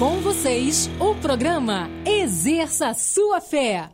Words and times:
Com 0.00 0.18
vocês, 0.22 0.88
o 0.98 1.14
programa 1.14 1.86
Exerça 2.06 2.94
Sua 2.94 3.38
Fé. 3.38 3.90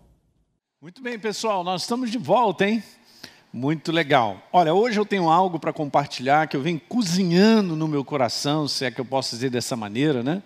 Muito 0.81 1.03
bem, 1.03 1.19
pessoal, 1.19 1.65
nós 1.65 1.83
estamos 1.83 2.13
de 2.13 2.17
volta, 2.17 2.65
hein? 2.65 2.81
Muito 3.53 3.91
legal. 3.91 4.41
Olha, 4.53 4.73
hoje 4.73 5.01
eu 5.01 5.05
tenho 5.05 5.29
algo 5.29 5.59
para 5.59 5.73
compartilhar 5.73 6.47
que 6.47 6.57
eu 6.57 6.63
venho 6.63 6.79
cozinhando 6.79 7.75
no 7.75 7.89
meu 7.89 8.05
coração, 8.05 8.69
se 8.69 8.85
é 8.85 8.91
que 8.93 9.01
eu 9.01 9.05
posso 9.05 9.35
dizer 9.35 9.51
dessa 9.51 9.75
maneira, 9.75 10.23
né? 10.23 10.45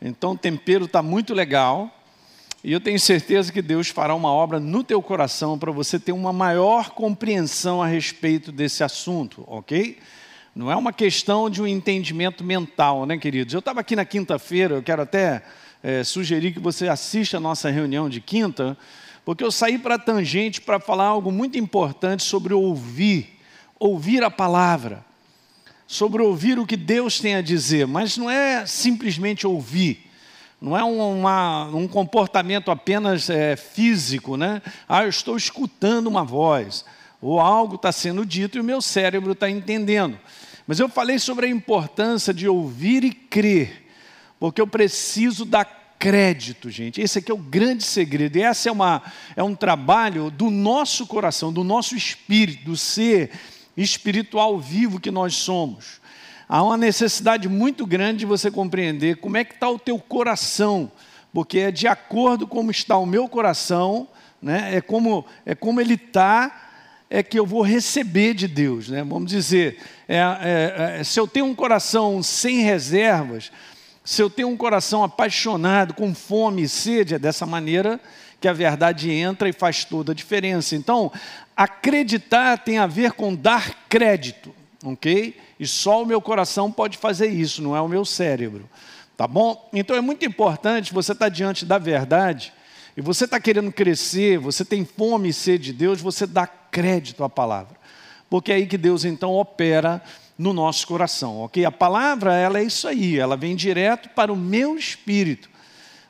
Então 0.00 0.30
o 0.32 0.38
tempero 0.38 0.86
está 0.86 1.02
muito 1.02 1.34
legal. 1.34 1.94
E 2.64 2.72
eu 2.72 2.80
tenho 2.80 2.98
certeza 2.98 3.52
que 3.52 3.60
Deus 3.60 3.90
fará 3.90 4.14
uma 4.14 4.32
obra 4.32 4.58
no 4.58 4.82
teu 4.82 5.02
coração 5.02 5.58
para 5.58 5.70
você 5.70 5.98
ter 5.98 6.12
uma 6.12 6.32
maior 6.32 6.92
compreensão 6.92 7.82
a 7.82 7.86
respeito 7.86 8.50
desse 8.50 8.82
assunto, 8.82 9.44
ok? 9.46 9.98
Não 10.54 10.70
é 10.70 10.76
uma 10.76 10.92
questão 10.92 11.50
de 11.50 11.60
um 11.60 11.66
entendimento 11.66 12.44
mental, 12.44 13.04
né, 13.06 13.18
queridos? 13.18 13.52
Eu 13.52 13.58
estava 13.58 13.80
aqui 13.80 13.96
na 13.96 14.04
quinta-feira, 14.04 14.76
eu 14.76 14.82
quero 14.84 15.02
até 15.02 15.42
é, 15.82 16.04
sugerir 16.04 16.52
que 16.52 16.60
você 16.60 16.86
assista 16.86 17.38
a 17.38 17.40
nossa 17.40 17.68
reunião 17.70 18.08
de 18.08 18.20
quinta, 18.20 18.78
porque 19.24 19.42
eu 19.42 19.50
saí 19.50 19.78
para 19.78 19.96
a 19.96 19.98
tangente 19.98 20.60
para 20.60 20.78
falar 20.78 21.06
algo 21.06 21.32
muito 21.32 21.58
importante 21.58 22.22
sobre 22.22 22.54
ouvir, 22.54 23.40
ouvir 23.80 24.22
a 24.22 24.30
palavra, 24.30 25.04
sobre 25.88 26.22
ouvir 26.22 26.56
o 26.56 26.66
que 26.66 26.76
Deus 26.76 27.18
tem 27.18 27.34
a 27.34 27.42
dizer, 27.42 27.88
mas 27.88 28.16
não 28.16 28.30
é 28.30 28.64
simplesmente 28.64 29.46
ouvir 29.46 30.04
não 30.60 30.74
é 30.74 30.82
uma, 30.82 31.66
um 31.66 31.86
comportamento 31.86 32.70
apenas 32.70 33.28
é, 33.28 33.54
físico, 33.54 34.34
né? 34.34 34.62
Ah, 34.88 35.02
eu 35.02 35.10
estou 35.10 35.36
escutando 35.36 36.06
uma 36.06 36.24
voz, 36.24 36.86
ou 37.20 37.38
algo 37.38 37.74
está 37.74 37.92
sendo 37.92 38.24
dito 38.24 38.56
e 38.56 38.60
o 38.62 38.64
meu 38.64 38.80
cérebro 38.80 39.32
está 39.32 39.50
entendendo. 39.50 40.18
Mas 40.66 40.80
eu 40.80 40.88
falei 40.88 41.18
sobre 41.18 41.46
a 41.46 41.48
importância 41.48 42.32
de 42.32 42.48
ouvir 42.48 43.04
e 43.04 43.12
crer, 43.12 43.86
porque 44.38 44.60
eu 44.60 44.66
preciso 44.66 45.44
dar 45.44 45.96
crédito, 45.98 46.70
gente. 46.70 47.00
Esse 47.00 47.18
aqui 47.18 47.30
é 47.30 47.34
o 47.34 47.38
grande 47.38 47.84
segredo. 47.84 48.36
E 48.36 48.42
esse 48.42 48.68
é, 48.68 48.72
uma, 48.72 49.02
é 49.36 49.42
um 49.42 49.54
trabalho 49.54 50.30
do 50.30 50.50
nosso 50.50 51.06
coração, 51.06 51.52
do 51.52 51.64
nosso 51.64 51.96
espírito, 51.96 52.64
do 52.64 52.76
ser 52.76 53.30
espiritual 53.76 54.58
vivo 54.58 55.00
que 55.00 55.10
nós 55.10 55.34
somos 55.34 56.02
há 56.48 56.62
uma 56.62 56.76
necessidade 56.76 57.48
muito 57.48 57.86
grande 57.86 58.20
de 58.20 58.26
você 58.26 58.50
compreender 58.50 59.16
como 59.16 59.36
é 59.36 59.44
que 59.44 59.54
está 59.54 59.68
o 59.68 59.78
teu 59.78 59.98
coração, 59.98 60.90
porque 61.32 61.58
é 61.58 61.70
de 61.70 61.86
acordo 61.86 62.46
com 62.46 62.56
como 62.56 62.70
está 62.70 62.96
o 62.96 63.06
meu 63.06 63.28
coração, 63.28 64.08
né? 64.40 64.76
é, 64.76 64.80
como, 64.80 65.24
é 65.44 65.54
como 65.54 65.80
ele 65.80 65.94
está, 65.94 66.70
é 67.10 67.22
que 67.22 67.38
eu 67.38 67.46
vou 67.46 67.62
receber 67.62 68.34
de 68.34 68.46
Deus. 68.46 68.88
Né? 68.88 69.02
Vamos 69.02 69.30
dizer, 69.30 69.78
é, 70.08 70.18
é, 70.18 71.00
é, 71.00 71.04
se 71.04 71.18
eu 71.18 71.26
tenho 71.26 71.46
um 71.46 71.54
coração 71.54 72.22
sem 72.22 72.60
reservas, 72.62 73.50
se 74.04 74.22
eu 74.22 74.28
tenho 74.28 74.48
um 74.48 74.56
coração 74.56 75.02
apaixonado, 75.02 75.94
com 75.94 76.14
fome 76.14 76.62
e 76.62 76.68
sede, 76.68 77.14
é 77.14 77.18
dessa 77.18 77.46
maneira 77.46 77.98
que 78.40 78.48
a 78.48 78.52
verdade 78.52 79.10
entra 79.10 79.48
e 79.48 79.52
faz 79.52 79.84
toda 79.84 80.12
a 80.12 80.14
diferença. 80.14 80.76
Então, 80.76 81.10
acreditar 81.56 82.58
tem 82.58 82.78
a 82.78 82.86
ver 82.86 83.12
com 83.12 83.34
dar 83.34 83.86
crédito 83.88 84.54
ok? 84.84 85.36
E 85.58 85.66
só 85.66 86.02
o 86.02 86.06
meu 86.06 86.20
coração 86.20 86.70
pode 86.70 86.98
fazer 86.98 87.28
isso, 87.28 87.62
não 87.62 87.74
é 87.74 87.80
o 87.80 87.88
meu 87.88 88.04
cérebro, 88.04 88.68
tá 89.16 89.26
bom? 89.26 89.68
Então 89.72 89.96
é 89.96 90.00
muito 90.00 90.24
importante 90.24 90.92
você 90.92 91.12
estar 91.12 91.26
tá 91.26 91.28
diante 91.28 91.64
da 91.64 91.78
verdade 91.78 92.52
e 92.96 93.00
você 93.00 93.24
está 93.24 93.40
querendo 93.40 93.72
crescer, 93.72 94.38
você 94.38 94.64
tem 94.64 94.84
fome 94.84 95.30
e 95.30 95.32
sede 95.32 95.72
de 95.72 95.72
Deus, 95.72 96.00
você 96.00 96.26
dá 96.26 96.46
crédito 96.46 97.24
à 97.24 97.30
palavra, 97.30 97.76
porque 98.28 98.52
é 98.52 98.56
aí 98.56 98.66
que 98.66 98.78
Deus 98.78 99.04
então 99.04 99.32
opera 99.32 100.02
no 100.36 100.52
nosso 100.52 100.86
coração, 100.86 101.40
ok? 101.40 101.64
A 101.64 101.70
palavra, 101.70 102.34
ela 102.34 102.58
é 102.58 102.64
isso 102.64 102.88
aí, 102.88 103.18
ela 103.18 103.36
vem 103.36 103.54
direto 103.54 104.08
para 104.10 104.32
o 104.32 104.36
meu 104.36 104.76
espírito, 104.76 105.48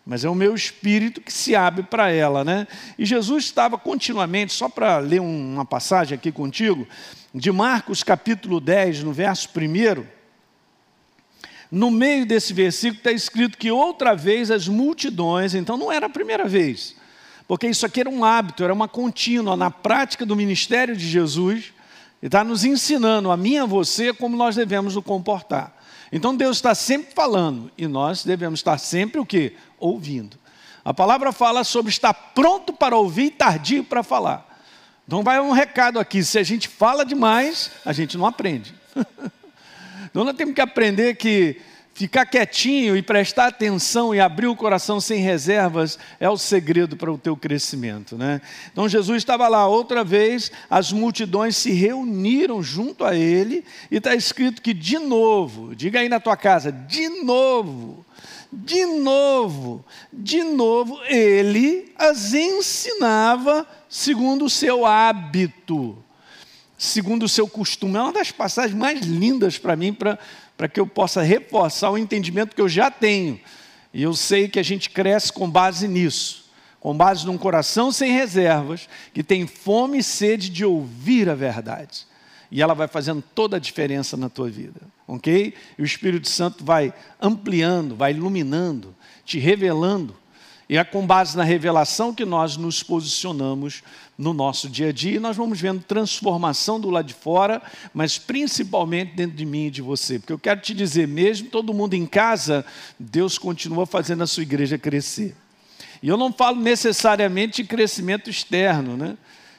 mas 0.06 0.24
é 0.24 0.28
o 0.28 0.34
meu 0.34 0.54
espírito 0.54 1.20
que 1.20 1.32
se 1.32 1.54
abre 1.54 1.82
para 1.82 2.10
ela, 2.10 2.42
né? 2.44 2.66
E 2.98 3.04
Jesus 3.04 3.44
estava 3.44 3.76
continuamente, 3.76 4.52
só 4.52 4.68
para 4.68 4.98
ler 4.98 5.20
uma 5.20 5.64
passagem 5.64 6.16
aqui 6.16 6.32
contigo, 6.32 6.86
de 7.34 7.52
Marcos 7.52 8.02
capítulo 8.02 8.60
10, 8.60 9.02
no 9.02 9.12
verso 9.12 9.48
1, 9.54 10.06
no 11.70 11.90
meio 11.90 12.24
desse 12.24 12.52
versículo 12.52 12.98
está 12.98 13.12
escrito 13.12 13.58
que 13.58 13.70
outra 13.70 14.14
vez 14.14 14.50
as 14.50 14.68
multidões, 14.68 15.54
então 15.54 15.76
não 15.76 15.90
era 15.90 16.06
a 16.06 16.10
primeira 16.10 16.46
vez, 16.46 16.94
porque 17.46 17.66
isso 17.66 17.84
aqui 17.84 18.00
era 18.00 18.08
um 18.08 18.24
hábito, 18.24 18.64
era 18.64 18.72
uma 18.72 18.88
contínua 18.88 19.54
na 19.54 19.70
prática 19.70 20.24
do 20.24 20.36
ministério 20.36 20.96
de 20.96 21.06
Jesus, 21.06 21.73
está 22.26 22.42
nos 22.42 22.64
ensinando, 22.64 23.30
a 23.30 23.36
mim 23.36 23.52
e 23.52 23.58
a 23.58 23.66
você, 23.66 24.12
como 24.12 24.36
nós 24.36 24.56
devemos 24.56 24.94
nos 24.94 25.04
comportar. 25.04 25.76
Então 26.10 26.34
Deus 26.34 26.56
está 26.56 26.74
sempre 26.74 27.14
falando, 27.14 27.70
e 27.76 27.86
nós 27.86 28.24
devemos 28.24 28.60
estar 28.60 28.78
sempre 28.78 29.20
o 29.20 29.26
quê? 29.26 29.54
Ouvindo. 29.78 30.38
A 30.84 30.92
palavra 30.92 31.32
fala 31.32 31.64
sobre 31.64 31.90
estar 31.90 32.12
pronto 32.12 32.72
para 32.72 32.96
ouvir 32.96 33.26
e 33.26 33.30
tardio 33.30 33.84
para 33.84 34.02
falar. 34.02 34.54
Então 35.06 35.22
vai 35.22 35.40
um 35.40 35.50
recado 35.50 35.98
aqui: 35.98 36.22
se 36.22 36.38
a 36.38 36.42
gente 36.42 36.68
fala 36.68 37.04
demais, 37.04 37.70
a 37.84 37.92
gente 37.92 38.16
não 38.16 38.26
aprende. 38.26 38.74
então 40.10 40.24
nós 40.24 40.36
temos 40.36 40.54
que 40.54 40.60
aprender 40.60 41.16
que 41.16 41.60
ficar 41.94 42.26
quietinho 42.26 42.96
e 42.96 43.02
prestar 43.02 43.46
atenção 43.46 44.12
e 44.14 44.20
abrir 44.20 44.48
o 44.48 44.56
coração 44.56 45.00
sem 45.00 45.20
reservas 45.20 45.96
é 46.18 46.28
o 46.28 46.36
segredo 46.36 46.96
para 46.96 47.12
o 47.12 47.16
teu 47.16 47.36
crescimento, 47.36 48.18
né? 48.18 48.40
Então 48.72 48.88
Jesus 48.88 49.18
estava 49.18 49.46
lá 49.46 49.66
outra 49.68 50.02
vez, 50.02 50.50
as 50.68 50.92
multidões 50.92 51.56
se 51.56 51.70
reuniram 51.70 52.62
junto 52.62 53.04
a 53.04 53.14
ele 53.14 53.64
e 53.90 53.96
está 53.96 54.14
escrito 54.14 54.60
que 54.60 54.74
de 54.74 54.98
novo, 54.98 55.74
diga 55.74 56.00
aí 56.00 56.08
na 56.08 56.18
tua 56.18 56.36
casa, 56.36 56.72
de 56.72 57.08
novo, 57.22 58.04
de 58.52 58.84
novo, 58.84 59.84
de 60.12 60.42
novo, 60.42 61.00
ele 61.04 61.92
as 61.96 62.34
ensinava 62.34 63.66
segundo 63.88 64.46
o 64.46 64.50
seu 64.50 64.84
hábito, 64.84 65.96
segundo 66.76 67.24
o 67.24 67.28
seu 67.28 67.48
costume. 67.48 67.96
É 67.96 68.00
uma 68.00 68.12
das 68.12 68.30
passagens 68.30 68.76
mais 68.76 69.00
lindas 69.00 69.58
para 69.58 69.76
mim, 69.76 69.92
para 69.92 70.18
que 70.68 70.80
eu 70.80 70.86
possa 70.86 71.22
reforçar 71.22 71.90
o 71.90 71.98
entendimento 71.98 72.54
que 72.54 72.60
eu 72.60 72.68
já 72.68 72.90
tenho. 72.90 73.40
E 73.92 74.02
eu 74.02 74.14
sei 74.14 74.48
que 74.48 74.58
a 74.58 74.62
gente 74.62 74.90
cresce 74.90 75.32
com 75.32 75.48
base 75.48 75.86
nisso, 75.86 76.46
com 76.80 76.96
base 76.96 77.26
num 77.26 77.38
coração 77.38 77.92
sem 77.92 78.12
reservas, 78.12 78.88
que 79.12 79.22
tem 79.22 79.46
fome 79.46 79.98
e 79.98 80.02
sede 80.02 80.48
de 80.48 80.64
ouvir 80.64 81.28
a 81.28 81.34
verdade. 81.34 82.06
E 82.50 82.62
ela 82.62 82.74
vai 82.74 82.86
fazendo 82.86 83.22
toda 83.34 83.56
a 83.56 83.60
diferença 83.60 84.16
na 84.16 84.28
tua 84.28 84.48
vida, 84.48 84.80
ok? 85.06 85.54
E 85.78 85.82
o 85.82 85.84
Espírito 85.84 86.28
Santo 86.28 86.64
vai 86.64 86.92
ampliando, 87.20 87.96
vai 87.96 88.12
iluminando, 88.12 88.94
te 89.24 89.38
revelando 89.38 90.16
e 90.68 90.78
é 90.78 90.84
com 90.84 91.06
base 91.06 91.36
na 91.36 91.44
revelação 91.44 92.14
que 92.14 92.24
nós 92.24 92.56
nos 92.56 92.82
posicionamos 92.82 93.82
no 94.16 94.32
nosso 94.32 94.68
dia 94.68 94.88
a 94.88 94.92
dia 94.92 95.16
e 95.16 95.20
nós 95.20 95.36
vamos 95.36 95.60
vendo 95.60 95.82
transformação 95.82 96.80
do 96.80 96.88
lado 96.88 97.06
de 97.06 97.14
fora, 97.14 97.60
mas 97.92 98.16
principalmente 98.16 99.14
dentro 99.14 99.36
de 99.36 99.44
mim 99.44 99.66
e 99.66 99.70
de 99.70 99.82
você. 99.82 100.18
Porque 100.18 100.32
eu 100.32 100.38
quero 100.38 100.60
te 100.60 100.72
dizer, 100.72 101.06
mesmo 101.06 101.48
todo 101.48 101.74
mundo 101.74 101.94
em 101.94 102.06
casa, 102.06 102.64
Deus 102.98 103.36
continua 103.36 103.84
fazendo 103.84 104.22
a 104.22 104.26
sua 104.26 104.42
igreja 104.42 104.78
crescer. 104.78 105.36
E 106.02 106.08
eu 106.08 106.16
não 106.16 106.32
falo 106.32 106.60
necessariamente 106.60 107.62
de 107.62 107.68
crescimento 107.68 108.30
externo, 108.30 108.96
né? 108.96 109.16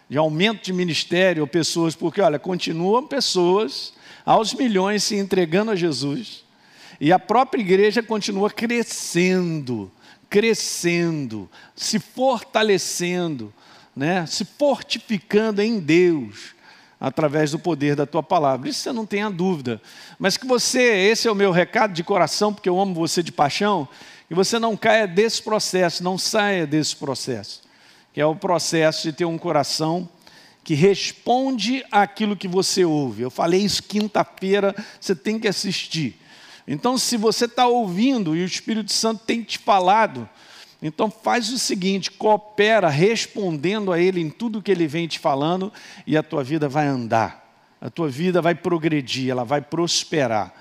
de 0.10 0.18
aumento 0.18 0.64
de 0.64 0.74
ministério 0.74 1.42
ou 1.42 1.48
pessoas, 1.48 1.96
porque, 1.96 2.22
olha, 2.22 2.38
continuam 2.38 3.06
pessoas 3.08 3.94
aos 4.26 4.54
milhões 4.54 5.04
se 5.04 5.16
entregando 5.16 5.72
a 5.72 5.76
Jesus, 5.76 6.44
e 7.00 7.12
a 7.12 7.20
própria 7.20 7.62
igreja 7.62 8.02
continua 8.02 8.50
crescendo 8.50 9.92
crescendo, 10.30 11.50
se 11.76 12.00
fortalecendo, 12.00 13.54
né? 13.96 14.26
se 14.26 14.46
fortificando 14.46 15.62
em 15.62 15.80
Deus, 15.80 16.56
através 17.00 17.52
do 17.52 17.60
poder 17.60 17.96
da 17.96 18.06
tua 18.06 18.24
palavra. 18.24 18.70
Isso 18.70 18.82
você 18.82 18.92
não 18.92 19.06
tenha 19.06 19.30
dúvida. 19.30 19.82
Mas 20.18 20.38
que 20.38 20.46
você, 20.46 20.82
esse 20.82 21.28
é 21.28 21.32
o 21.32 21.36
meu 21.36 21.52
recado 21.52 21.94
de 21.94 22.04
coração, 22.04 22.54
porque 22.54 22.70
eu 22.70 22.80
amo 22.80 22.94
você 22.94 23.22
de 23.22 23.32
paixão, 23.32 23.88
que 24.28 24.34
você 24.34 24.58
não 24.58 24.76
caia 24.76 25.08
desse 25.08 25.42
processo, 25.42 26.04
não 26.04 26.18
saia 26.18 26.66
desse 26.66 26.96
processo, 26.96 27.62
que 28.14 28.20
é 28.20 28.26
o 28.26 28.36
processo 28.36 29.04
de 29.04 29.14
ter 29.14 29.26
um 29.26 29.38
coração 29.38 30.10
que 30.64 30.74
responde 30.74 31.86
àquilo 31.92 32.36
que 32.36 32.48
você 32.48 32.84
ouve. 32.84 33.22
Eu 33.22 33.30
falei 33.30 33.62
isso 33.62 33.84
quinta-feira, 33.84 34.76
você 35.00 35.16
tem 35.16 35.40
que 35.40 35.48
assistir. 35.48 36.20
Então, 36.68 36.98
se 36.98 37.16
você 37.18 37.46
está 37.46 37.68
ouvindo 37.68 38.36
e 38.36 38.42
o 38.42 38.46
Espírito 38.46 38.92
Santo 38.92 39.24
tem 39.26 39.44
te 39.44 39.60
falado, 39.60 40.28
então 40.82 41.10
faz 41.10 41.52
o 41.52 41.60
seguinte: 41.60 42.12
coopera 42.12 42.90
respondendo 42.90 43.92
a 43.92 44.00
Ele 44.00 44.20
em 44.20 44.30
tudo 44.30 44.62
que 44.62 44.72
Ele 44.72 44.88
vem 44.88 45.08
te 45.08 45.20
falando, 45.20 45.72
e 46.06 46.18
a 46.18 46.24
tua 46.24 46.44
vida 46.44 46.68
vai 46.68 46.88
andar, 46.88 47.46
a 47.80 47.90
tua 47.90 48.10
vida 48.10 48.42
vai 48.42 48.56
progredir, 48.56 49.30
ela 49.30 49.44
vai 49.44 49.62
prosperar. 49.62 50.54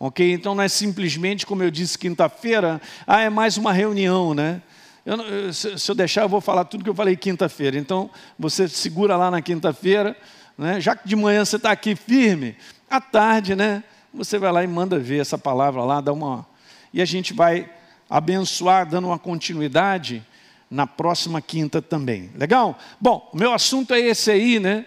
Ok? 0.00 0.32
Então 0.32 0.54
não 0.54 0.62
é 0.62 0.68
simplesmente, 0.68 1.44
como 1.44 1.62
eu 1.62 1.70
disse 1.70 1.98
quinta-feira, 1.98 2.80
ah, 3.04 3.20
é 3.20 3.28
mais 3.28 3.56
uma 3.56 3.72
reunião, 3.72 4.32
né? 4.32 4.62
Eu, 5.04 5.52
se 5.52 5.90
eu 5.90 5.94
deixar, 5.94 6.22
eu 6.22 6.28
vou 6.28 6.40
falar 6.40 6.66
tudo 6.66 6.84
que 6.84 6.90
eu 6.90 6.94
falei 6.94 7.16
quinta-feira. 7.16 7.78
Então, 7.78 8.10
você 8.38 8.68
segura 8.68 9.16
lá 9.16 9.30
na 9.30 9.40
quinta-feira, 9.40 10.14
né? 10.56 10.78
já 10.80 10.94
que 10.94 11.08
de 11.08 11.16
manhã 11.16 11.44
você 11.44 11.56
está 11.56 11.70
aqui 11.70 11.96
firme, 11.96 12.54
à 12.90 13.00
tarde, 13.00 13.56
né? 13.56 13.82
Você 14.12 14.38
vai 14.38 14.50
lá 14.50 14.64
e 14.64 14.66
manda 14.66 14.98
ver 14.98 15.20
essa 15.20 15.36
palavra 15.36 15.82
lá, 15.82 16.00
dá 16.00 16.12
uma. 16.12 16.46
E 16.92 17.02
a 17.02 17.04
gente 17.04 17.32
vai 17.32 17.70
abençoar, 18.08 18.88
dando 18.88 19.08
uma 19.08 19.18
continuidade 19.18 20.24
na 20.70 20.86
próxima 20.86 21.40
quinta 21.40 21.80
também. 21.80 22.30
Legal? 22.34 22.78
Bom, 23.00 23.30
meu 23.34 23.52
assunto 23.52 23.94
é 23.94 24.00
esse 24.00 24.30
aí, 24.30 24.58
né? 24.58 24.86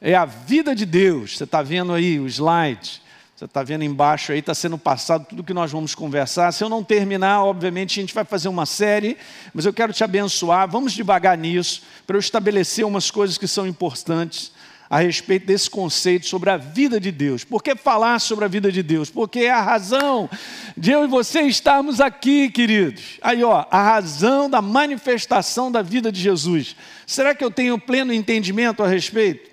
É 0.00 0.14
a 0.14 0.24
vida 0.24 0.74
de 0.74 0.84
Deus. 0.84 1.36
Você 1.36 1.44
está 1.44 1.62
vendo 1.62 1.92
aí 1.92 2.18
o 2.20 2.26
slide. 2.26 3.02
Você 3.34 3.46
está 3.46 3.64
vendo 3.64 3.82
embaixo 3.82 4.30
aí, 4.30 4.38
está 4.38 4.54
sendo 4.54 4.78
passado 4.78 5.26
tudo 5.28 5.42
que 5.42 5.52
nós 5.52 5.72
vamos 5.72 5.92
conversar. 5.92 6.52
Se 6.52 6.62
eu 6.62 6.68
não 6.68 6.84
terminar, 6.84 7.42
obviamente, 7.44 7.98
a 7.98 8.02
gente 8.02 8.14
vai 8.14 8.24
fazer 8.24 8.48
uma 8.48 8.64
série, 8.64 9.18
mas 9.52 9.66
eu 9.66 9.72
quero 9.72 9.92
te 9.92 10.04
abençoar. 10.04 10.70
Vamos 10.70 10.92
devagar 10.92 11.36
nisso, 11.36 11.82
para 12.06 12.16
eu 12.16 12.20
estabelecer 12.20 12.86
umas 12.86 13.10
coisas 13.10 13.36
que 13.36 13.48
são 13.48 13.66
importantes 13.66 14.52
a 14.94 14.98
respeito 14.98 15.44
desse 15.44 15.68
conceito 15.68 16.24
sobre 16.24 16.50
a 16.50 16.56
vida 16.56 17.00
de 17.00 17.10
Deus. 17.10 17.42
Por 17.42 17.60
que 17.60 17.74
falar 17.74 18.20
sobre 18.20 18.44
a 18.44 18.48
vida 18.48 18.70
de 18.70 18.80
Deus? 18.80 19.10
Porque 19.10 19.40
é 19.40 19.50
a 19.50 19.60
razão 19.60 20.30
de 20.76 20.92
eu 20.92 21.02
e 21.02 21.08
você 21.08 21.40
estarmos 21.40 22.00
aqui, 22.00 22.48
queridos. 22.48 23.18
Aí, 23.20 23.42
ó, 23.42 23.66
a 23.72 23.82
razão 23.82 24.48
da 24.48 24.62
manifestação 24.62 25.72
da 25.72 25.82
vida 25.82 26.12
de 26.12 26.20
Jesus. 26.20 26.76
Será 27.04 27.34
que 27.34 27.44
eu 27.44 27.50
tenho 27.50 27.76
pleno 27.76 28.12
entendimento 28.12 28.84
a 28.84 28.86
respeito? 28.86 29.50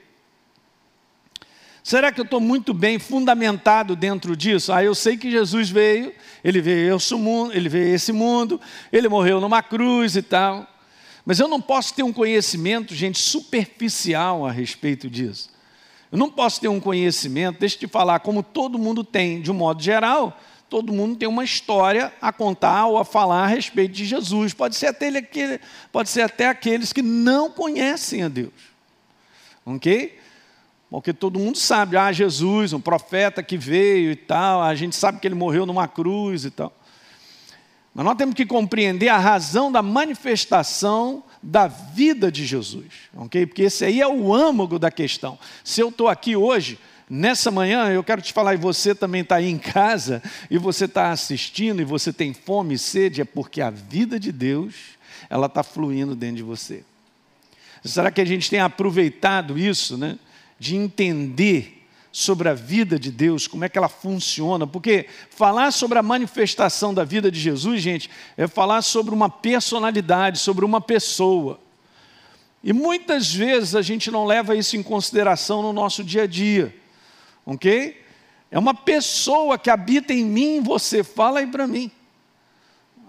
Será 1.83 2.11
que 2.11 2.21
eu 2.21 2.25
estou 2.25 2.39
muito 2.39 2.71
bem 2.71 2.99
fundamentado 2.99 3.95
dentro 3.95 4.37
disso? 4.37 4.71
Ah, 4.71 4.83
eu 4.83 4.93
sei 4.93 5.17
que 5.17 5.31
Jesus 5.31 5.71
veio, 5.71 6.13
ele 6.43 6.61
veio 6.61 6.95
esse 6.95 7.15
mundo, 7.15 7.51
ele 7.51 7.67
veio 7.67 7.95
esse 7.95 8.13
mundo, 8.13 8.61
ele 8.93 9.09
morreu 9.09 9.41
numa 9.41 9.63
cruz 9.63 10.15
e 10.15 10.21
tal. 10.21 10.70
Mas 11.25 11.39
eu 11.39 11.47
não 11.47 11.61
posso 11.61 11.93
ter 11.93 12.03
um 12.03 12.13
conhecimento, 12.13 12.95
gente, 12.95 13.19
superficial 13.19 14.45
a 14.45 14.51
respeito 14.51 15.09
disso. 15.09 15.49
Eu 16.11 16.17
não 16.17 16.29
posso 16.29 16.59
ter 16.59 16.67
um 16.67 16.79
conhecimento, 16.79 17.59
deixa 17.59 17.75
eu 17.75 17.79
te 17.81 17.87
falar, 17.87 18.19
como 18.19 18.43
todo 18.43 18.77
mundo 18.77 19.03
tem, 19.03 19.41
de 19.41 19.49
um 19.49 19.53
modo 19.53 19.81
geral, 19.81 20.37
todo 20.69 20.91
mundo 20.91 21.15
tem 21.15 21.27
uma 21.27 21.43
história 21.43 22.13
a 22.21 22.33
contar 22.33 22.87
ou 22.87 22.97
a 22.97 23.05
falar 23.05 23.43
a 23.43 23.47
respeito 23.47 23.93
de 23.93 24.05
Jesus. 24.05 24.53
Pode 24.53 24.75
ser 24.75 24.87
até, 24.87 25.07
aquele, 25.09 25.59
pode 25.91 26.09
ser 26.09 26.21
até 26.21 26.47
aqueles 26.47 26.91
que 26.91 27.01
não 27.01 27.51
conhecem 27.51 28.23
a 28.23 28.27
Deus. 28.27 28.53
Ok? 29.65 30.17
Porque 30.89 31.13
todo 31.13 31.39
mundo 31.39 31.57
sabe, 31.57 31.95
ah, 31.95 32.11
Jesus, 32.11 32.73
um 32.73 32.81
profeta 32.81 33.41
que 33.41 33.57
veio 33.57 34.11
e 34.11 34.15
tal, 34.15 34.61
a 34.61 34.75
gente 34.75 34.95
sabe 34.95 35.19
que 35.19 35.27
ele 35.27 35.35
morreu 35.35 35.65
numa 35.65 35.87
cruz 35.87 36.43
e 36.43 36.51
tal. 36.51 36.73
Mas 37.93 38.05
nós 38.05 38.15
temos 38.15 38.35
que 38.35 38.45
compreender 38.45 39.09
a 39.09 39.17
razão 39.17 39.71
da 39.71 39.81
manifestação 39.81 41.23
da 41.43 41.67
vida 41.67 42.31
de 42.31 42.45
Jesus, 42.45 42.85
ok? 43.15 43.45
Porque 43.45 43.63
esse 43.63 43.83
aí 43.83 43.99
é 43.99 44.07
o 44.07 44.33
âmago 44.33 44.77
da 44.79 44.91
questão. 44.91 45.37
Se 45.63 45.81
eu 45.81 45.89
estou 45.89 46.07
aqui 46.07 46.35
hoje, 46.35 46.79
nessa 47.09 47.51
manhã, 47.51 47.89
eu 47.89 48.03
quero 48.03 48.21
te 48.21 48.31
falar, 48.31 48.53
e 48.53 48.57
você 48.57 48.95
também 48.95 49.21
está 49.21 49.35
aí 49.35 49.49
em 49.49 49.57
casa, 49.57 50.23
e 50.49 50.57
você 50.57 50.85
está 50.85 51.11
assistindo, 51.11 51.81
e 51.81 51.85
você 51.85 52.13
tem 52.13 52.33
fome 52.33 52.75
e 52.75 52.77
sede, 52.77 53.21
é 53.21 53.25
porque 53.25 53.59
a 53.59 53.69
vida 53.69 54.19
de 54.19 54.31
Deus, 54.31 54.75
ela 55.29 55.47
está 55.47 55.63
fluindo 55.63 56.15
dentro 56.15 56.37
de 56.37 56.43
você. 56.43 56.85
Será 57.83 58.11
que 58.11 58.21
a 58.21 58.25
gente 58.25 58.49
tem 58.49 58.59
aproveitado 58.59 59.57
isso, 59.57 59.97
né? 59.97 60.17
De 60.59 60.75
entender 60.75 61.80
sobre 62.11 62.49
a 62.49 62.53
vida 62.53 62.99
de 62.99 63.09
Deus, 63.09 63.47
como 63.47 63.63
é 63.63 63.69
que 63.69 63.77
ela 63.77 63.87
funciona, 63.87 64.67
porque 64.67 65.07
falar 65.29 65.71
sobre 65.71 65.97
a 65.97 66.03
manifestação 66.03 66.93
da 66.93 67.05
vida 67.05 67.31
de 67.31 67.39
Jesus, 67.39 67.81
gente, 67.81 68.09
é 68.35 68.47
falar 68.47 68.81
sobre 68.81 69.13
uma 69.13 69.29
personalidade, 69.29 70.39
sobre 70.39 70.65
uma 70.65 70.81
pessoa. 70.81 71.59
E 72.63 72.73
muitas 72.73 73.33
vezes 73.33 73.75
a 73.75 73.81
gente 73.81 74.11
não 74.11 74.25
leva 74.25 74.55
isso 74.55 74.75
em 74.75 74.83
consideração 74.83 75.61
no 75.61 75.71
nosso 75.71 76.03
dia 76.03 76.23
a 76.23 76.27
dia, 76.27 76.75
ok? 77.45 78.01
É 78.51 78.59
uma 78.59 78.73
pessoa 78.73 79.57
que 79.57 79.69
habita 79.69 80.13
em 80.13 80.25
mim, 80.25 80.61
você 80.61 81.03
fala 81.03 81.39
aí 81.39 81.47
para 81.47 81.65
mim. 81.65 81.89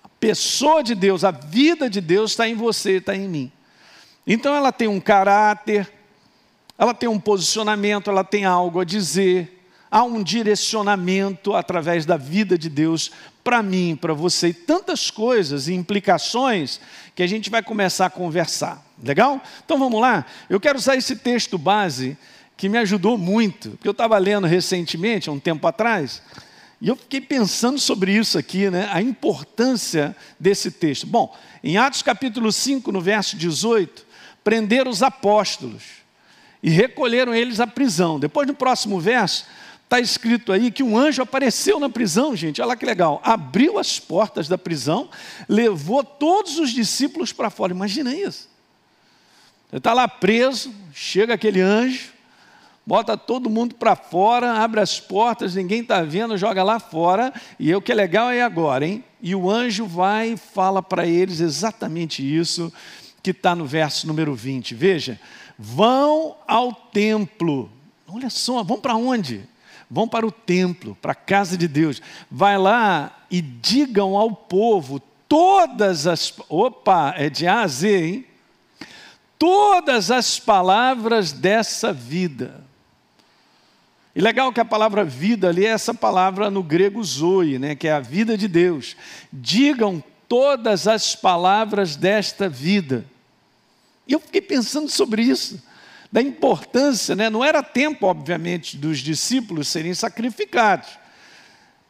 A 0.05 0.09
pessoa 0.21 0.83
de 0.83 0.95
Deus, 0.95 1.25
a 1.25 1.33
vida 1.33 1.91
de 1.91 2.01
Deus 2.01 2.31
está 2.31 2.49
em 2.49 2.55
você, 2.55 2.99
está 2.99 3.17
em 3.17 3.29
mim. 3.29 3.53
Então 4.25 4.55
ela 4.55 4.71
tem 4.71 4.87
um 4.87 5.01
caráter, 5.01 5.93
ela 6.79 6.95
tem 6.95 7.09
um 7.09 7.21
posicionamento, 7.21 8.11
ela 8.11 8.25
tem 8.25 8.45
algo 8.45 8.81
a 8.81 8.85
dizer, 8.85 9.63
há 9.91 10.03
um 10.03 10.23
direcionamento 10.23 11.55
através 11.55 12.07
da 12.07 12.17
vida 12.17 12.57
de 12.57 12.71
Deus 12.71 13.13
para 13.45 13.63
mim, 13.63 13.97
para 14.01 14.15
você, 14.15 14.49
e 14.49 14.55
tantas 14.55 15.11
coisas 15.11 15.69
e 15.69 15.75
implicações 15.75 16.81
que 17.15 17.23
a 17.23 17.27
gente 17.27 17.51
vai 17.51 17.63
começar 17.63 18.07
a 18.07 18.11
conversar. 18.11 18.85
Legal? 19.03 19.41
Então 19.65 19.79
vamos 19.79 20.01
lá? 20.01 20.25
Eu 20.49 20.59
quero 20.59 20.79
usar 20.79 20.97
esse 20.97 21.17
texto 21.17 21.59
base 21.59 22.17
que 22.57 22.69
me 22.69 22.79
ajudou 22.79 23.19
muito, 23.19 23.71
porque 23.71 23.89
eu 23.89 23.93
estava 23.93 24.17
lendo 24.17 24.47
recentemente, 24.47 25.29
há 25.29 25.33
um 25.33 25.41
tempo 25.41 25.67
atrás, 25.67 26.23
e 26.81 26.89
eu 26.89 26.97
fiquei 26.97 27.21
pensando 27.21 27.79
sobre 27.79 28.13
isso 28.13 28.39
aqui, 28.39 28.71
né? 28.71 28.89
a 28.91 29.03
importância 29.03 30.17
desse 30.39 30.71
texto. 30.71 31.07
Bom, 31.07 31.37
em 31.63 31.77
Atos 31.77 32.03
capítulo 32.03 32.51
5, 32.51 32.91
no 32.91 33.01
verso 33.01 33.37
18, 33.37 34.07
prenderam 34.43 34.91
os 34.91 35.03
apóstolos 35.03 36.02
e 36.63 36.71
recolheram 36.71 37.35
eles 37.35 37.61
à 37.61 37.67
prisão. 37.67 38.19
Depois 38.21 38.47
no 38.47 38.55
próximo 38.55 39.01
verso, 39.01 39.45
está 39.85 40.01
escrito 40.01 40.53
aí 40.53 40.71
que 40.71 40.83
um 40.83 40.97
anjo 40.97 41.21
apareceu 41.21 41.79
na 41.79 41.91
prisão, 41.91 42.35
gente, 42.35 42.63
olha 42.63 42.69
lá 42.69 42.77
que 42.77 42.87
legal. 42.87 43.21
Abriu 43.23 43.79
as 43.79 43.99
portas 43.99 44.49
da 44.49 44.57
prisão, 44.57 45.11
levou 45.49 46.03
todos 46.03 46.59
os 46.59 46.71
discípulos 46.71 47.33
para 47.33 47.51
fora. 47.51 47.73
Imagina 47.73 48.15
isso. 48.15 48.49
Você 49.69 49.77
está 49.77 49.93
lá 49.93 50.09
preso, 50.09 50.73
chega 50.95 51.35
aquele 51.35 51.61
anjo, 51.61 52.11
bota 52.87 53.17
todo 53.17 53.51
mundo 53.51 53.75
para 53.75 53.95
fora, 53.95 54.55
abre 54.55 54.81
as 54.81 54.99
portas, 55.01 55.55
ninguém 55.55 55.83
está 55.83 56.03
vendo, 56.03 56.39
joga 56.39 56.63
lá 56.63 56.79
fora. 56.79 57.33
E 57.59 57.75
o 57.75 57.83
que 57.83 57.93
é 57.93 57.95
legal 57.95 58.31
é 58.31 58.43
agora, 58.43 58.87
hein? 58.87 59.05
E 59.21 59.35
o 59.35 59.51
anjo 59.51 59.87
vai 59.87 60.33
e 60.33 60.37
fala 60.37 60.83
para 60.83 61.07
eles 61.07 61.41
exatamente 61.41 62.23
isso 62.23 62.73
que 63.23 63.31
está 63.31 63.55
no 63.55 63.65
verso 63.65 64.07
número 64.07 64.35
20. 64.35 64.75
Veja, 64.75 65.21
Vão 65.65 66.35
ao 66.45 66.73
templo. 66.73 67.71
Olha 68.09 68.29
só, 68.29 68.65
vão 68.65 68.81
para 68.81 68.97
onde? 68.97 69.49
Vão 69.89 70.09
para 70.09 70.27
o 70.27 70.33
templo, 70.33 70.99
para 71.01 71.13
a 71.13 71.15
casa 71.15 71.57
de 71.57 71.69
Deus. 71.69 72.03
Vai 72.29 72.59
lá 72.59 73.17
e 73.31 73.41
digam 73.41 74.17
ao 74.17 74.33
povo 74.33 75.01
todas 75.29 76.09
as. 76.09 76.35
Opa, 76.49 77.15
é 77.17 77.31
de 77.31 77.47
A 77.47 77.61
a 77.61 77.69
Z, 77.69 78.05
hein? 78.05 78.27
Todas 79.39 80.11
as 80.11 80.37
palavras 80.41 81.31
dessa 81.31 81.93
vida. 81.93 82.65
E 84.17 84.21
legal 84.21 84.53
que 84.53 84.61
a 84.61 84.65
palavra 84.65 85.05
vida 85.05 85.49
ali 85.49 85.65
é 85.65 85.71
essa 85.71 85.95
palavra 85.95 86.51
no 86.51 86.65
grego 86.65 87.03
zoe, 87.05 87.57
né, 87.61 87.77
que 87.77 87.87
é 87.87 87.93
a 87.93 88.01
vida 88.01 88.37
de 88.37 88.49
Deus. 88.49 88.97
Digam 89.33 90.03
todas 90.29 90.89
as 90.89 91.15
palavras 91.15 91.95
desta 91.95 92.49
vida. 92.49 93.07
E 94.07 94.13
eu 94.13 94.21
fiquei 94.21 94.41
pensando 94.41 94.89
sobre 94.89 95.23
isso, 95.23 95.63
da 96.11 96.21
importância, 96.21 97.15
né? 97.15 97.31
não 97.31 97.45
era 97.45 97.63
tempo, 97.63 98.07
obviamente, 98.07 98.77
dos 98.77 98.99
discípulos 98.99 99.69
serem 99.69 99.95
sacrificados. 99.95 101.03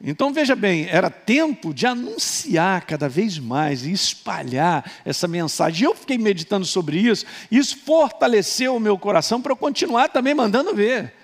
Então 0.04 0.32
veja 0.32 0.56
bem, 0.56 0.88
era 0.90 1.08
tempo 1.08 1.72
de 1.72 1.86
anunciar 1.86 2.84
cada 2.86 3.08
vez 3.08 3.38
mais 3.38 3.86
e 3.86 3.92
espalhar 3.92 4.90
essa 5.04 5.28
mensagem. 5.28 5.84
Eu 5.84 5.94
fiquei 5.94 6.18
meditando 6.18 6.66
sobre 6.66 6.98
isso, 6.98 7.24
e 7.50 7.56
isso 7.56 7.78
fortaleceu 7.84 8.74
o 8.74 8.80
meu 8.80 8.98
coração 8.98 9.40
para 9.40 9.52
eu 9.52 9.56
continuar 9.56 10.08
também 10.08 10.34
mandando 10.34 10.74
ver, 10.74 11.14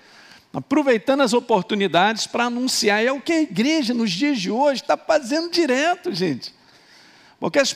aproveitando 0.53 1.21
as 1.21 1.33
oportunidades 1.33 2.25
para 2.25 2.45
anunciar. 2.45 3.03
É 3.03 3.11
o 3.11 3.19
que 3.19 3.33
a 3.33 3.41
igreja 3.41 3.93
nos 3.93 4.11
dias 4.11 4.39
de 4.39 4.49
hoje 4.49 4.81
está 4.81 4.95
fazendo 4.95 5.51
direto, 5.51 6.13
gente. 6.13 6.53
Porque 7.39 7.59
as, 7.59 7.73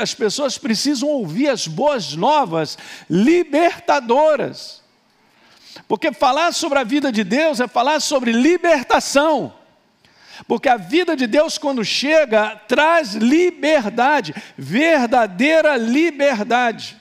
as 0.00 0.14
pessoas 0.14 0.56
precisam 0.56 1.08
ouvir 1.08 1.48
as 1.48 1.66
boas 1.66 2.14
novas 2.14 2.78
libertadoras. 3.08 4.80
Porque 5.88 6.12
falar 6.12 6.52
sobre 6.52 6.78
a 6.78 6.84
vida 6.84 7.10
de 7.10 7.24
Deus 7.24 7.58
é 7.58 7.66
falar 7.66 8.00
sobre 8.00 8.32
libertação. 8.32 9.52
Porque 10.46 10.68
a 10.68 10.76
vida 10.76 11.16
de 11.16 11.26
Deus, 11.26 11.58
quando 11.58 11.84
chega, 11.84 12.56
traz 12.68 13.14
liberdade, 13.14 14.34
verdadeira 14.56 15.76
liberdade. 15.76 16.96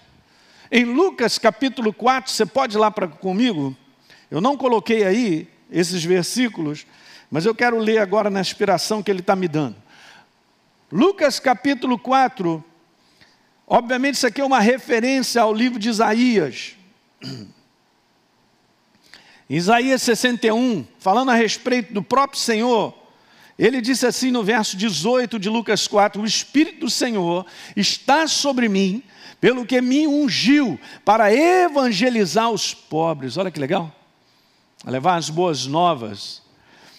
Em 0.72 0.86
Lucas 0.86 1.38
capítulo 1.38 1.94
4, 1.94 2.32
você 2.32 2.46
pode 2.46 2.76
ir 2.76 2.80
lá 2.80 2.92
pra, 2.92 3.08
comigo? 3.08 3.76
Eu 4.30 4.42
não 4.42 4.58
coloquei 4.58 5.04
aí 5.04 5.48
esses 5.72 6.04
versículos, 6.04 6.86
mas 7.30 7.46
eu 7.46 7.56
quero 7.56 7.78
ler 7.78 8.00
agora 8.00 8.30
na 8.30 8.42
inspiração 8.42 9.02
que 9.02 9.10
ele 9.10 9.22
está 9.22 9.36
me 9.36 9.48
dando. 9.48 9.76
Lucas 10.92 11.40
capítulo 11.40 12.00
4, 12.00 12.64
obviamente 13.68 14.16
isso 14.16 14.26
aqui 14.26 14.42
é 14.42 14.46
uma 14.46 14.60
referência 14.60 15.42
ao 15.42 15.54
livro 15.54 15.78
de 15.78 15.88
Isaías. 15.88 16.76
Isaías 19.48 20.02
61, 20.02 20.86
falando 21.00 21.30
a 21.30 21.36
respeito 21.36 21.94
do 21.94 22.02
próprio 22.02 22.40
Senhor, 22.40 22.96
ele 23.58 23.82
disse 23.82 24.08
assim 24.08 24.32
no 24.32 24.44
verso 24.44 24.76
18 24.78 25.38
de 25.38 25.50
Lucas 25.50 25.88
4: 25.88 26.22
O 26.22 26.26
Espírito 26.26 26.80
do 26.82 26.90
Senhor 26.90 27.46
está 27.76 28.28
sobre 28.28 28.68
mim, 28.68 29.04
pelo 29.40 29.66
que 29.66 29.80
me 29.82 30.08
ungiu 30.08 30.80
para 31.06 31.32
evangelizar 31.34 32.50
os 32.50 32.74
pobres. 32.74 33.38
Olha 33.38 33.52
que 33.52 33.60
legal, 33.60 33.94
levar 34.86 35.18
as 35.18 35.30
boas 35.30 35.68
novas. 35.68 36.42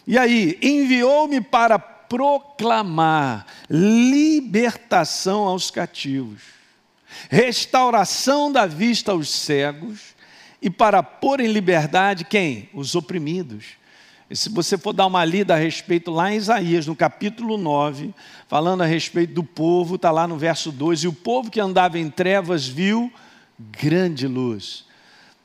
E 0.07 0.17
aí, 0.17 0.59
enviou-me 0.63 1.41
para 1.41 1.79
proclamar 2.11 3.47
libertação 3.71 5.45
aos 5.45 5.71
cativos, 5.71 6.43
restauração 7.29 8.51
da 8.51 8.67
vista 8.67 9.13
aos 9.13 9.29
cegos 9.29 10.17
e 10.61 10.69
para 10.69 11.05
pôr 11.05 11.39
em 11.39 11.47
liberdade 11.47 12.25
quem? 12.25 12.69
Os 12.75 12.97
oprimidos. 12.97 13.65
E 14.29 14.35
se 14.35 14.49
você 14.49 14.77
for 14.77 14.93
dar 14.93 15.07
uma 15.07 15.25
lida 15.25 15.55
a 15.55 15.57
respeito 15.57 16.11
lá 16.11 16.33
em 16.33 16.37
Isaías, 16.37 16.89
no 16.89 16.97
capítulo 16.97 17.57
9, 17.57 18.13
falando 18.49 18.83
a 18.83 18.87
respeito 18.87 19.35
do 19.35 19.45
povo, 19.45 19.95
está 19.95 20.11
lá 20.11 20.27
no 20.27 20.37
verso 20.37 20.73
2: 20.73 21.05
E 21.05 21.09
o 21.09 21.13
povo 21.13 21.49
que 21.49 21.61
andava 21.61 21.97
em 21.97 22.11
trevas 22.11 22.67
viu 22.67 23.13
grande 23.57 24.27
luz. 24.27 24.85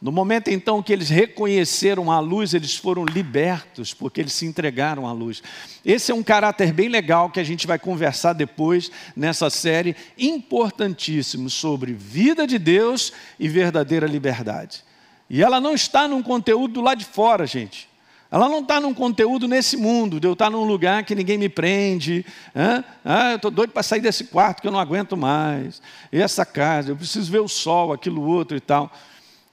No 0.05 0.11
momento 0.11 0.49
então 0.49 0.83
que 0.83 0.93
eles 0.93 1.09
reconheceram 1.09 2.11
a 2.11 2.19
luz, 2.19 2.53
eles 2.53 2.75
foram 2.75 3.05
libertos, 3.05 3.91
porque 3.91 4.21
eles 4.21 4.33
se 4.33 4.45
entregaram 4.45 5.07
à 5.07 5.11
luz. 5.11 5.41
Esse 5.83 6.11
é 6.11 6.13
um 6.13 6.21
caráter 6.21 6.71
bem 6.71 6.89
legal 6.89 7.31
que 7.31 7.39
a 7.39 7.43
gente 7.43 7.65
vai 7.65 7.79
conversar 7.79 8.33
depois 8.33 8.91
nessa 9.15 9.49
série, 9.49 9.95
importantíssimo, 10.15 11.49
sobre 11.49 11.91
vida 11.91 12.45
de 12.45 12.59
Deus 12.59 13.11
e 13.39 13.49
verdadeira 13.49 14.05
liberdade. 14.05 14.83
E 15.27 15.41
ela 15.41 15.59
não 15.59 15.73
está 15.73 16.07
num 16.07 16.21
conteúdo 16.21 16.81
lá 16.81 16.93
de 16.93 17.03
fora, 17.03 17.47
gente. 17.47 17.89
Ela 18.29 18.47
não 18.47 18.59
está 18.59 18.79
num 18.79 18.93
conteúdo 18.93 19.47
nesse 19.47 19.75
mundo, 19.75 20.19
de 20.19 20.27
eu 20.27 20.33
estar 20.33 20.51
num 20.51 20.65
lugar 20.65 21.03
que 21.03 21.15
ninguém 21.15 21.39
me 21.39 21.49
prende. 21.49 22.23
Ah, 23.03 23.31
eu 23.31 23.37
estou 23.37 23.49
doido 23.49 23.71
para 23.71 23.81
sair 23.81 24.01
desse 24.01 24.25
quarto 24.25 24.61
que 24.61 24.67
eu 24.67 24.71
não 24.71 24.79
aguento 24.79 25.17
mais. 25.17 25.81
E 26.11 26.21
essa 26.21 26.45
casa, 26.45 26.91
eu 26.91 26.95
preciso 26.95 27.31
ver 27.31 27.39
o 27.39 27.47
sol, 27.47 27.91
aquilo 27.91 28.21
outro 28.21 28.55
e 28.55 28.59
tal. 28.59 28.93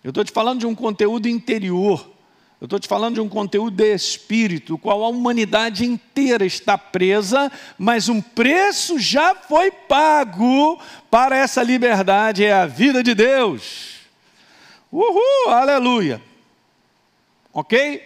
Eu 0.03 0.09
estou 0.09 0.25
te 0.25 0.33
falando 0.33 0.61
de 0.61 0.67
um 0.67 0.75
conteúdo 0.75 1.29
interior. 1.29 2.11
Eu 2.61 2.67
estou 2.67 2.79
te 2.79 2.87
falando 2.87 3.15
de 3.15 3.21
um 3.21 3.29
conteúdo 3.29 3.77
de 3.77 3.93
espírito, 3.93 4.79
qual 4.79 5.05
a 5.05 5.09
humanidade 5.09 5.85
inteira 5.85 6.47
está 6.47 6.79
presa, 6.79 7.51
mas 7.77 8.09
um 8.09 8.21
preço 8.21 9.01
já 9.01 9.35
foi 9.35 9.71
pago 9.71 10.81
para 11.11 11.37
essa 11.37 11.63
liberdade, 11.63 12.45
é 12.45 12.53
a 12.53 12.67
vida 12.67 13.03
de 13.03 13.15
Deus. 13.15 13.95
Uhul, 14.93 15.49
aleluia. 15.49 16.23
Ok? 17.53 18.01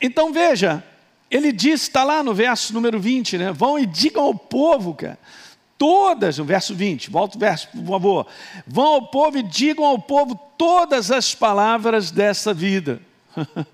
Então 0.00 0.32
veja, 0.32 0.84
ele 1.30 1.50
diz, 1.50 1.82
está 1.82 2.04
lá 2.04 2.22
no 2.22 2.34
verso 2.34 2.74
número 2.74 3.00
20, 3.00 3.38
né? 3.38 3.52
Vão 3.52 3.78
e 3.78 3.86
digam 3.86 4.22
ao 4.22 4.34
povo, 4.34 4.94
cara 4.94 5.18
todas, 5.78 6.38
no 6.38 6.44
verso 6.44 6.74
20, 6.74 7.10
volta 7.10 7.36
o 7.36 7.40
verso, 7.40 7.68
por 7.68 7.84
favor. 7.84 8.26
Vão 8.66 8.86
ao 8.86 9.06
povo 9.08 9.38
e 9.38 9.42
digam 9.42 9.84
ao 9.84 9.98
povo 9.98 10.38
todas 10.56 11.10
as 11.10 11.34
palavras 11.34 12.10
dessa 12.10 12.52
vida. 12.54 13.00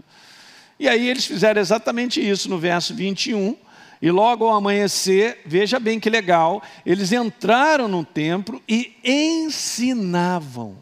e 0.79 0.89
aí 0.89 1.09
eles 1.09 1.25
fizeram 1.25 1.61
exatamente 1.61 2.21
isso 2.21 2.49
no 2.49 2.59
verso 2.59 2.95
21. 2.95 3.57
E 4.01 4.11
logo 4.11 4.47
ao 4.47 4.57
amanhecer, 4.57 5.41
veja 5.47 5.79
bem 5.79 6.01
que 6.01 6.11
legal, 6.11 6.61
eles 6.85 7.13
entraram 7.13 7.87
no 7.87 8.05
templo 8.05 8.61
e 8.69 8.97
ensinavam. 9.05 10.77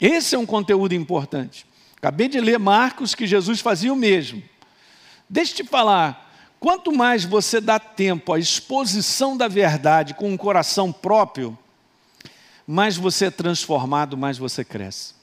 Esse 0.00 0.36
é 0.36 0.38
um 0.38 0.46
conteúdo 0.46 0.94
importante. 0.94 1.66
Acabei 1.96 2.28
de 2.28 2.40
ler 2.40 2.58
Marcos 2.58 3.14
que 3.14 3.26
Jesus 3.26 3.60
fazia 3.60 3.92
o 3.92 3.96
mesmo. 3.96 4.40
Deixa 5.28 5.52
eu 5.52 5.56
te 5.56 5.64
falar, 5.64 6.25
Quanto 6.58 6.90
mais 6.90 7.24
você 7.24 7.60
dá 7.60 7.78
tempo 7.78 8.32
à 8.32 8.38
exposição 8.38 9.36
da 9.36 9.48
verdade 9.48 10.14
com 10.14 10.30
um 10.30 10.36
coração 10.36 10.92
próprio, 10.92 11.56
mais 12.66 12.96
você 12.96 13.26
é 13.26 13.30
transformado, 13.30 14.16
mais 14.16 14.38
você 14.38 14.64
cresce. 14.64 15.14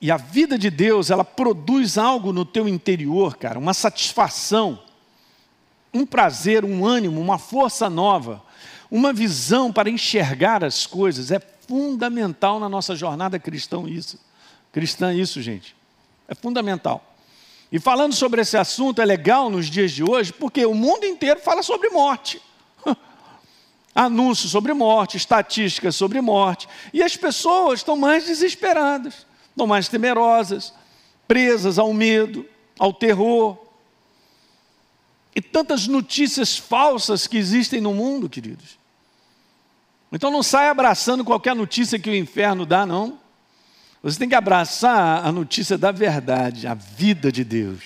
E 0.00 0.10
a 0.10 0.16
vida 0.16 0.58
de 0.58 0.70
Deus, 0.70 1.10
ela 1.10 1.24
produz 1.24 1.98
algo 1.98 2.32
no 2.32 2.44
teu 2.44 2.66
interior, 2.66 3.36
cara, 3.36 3.58
uma 3.58 3.74
satisfação, 3.74 4.80
um 5.92 6.06
prazer, 6.06 6.64
um 6.64 6.86
ânimo, 6.86 7.20
uma 7.20 7.38
força 7.38 7.90
nova, 7.90 8.42
uma 8.90 9.12
visão 9.12 9.70
para 9.70 9.90
enxergar 9.90 10.64
as 10.64 10.86
coisas. 10.86 11.30
É 11.30 11.38
fundamental 11.38 12.58
na 12.58 12.68
nossa 12.68 12.96
jornada 12.96 13.38
cristã 13.38 13.82
isso. 13.86 14.18
Cristã 14.72 15.12
isso, 15.12 15.42
gente. 15.42 15.76
É 16.26 16.34
fundamental. 16.34 17.09
E 17.72 17.78
falando 17.78 18.14
sobre 18.14 18.40
esse 18.40 18.56
assunto 18.56 19.00
é 19.00 19.04
legal 19.04 19.48
nos 19.48 19.66
dias 19.66 19.92
de 19.92 20.02
hoje, 20.02 20.32
porque 20.32 20.66
o 20.66 20.74
mundo 20.74 21.04
inteiro 21.04 21.38
fala 21.40 21.62
sobre 21.62 21.88
morte. 21.90 22.42
Anúncios 23.94 24.50
sobre 24.50 24.72
morte, 24.72 25.16
estatísticas 25.16 25.94
sobre 25.94 26.20
morte. 26.20 26.68
E 26.92 27.02
as 27.02 27.16
pessoas 27.16 27.80
estão 27.80 27.96
mais 27.96 28.24
desesperadas, 28.24 29.24
estão 29.50 29.68
mais 29.68 29.88
temerosas, 29.88 30.74
presas 31.28 31.78
ao 31.78 31.92
medo, 31.92 32.44
ao 32.76 32.92
terror. 32.92 33.56
E 35.32 35.40
tantas 35.40 35.86
notícias 35.86 36.58
falsas 36.58 37.28
que 37.28 37.36
existem 37.36 37.80
no 37.80 37.94
mundo, 37.94 38.28
queridos. 38.28 38.80
Então 40.10 40.28
não 40.28 40.42
saia 40.42 40.72
abraçando 40.72 41.24
qualquer 41.24 41.54
notícia 41.54 42.00
que 42.00 42.10
o 42.10 42.16
inferno 42.16 42.66
dá, 42.66 42.84
não. 42.84 43.19
Você 44.02 44.18
tem 44.18 44.28
que 44.28 44.34
abraçar 44.34 45.24
a 45.26 45.30
notícia 45.30 45.76
da 45.76 45.92
verdade, 45.92 46.66
a 46.66 46.74
vida 46.74 47.30
de 47.30 47.44
Deus. 47.44 47.80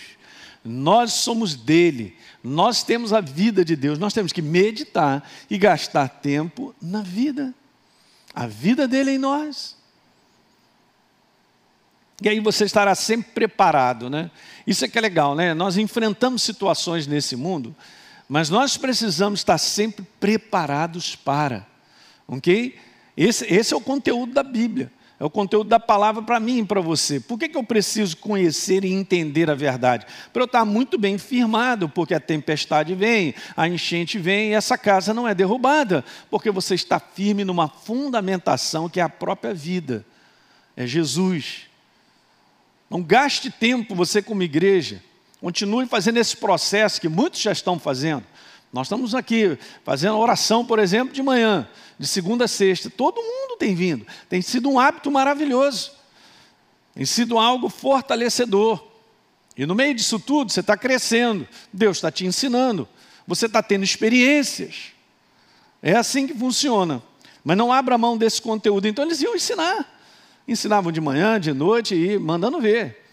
Nós 0.65 1.13
somos 1.13 1.55
dele, 1.55 2.17
nós 2.43 2.83
temos 2.83 3.13
a 3.13 3.21
vida 3.21 3.65
de 3.65 3.75
Deus, 3.75 3.99
nós 3.99 4.15
temos 4.15 4.33
que 4.33 4.41
meditar 4.41 5.29
e 5.51 5.59
gastar 5.59 6.09
tempo 6.09 6.75
na 6.81 7.03
vida, 7.03 7.53
a 8.35 8.47
vida 8.47 8.87
dele 8.87 9.13
em 9.13 9.19
nós. 9.19 9.77
E 12.23 12.29
aí 12.29 12.39
você 12.41 12.65
estará 12.65 12.95
sempre 12.95 13.33
preparado, 13.33 14.09
né? 14.09 14.31
Isso 14.67 14.85
é 14.85 14.89
que 14.89 14.97
é 14.97 15.01
legal, 15.01 15.35
né? 15.35 15.53
Nós 15.53 15.77
enfrentamos 15.77 16.43
situações 16.43 17.07
nesse 17.07 17.35
mundo, 17.35 17.75
mas 18.29 18.49
nós 18.49 18.77
precisamos 18.77 19.41
estar 19.41 19.59
sempre 19.59 20.07
preparados 20.21 21.17
para, 21.17 21.67
ok? 22.27 22.79
Esse, 23.17 23.45
esse 23.53 23.75
é 23.75 23.77
o 23.77 23.81
conteúdo 23.81 24.33
da 24.33 24.43
Bíblia. 24.43 24.91
É 25.19 25.25
o 25.25 25.31
conteúdo 25.31 25.69
da 25.69 25.79
palavra 25.79 26.23
para 26.23 26.41
mim 26.41 26.59
e 26.59 26.65
para 26.65 26.81
você. 26.81 27.21
Por 27.21 27.39
que, 27.39 27.49
que 27.49 27.57
eu 27.57 27.63
preciso 27.63 28.17
conhecer 28.17 28.85
e 28.85 28.93
entender 28.93 29.49
a 29.49 29.55
verdade? 29.55 30.07
Para 30.33 30.43
eu 30.43 30.47
estar 30.47 30.65
muito 30.65 30.99
bem 30.99 31.19
firmado, 31.19 31.89
porque 31.89 32.15
a 32.15 32.21
tempestade 32.21 32.95
vem, 32.95 33.35
a 33.57 33.69
enchente 33.69 34.19
vem 34.19 34.51
e 34.51 34.55
essa 34.55 34.77
casa 34.77 35.15
não 35.15 35.29
é 35.29 35.35
derrubada, 35.35 36.05
porque 36.29 36.51
você 36.51 36.75
está 36.75 36.99
firme 36.99 37.45
numa 37.45 37.69
fundamentação 37.69 38.89
que 38.89 38.99
é 38.99 39.05
a 39.05 39.09
própria 39.09 39.55
vida, 39.55 40.05
é 40.77 40.85
Jesus. 40.85 41.69
Não 42.91 43.01
gaste 43.01 43.51
tempo 43.51 43.95
você 43.95 44.21
como 44.21 44.43
igreja, 44.43 45.01
continue 45.41 45.87
fazendo 45.87 46.17
esse 46.17 46.37
processo 46.37 47.01
que 47.01 47.09
muitos 47.09 47.41
já 47.41 47.53
estão 47.53 47.79
fazendo. 47.79 48.25
Nós 48.75 48.89
estamos 48.89 49.15
aqui 49.15 49.57
fazendo 49.85 50.19
oração, 50.19 50.67
por 50.67 50.81
exemplo, 50.81 51.15
de 51.15 51.23
manhã, 51.23 51.69
de 51.97 52.09
segunda 52.09 52.47
a 52.47 52.49
sexta. 52.49 52.91
Todo 52.91 53.23
mundo 53.23 53.57
tem 53.57 53.73
vindo. 53.73 54.05
Tem 54.29 54.43
sido 54.43 54.69
um 54.69 54.81
hábito 54.81 55.13
maravilhoso. 55.13 55.93
Tem 56.93 57.07
sido 57.07 57.39
algo 57.39 57.69
fortalecedor. 57.69 58.85
E 59.57 59.65
no 59.65 59.77
meio 59.77 59.95
disso 59.95 60.19
tudo, 60.19 60.51
você 60.51 60.59
está 60.59 60.77
crescendo. 60.77 61.47
Deus 61.73 61.99
está 61.99 62.11
te 62.11 62.27
ensinando. 62.27 62.89
Você 63.29 63.47
está 63.47 63.63
tendo 63.63 63.85
experiências. 63.85 64.87
É 65.81 65.95
assim 65.95 66.27
que 66.27 66.35
funciona. 66.35 67.01
Mas 67.45 67.57
não 67.57 67.73
abra 67.73 67.97
mão 67.97 68.19
desse 68.19 68.43
conteúdo. 68.43 68.89
Então 68.89 69.05
eles 69.05 69.23
iam 69.23 69.37
ensinar. 69.37 69.89
Ensinavam 70.49 70.91
de 70.91 71.01
manhã, 71.01 71.39
de 71.39 71.53
noite 71.53 71.95
e 71.95 72.19
mandando 72.19 72.61
ver. 72.61 73.04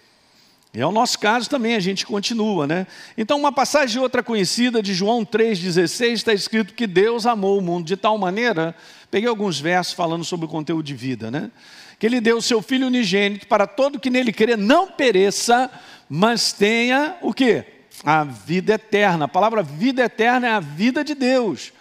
E 0.74 0.80
é 0.80 0.86
o 0.86 0.92
nosso 0.92 1.20
caso 1.20 1.50
também, 1.50 1.76
a 1.76 1.82
gente 1.82 2.06
continua, 2.06 2.66
né? 2.66 2.88
Então, 3.18 3.38
uma 3.38 3.52
passagem 3.52 4.02
outra 4.02 4.24
conhecida 4.24 4.82
de 4.82 4.94
João 4.94 5.26
3,16 5.26 6.14
está 6.14 6.34
escrito 6.34 6.74
que 6.74 6.88
Deus 6.88 7.26
amou 7.26 7.58
o 7.58 7.62
mundo 7.62 7.86
de 7.86 7.98
tal 7.98 8.18
maneira, 8.18 8.74
peguei 9.10 9.28
alguns 9.28 9.60
versos 9.60 9.94
falando 9.94 10.24
sobre 10.24 10.46
o 10.46 10.50
conteúdo 10.50 10.84
de 10.84 10.94
vida, 10.94 11.30
né? 11.30 11.52
Que 12.00 12.06
ele 12.06 12.22
deu 12.22 12.38
o 12.38 12.42
seu 12.42 12.62
Filho 12.62 12.88
unigênito 12.88 13.48
para 13.48 13.68
todo 13.68 14.00
que 14.00 14.10
nele 14.10 14.32
crê 14.32 14.56
não 14.56 14.88
pereça, 14.88 15.70
mas 16.10 16.54
tenha 16.54 17.18
o 17.22 17.34
quê? 17.34 17.66
A 18.06 18.24
vida 18.24 18.74
eterna. 18.74 19.26
A 19.26 19.28
palavra 19.28 19.62
vida 19.62 20.04
eterna 20.04 20.48
é 20.48 20.52
a 20.52 20.62
vida 20.62 21.04
de 21.04 21.14
Deus. 21.14 21.74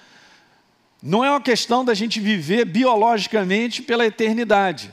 Não 1.01 1.25
é 1.25 1.31
uma 1.31 1.41
questão 1.41 1.85
da 1.85 1.95
gente 1.95 2.19
viver 2.19 2.65
biologicamente 2.65 3.83
pela 3.83 4.05
eternidade. 4.05 4.93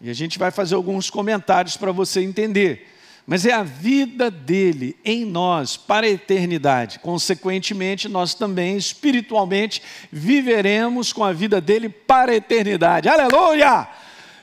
E 0.00 0.08
a 0.08 0.14
gente 0.14 0.38
vai 0.38 0.50
fazer 0.50 0.74
alguns 0.74 1.10
comentários 1.10 1.76
para 1.76 1.92
você 1.92 2.20
entender. 2.20 2.88
Mas 3.26 3.44
é 3.44 3.52
a 3.52 3.62
vida 3.62 4.30
dele 4.30 4.96
em 5.04 5.24
nós 5.24 5.76
para 5.76 6.06
a 6.06 6.10
eternidade. 6.10 6.98
Consequentemente, 6.98 8.08
nós 8.08 8.34
também 8.34 8.76
espiritualmente 8.76 9.82
viveremos 10.10 11.12
com 11.12 11.22
a 11.22 11.32
vida 11.32 11.60
dele 11.60 11.88
para 11.88 12.32
a 12.32 12.36
eternidade. 12.36 13.08
Aleluia! 13.08 13.86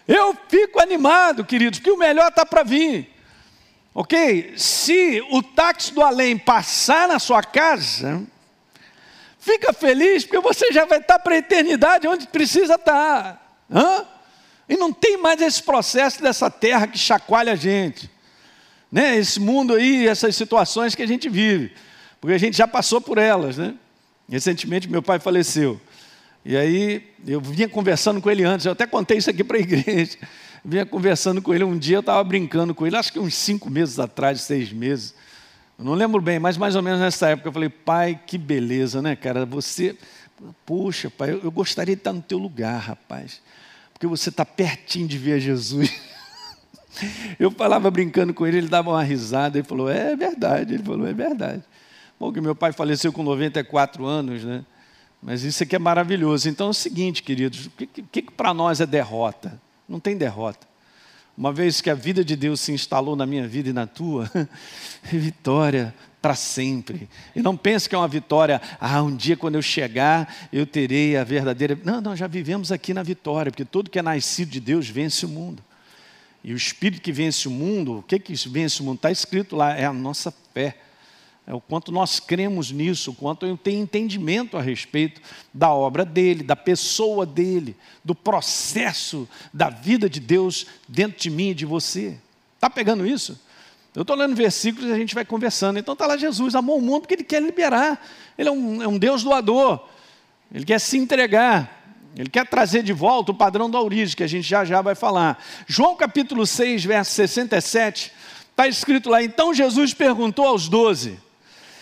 Eu 0.08 0.38
fico 0.48 0.80
animado, 0.80 1.44
queridos, 1.44 1.80
porque 1.80 1.92
o 1.92 1.98
melhor 1.98 2.30
está 2.30 2.46
para 2.46 2.64
vir. 2.64 3.14
Ok? 3.94 4.54
Se 4.56 5.22
o 5.32 5.42
táxi 5.42 5.92
do 5.94 6.02
além 6.02 6.38
passar 6.38 7.08
na 7.08 7.20
sua 7.20 7.44
casa, 7.44 8.24
fica 9.40 9.74
feliz, 9.74 10.24
porque 10.24 10.40
você 10.40 10.72
já 10.72 10.86
vai 10.86 11.00
estar 11.00 11.20
para 11.20 11.34
a 11.34 11.40
eternidade 11.40 12.08
onde 12.08 12.28
precisa 12.28 12.76
estar. 12.76 13.60
Hã? 13.70 14.06
E 14.68 14.76
não 14.76 14.92
tem 14.92 15.18
mais 15.18 15.42
esse 15.42 15.64
processo 15.64 16.22
dessa 16.22 16.50
terra 16.50 16.88
que 16.88 16.98
chacoalha 16.98 17.54
a 17.54 17.56
gente. 17.56 18.10
né? 18.92 19.18
Esse 19.18 19.40
mundo 19.40 19.74
aí, 19.74 20.08
essas 20.08 20.36
situações 20.36 20.96
que 20.96 21.02
a 21.02 21.08
gente 21.08 21.30
vive, 21.30 21.74
porque 22.20 22.34
a 22.34 22.38
gente 22.38 22.58
já 22.58 22.68
passou 22.68 23.00
por 23.00 23.18
elas, 23.18 23.58
né? 23.58 23.76
Recentemente 24.30 24.90
meu 24.90 25.02
pai 25.02 25.20
faleceu. 25.20 25.80
E 26.44 26.56
aí 26.56 27.04
eu 27.26 27.42
vinha 27.42 27.68
conversando 27.68 28.22
com 28.22 28.30
ele 28.30 28.44
antes, 28.44 28.66
eu 28.66 28.72
até 28.72 28.86
contei 28.88 29.18
isso 29.18 29.30
aqui 29.30 29.44
para 29.44 29.58
a 29.58 29.60
igreja. 29.62 30.18
Vinha 30.64 30.86
conversando 30.86 31.42
com 31.42 31.54
ele 31.54 31.64
um 31.64 31.78
dia, 31.78 31.98
eu 31.98 32.02
estava 32.02 32.22
brincando 32.24 32.76
com 32.76 32.86
ele, 32.86 32.98
acho 32.98 33.12
que 33.12 33.20
uns 33.20 33.36
cinco 33.36 33.70
meses 33.70 34.00
atrás, 34.00 34.42
seis 34.42 34.72
meses. 34.72 35.14
Eu 35.80 35.86
não 35.86 35.94
lembro 35.94 36.20
bem, 36.22 36.40
mas 36.40 36.58
mais 36.58 36.76
ou 36.76 36.82
menos 36.82 37.00
nessa 37.00 37.30
época 37.30 37.48
eu 37.50 37.54
falei, 37.54 37.70
pai, 37.70 38.20
que 38.26 38.38
beleza, 38.38 39.02
né, 39.02 39.16
cara? 39.16 39.46
Você, 39.46 39.96
poxa, 40.66 41.10
pai, 41.10 41.32
eu 41.32 41.52
gostaria 41.52 41.96
de 41.96 42.00
estar 42.00 42.12
no 42.12 42.22
teu 42.22 42.38
lugar, 42.38 42.80
rapaz, 42.80 43.42
porque 43.98 44.06
você 44.06 44.30
está 44.30 44.46
pertinho 44.46 45.08
de 45.08 45.18
ver 45.18 45.40
Jesus. 45.40 45.92
Eu 47.40 47.50
falava 47.50 47.90
brincando 47.90 48.32
com 48.32 48.46
ele, 48.46 48.60
ele 48.60 48.68
dava 48.68 48.92
uma 48.92 49.02
risada, 49.02 49.58
ele 49.58 49.68
falou, 49.68 49.90
é 49.90 50.16
verdade, 50.16 50.76
ele 50.76 50.84
falou, 50.84 51.08
é 51.08 51.14
verdade. 51.14 51.64
Bom, 52.20 52.32
que 52.32 52.40
meu 52.40 52.56
pai 52.56 52.72
faleceu 52.72 53.12
com 53.12 53.24
94 53.24 54.06
anos, 54.06 54.44
né? 54.44 54.64
Mas 55.22 55.44
isso 55.44 55.64
aqui 55.64 55.76
é 55.76 55.80
maravilhoso. 55.80 56.48
Então 56.48 56.68
é 56.68 56.70
o 56.70 56.74
seguinte, 56.74 57.24
queridos, 57.24 57.66
o 57.66 57.70
que, 57.72 57.88
que, 57.88 58.22
que 58.22 58.32
para 58.32 58.54
nós 58.54 58.80
é 58.80 58.86
derrota? 58.86 59.60
Não 59.90 60.00
tem 60.00 60.16
derrota. 60.16 60.68
Uma 61.36 61.52
vez 61.52 61.82
que 61.82 61.90
a 61.90 61.96
vida 61.96 62.24
de 62.24 62.36
Deus 62.36 62.62
se 62.62 62.72
instalou 62.72 63.16
na 63.16 63.26
minha 63.26 63.48
vida 63.48 63.70
e 63.70 63.74
na 63.74 63.88
tua, 63.88 64.30
é 65.12 65.18
vitória 65.18 65.94
para 66.28 66.36
sempre. 66.36 67.08
E 67.34 67.42
não 67.42 67.56
pense 67.56 67.88
que 67.88 67.96
é 67.96 67.98
uma 67.98 68.06
vitória, 68.06 68.62
ah, 68.82 69.02
um 69.02 69.16
dia 69.16 69.38
quando 69.38 69.56
eu 69.56 69.62
chegar, 69.62 70.50
eu 70.52 70.66
terei 70.66 71.16
a 71.16 71.24
verdadeira. 71.24 71.80
Não, 71.86 72.02
não, 72.02 72.18
já 72.18 72.28
vivemos 72.28 72.70
aqui 72.70 72.94
na 72.94 73.02
vitória, 73.02 73.50
porque 73.50 73.64
todo 73.64 73.90
que 73.90 73.98
é 73.98 74.02
nascido 74.02 74.50
de 74.50 74.60
Deus 74.60 74.90
vence 74.90 75.26
o 75.26 75.30
mundo. 75.30 75.64
E 76.44 76.52
o 76.52 76.58
espírito 76.58 77.02
que 77.02 77.14
vence 77.14 77.48
o 77.48 77.52
mundo, 77.52 78.00
o 78.00 78.04
que 78.04 78.20
que 78.20 78.34
vence 78.50 78.82
o 78.82 78.84
mundo? 78.84 78.98
Está 78.98 79.10
escrito 79.10 79.56
lá, 79.56 79.74
é 79.74 79.86
a 79.86 79.94
nossa 79.94 80.34
fé. 80.54 80.76
É 81.48 81.54
o 81.54 81.62
quanto 81.62 81.94
nós 81.94 82.20
cremos 82.20 82.72
nisso, 82.72 83.12
o 83.12 83.16
quanto 83.16 83.46
eu 83.46 83.56
tenho 83.56 83.82
entendimento 83.82 84.58
a 84.58 84.62
respeito 84.62 85.22
da 85.54 85.74
obra 85.74 86.04
dele, 86.04 86.44
da 86.44 86.58
pessoa 86.58 87.26
dele, 87.26 87.74
do 88.04 88.14
processo 88.14 89.30
da 89.54 89.70
vida 89.70 90.10
de 90.10 90.20
Deus 90.20 90.68
dentro 90.90 91.22
de 91.22 91.30
mim 91.30 91.52
e 91.52 91.56
de 91.56 91.66
você. 91.66 92.18
Está 92.58 92.70
pegando 92.70 93.08
isso? 93.08 93.47
Eu 93.98 94.04
estou 94.04 94.16
lendo 94.16 94.36
versículos 94.36 94.88
e 94.88 94.94
a 94.94 94.96
gente 94.96 95.16
vai 95.16 95.26
conversando. 95.26 95.80
Então 95.80 95.94
está 95.94 96.06
lá 96.06 96.16
Jesus, 96.16 96.54
amou 96.54 96.78
o 96.78 96.82
mundo 96.82 97.02
porque 97.02 97.16
ele 97.16 97.24
quer 97.24 97.42
liberar. 97.42 98.00
Ele 98.38 98.48
é 98.48 98.52
um, 98.52 98.84
é 98.84 98.88
um 98.88 98.96
Deus 98.96 99.24
doador. 99.24 99.88
Ele 100.54 100.64
quer 100.64 100.80
se 100.80 101.00
entregar. 101.00 101.96
Ele 102.16 102.30
quer 102.30 102.46
trazer 102.46 102.84
de 102.84 102.94
volta 102.94 103.32
o 103.32 103.34
padrão 103.34 103.68
da 103.68 103.82
origem, 103.82 104.16
que 104.16 104.22
a 104.22 104.28
gente 104.28 104.48
já 104.48 104.64
já 104.64 104.84
vai 104.84 104.94
falar. 104.94 105.44
João 105.66 105.96
capítulo 105.96 106.46
6, 106.46 106.86
verso 106.86 107.12
67, 107.12 108.14
está 108.52 108.68
escrito 108.68 109.10
lá: 109.10 109.24
Então 109.24 109.52
Jesus 109.52 109.96
perguntou 109.96 110.46
aos 110.46 110.70
doze 110.70 111.18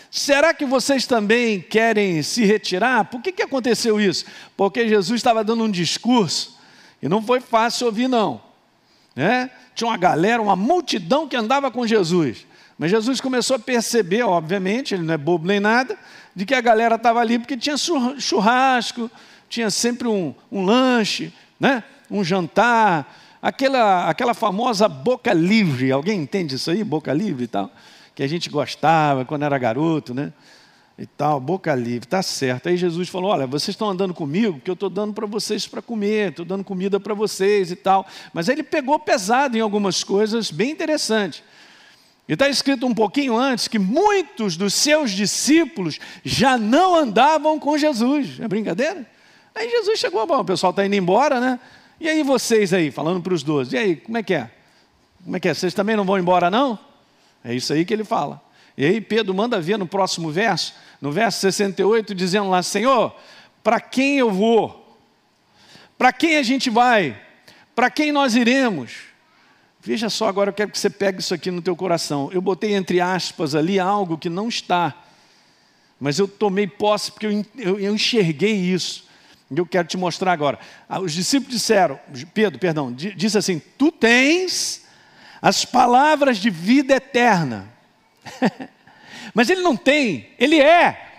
Será 0.09 0.53
que 0.53 0.65
vocês 0.65 1.05
também 1.05 1.59
querem 1.59 2.23
se 2.23 2.45
retirar? 2.45 3.03
Por 3.03 3.21
que, 3.21 3.33
que 3.33 3.43
aconteceu 3.43 3.99
isso? 3.99 4.23
Porque 4.55 4.87
Jesus 4.87 5.19
estava 5.19 5.43
dando 5.43 5.65
um 5.65 5.69
discurso 5.69 6.57
e 7.01 7.09
não 7.09 7.21
foi 7.21 7.41
fácil 7.41 7.87
ouvir, 7.87 8.07
não. 8.07 8.44
Né? 9.15 9.49
Tinha 9.73 9.89
uma 9.89 9.97
galera, 9.97 10.41
uma 10.41 10.55
multidão 10.55 11.27
que 11.27 11.35
andava 11.35 11.71
com 11.71 11.87
Jesus. 11.87 12.45
Mas 12.77 12.91
Jesus 12.91 13.21
começou 13.21 13.55
a 13.55 13.59
perceber, 13.59 14.23
obviamente, 14.23 14.93
ele 14.93 15.03
não 15.03 15.13
é 15.13 15.17
bobo 15.17 15.47
nem 15.47 15.59
nada, 15.59 15.97
de 16.35 16.45
que 16.45 16.53
a 16.53 16.61
galera 16.61 16.95
estava 16.95 17.19
ali 17.19 17.39
porque 17.39 17.55
tinha 17.55 17.77
churrasco, 17.77 19.09
tinha 19.47 19.69
sempre 19.69 20.07
um, 20.07 20.35
um 20.51 20.65
lanche, 20.65 21.31
né? 21.59 21.83
um 22.11 22.23
jantar, 22.23 23.15
aquela, 23.41 24.09
aquela 24.09 24.33
famosa 24.33 24.89
boca 24.89 25.31
livre. 25.33 25.91
Alguém 25.91 26.21
entende 26.21 26.55
isso 26.55 26.69
aí, 26.69 26.83
boca 26.83 27.13
livre 27.13 27.45
e 27.45 27.47
tal? 27.47 27.71
que 28.15 28.23
a 28.23 28.27
gente 28.27 28.49
gostava 28.49 29.25
quando 29.25 29.43
era 29.43 29.57
garoto, 29.57 30.13
né? 30.13 30.31
E 30.97 31.05
tal, 31.05 31.41
boca 31.41 31.75
livre, 31.75 32.07
tá 32.07 32.23
certo. 32.23 32.69
Aí 32.69 32.77
Jesus 32.77 33.09
falou: 33.09 33.31
Olha, 33.31 33.45
vocês 33.45 33.73
estão 33.73 33.89
andando 33.89 34.13
comigo, 34.13 34.53
porque 34.53 34.69
eu 34.69 34.75
estou 34.75 34.89
dando 34.89 35.13
para 35.13 35.25
vocês 35.25 35.67
para 35.67 35.81
comer, 35.81 36.29
estou 36.29 36.45
dando 36.45 36.63
comida 36.63 36.99
para 36.99 37.13
vocês 37.13 37.69
e 37.69 37.75
tal. 37.75 38.07
Mas 38.33 38.47
ele 38.47 38.63
pegou 38.63 38.97
pesado 38.97 39.57
em 39.57 39.61
algumas 39.61 40.03
coisas 40.03 40.49
bem 40.51 40.71
interessantes. 40.71 41.43
E 42.27 42.33
está 42.33 42.47
escrito 42.47 42.87
um 42.87 42.93
pouquinho 42.93 43.37
antes 43.37 43.67
que 43.67 43.77
muitos 43.77 44.55
dos 44.57 44.73
seus 44.73 45.11
discípulos 45.11 45.99
já 46.23 46.57
não 46.57 46.95
andavam 46.95 47.59
com 47.59 47.77
Jesus. 47.77 48.39
É 48.39 48.47
brincadeira? 48.47 49.05
Aí 49.53 49.69
Jesus 49.69 49.99
chegou, 49.99 50.25
bom, 50.25 50.39
o 50.39 50.45
pessoal 50.45 50.71
está 50.71 50.85
indo 50.85 50.95
embora, 50.95 51.39
né? 51.39 51.59
E 51.99 52.09
aí 52.09 52.23
vocês 52.23 52.73
aí, 52.73 52.89
falando 52.89 53.21
para 53.21 53.33
os 53.33 53.43
doze, 53.43 53.75
e 53.75 53.79
aí, 53.79 53.95
como 53.95 54.17
é 54.17 54.23
que 54.23 54.33
é? 54.33 54.49
Como 55.23 55.37
é 55.37 55.39
que 55.39 55.47
é? 55.47 55.53
Vocês 55.53 55.73
também 55.73 55.95
não 55.95 56.03
vão 56.03 56.17
embora, 56.17 56.49
não? 56.49 56.77
É 57.43 57.53
isso 57.53 57.71
aí 57.71 57.85
que 57.85 57.93
ele 57.93 58.03
fala. 58.03 58.41
E 58.77 58.85
aí 58.85 58.99
Pedro 58.99 59.33
manda 59.33 59.61
ver 59.61 59.77
no 59.77 59.87
próximo 59.87 60.29
verso, 60.31 60.73
no 61.01 61.11
verso 61.11 61.39
68, 61.39 62.13
dizendo 62.13 62.49
lá: 62.49 62.61
Senhor, 62.61 63.15
para 63.63 63.79
quem 63.79 64.17
eu 64.17 64.31
vou? 64.31 64.97
Para 65.97 66.11
quem 66.11 66.37
a 66.37 66.43
gente 66.43 66.69
vai? 66.69 67.19
Para 67.73 67.89
quem 67.89 68.11
nós 68.11 68.35
iremos? 68.35 68.93
Veja 69.81 70.09
só, 70.09 70.27
agora 70.27 70.49
eu 70.49 70.53
quero 70.53 70.71
que 70.71 70.79
você 70.79 70.89
pegue 70.89 71.19
isso 71.19 71.33
aqui 71.33 71.51
no 71.51 71.61
teu 71.61 71.75
coração. 71.75 72.29
Eu 72.33 72.41
botei 72.41 72.73
entre 72.73 72.99
aspas 72.99 73.53
ali 73.53 73.79
algo 73.79 74.17
que 74.17 74.29
não 74.29 74.49
está, 74.49 74.95
mas 75.99 76.17
eu 76.17 76.27
tomei 76.27 76.65
posse 76.65 77.11
porque 77.11 77.27
eu, 77.55 77.93
enxerguei 77.93 78.55
isso. 78.55 79.05
E 79.51 79.57
eu 79.57 79.65
quero 79.65 79.87
te 79.87 79.95
mostrar 79.95 80.31
agora. 80.31 80.57
Ah, 80.89 80.99
os 80.99 81.13
discípulos 81.13 81.53
disseram, 81.53 81.99
Pedro, 82.33 82.57
perdão, 82.57 82.91
disse 82.91 83.37
assim: 83.37 83.61
Tu 83.77 83.91
tens 83.91 84.83
as 85.39 85.63
palavras 85.63 86.39
de 86.39 86.49
vida 86.49 86.95
eterna. 86.95 87.74
Mas 89.33 89.49
ele 89.49 89.61
não 89.61 89.75
tem, 89.75 90.29
ele 90.39 90.61
é. 90.61 91.13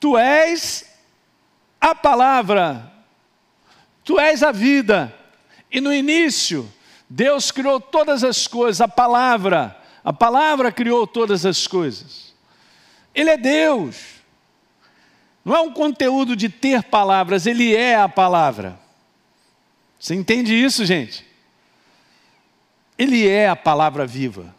Tu 0.00 0.16
és 0.16 0.84
a 1.80 1.94
palavra, 1.94 2.92
tu 4.04 4.18
és 4.18 4.42
a 4.42 4.52
vida. 4.52 5.14
E 5.70 5.80
no 5.80 5.92
início, 5.92 6.70
Deus 7.08 7.50
criou 7.50 7.80
todas 7.80 8.24
as 8.24 8.46
coisas, 8.46 8.80
a 8.80 8.88
palavra, 8.88 9.76
a 10.04 10.12
palavra 10.12 10.72
criou 10.72 11.06
todas 11.06 11.44
as 11.44 11.66
coisas. 11.66 12.34
Ele 13.14 13.30
é 13.30 13.36
Deus. 13.36 14.18
Não 15.44 15.56
é 15.56 15.60
um 15.60 15.72
conteúdo 15.72 16.36
de 16.36 16.48
ter 16.48 16.82
palavras, 16.84 17.46
ele 17.46 17.74
é 17.74 17.96
a 17.96 18.08
palavra. 18.08 18.78
Você 19.98 20.14
entende 20.14 20.54
isso, 20.54 20.84
gente? 20.84 21.26
Ele 22.98 23.26
é 23.26 23.48
a 23.48 23.56
palavra 23.56 24.06
viva, 24.06 24.54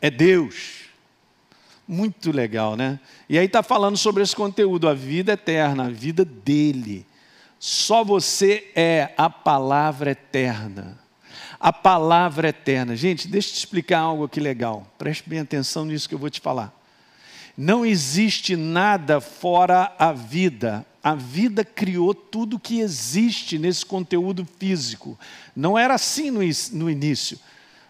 é 0.00 0.10
Deus. 0.10 0.88
Muito 1.86 2.30
legal, 2.30 2.76
né? 2.76 3.00
E 3.28 3.38
aí 3.38 3.46
está 3.46 3.62
falando 3.62 3.96
sobre 3.96 4.22
esse 4.22 4.36
conteúdo, 4.36 4.88
a 4.88 4.94
vida 4.94 5.32
eterna, 5.32 5.86
a 5.86 5.90
vida 5.90 6.24
dele. 6.24 7.06
Só 7.58 8.04
você 8.04 8.70
é 8.74 9.12
a 9.16 9.30
palavra 9.30 10.10
eterna. 10.10 10.98
A 11.58 11.72
palavra 11.72 12.48
eterna. 12.48 12.94
Gente, 12.94 13.26
deixa 13.26 13.48
eu 13.48 13.52
te 13.54 13.58
explicar 13.58 14.00
algo 14.00 14.24
aqui 14.24 14.38
legal. 14.38 14.86
Preste 14.98 15.28
bem 15.28 15.40
atenção 15.40 15.84
nisso 15.84 16.08
que 16.08 16.14
eu 16.14 16.18
vou 16.18 16.30
te 16.30 16.40
falar. 16.40 16.72
Não 17.56 17.84
existe 17.84 18.54
nada 18.54 19.20
fora 19.20 19.92
a 19.98 20.12
vida. 20.12 20.86
A 21.02 21.14
vida 21.16 21.64
criou 21.64 22.14
tudo 22.14 22.58
que 22.58 22.78
existe 22.78 23.58
nesse 23.58 23.84
conteúdo 23.84 24.46
físico. 24.58 25.18
Não 25.56 25.76
era 25.76 25.94
assim 25.94 26.30
no, 26.30 26.40
no 26.72 26.88
início. 26.88 27.38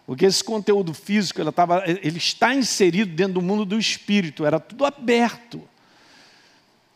Porque 0.09 0.25
esse 0.25 0.43
conteúdo 0.43 0.91
físico 0.91 1.39
ele, 1.39 1.51
tava, 1.51 1.83
ele 1.85 2.17
está 2.17 2.55
inserido 2.55 3.13
dentro 3.13 3.33
do 3.33 3.43
mundo 3.43 3.63
do 3.63 3.77
espírito, 3.77 4.43
era 4.43 4.59
tudo 4.59 4.83
aberto. 4.83 5.61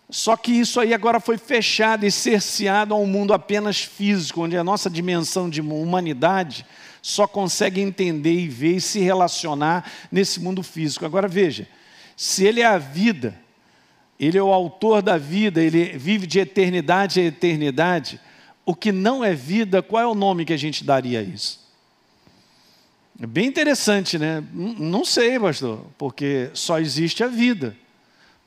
Só 0.09 0.35
que 0.35 0.51
isso 0.51 0.79
aí 0.79 0.95
agora 0.95 1.19
foi 1.19 1.37
fechado 1.37 2.07
e 2.07 2.11
cerceado 2.11 2.91
a 2.91 2.97
um 2.97 3.05
mundo 3.05 3.31
apenas 3.31 3.83
físico, 3.83 4.41
onde 4.41 4.57
a 4.57 4.63
nossa 4.63 4.89
dimensão 4.89 5.47
de 5.47 5.61
humanidade 5.61 6.65
só 7.03 7.27
consegue 7.27 7.79
entender 7.79 8.33
e 8.33 8.47
ver 8.47 8.77
e 8.77 8.81
se 8.81 8.99
relacionar 8.99 9.87
nesse 10.11 10.39
mundo 10.39 10.63
físico. 10.63 11.05
Agora 11.05 11.27
veja, 11.27 11.67
se 12.17 12.43
ele 12.43 12.61
é 12.61 12.65
a 12.65 12.79
vida, 12.79 13.39
ele 14.19 14.39
é 14.39 14.41
o 14.41 14.51
autor 14.51 15.03
da 15.03 15.19
vida, 15.19 15.61
ele 15.61 15.95
vive 15.99 16.25
de 16.25 16.39
eternidade 16.39 17.19
a 17.19 17.25
eternidade, 17.25 18.19
o 18.65 18.73
que 18.73 18.91
não 18.91 19.23
é 19.23 19.35
vida, 19.35 19.83
qual 19.83 20.01
é 20.01 20.07
o 20.07 20.15
nome 20.15 20.45
que 20.45 20.53
a 20.53 20.57
gente 20.57 20.83
daria 20.83 21.19
a 21.19 21.21
isso? 21.21 21.62
É 23.21 23.27
bem 23.27 23.45
interessante, 23.45 24.17
né? 24.17 24.43
Não 24.53 25.05
sei, 25.05 25.39
pastor, 25.39 25.85
porque 25.97 26.49
só 26.53 26.79
existe 26.79 27.23
a 27.23 27.27
vida. 27.27 27.75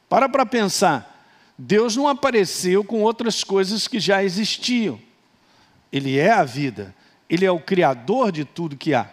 Para 0.08 0.28
para 0.28 0.44
pensar. 0.44 1.14
Deus 1.58 1.96
não 1.96 2.08
apareceu 2.08 2.84
com 2.84 3.02
outras 3.02 3.42
coisas 3.42 3.88
que 3.88 3.98
já 3.98 4.22
existiam. 4.22 5.00
Ele 5.92 6.18
é 6.18 6.30
a 6.30 6.44
vida. 6.44 6.94
Ele 7.30 7.44
é 7.44 7.50
o 7.50 7.60
criador 7.60 8.30
de 8.30 8.44
tudo 8.44 8.76
que 8.76 8.92
há. 8.92 9.08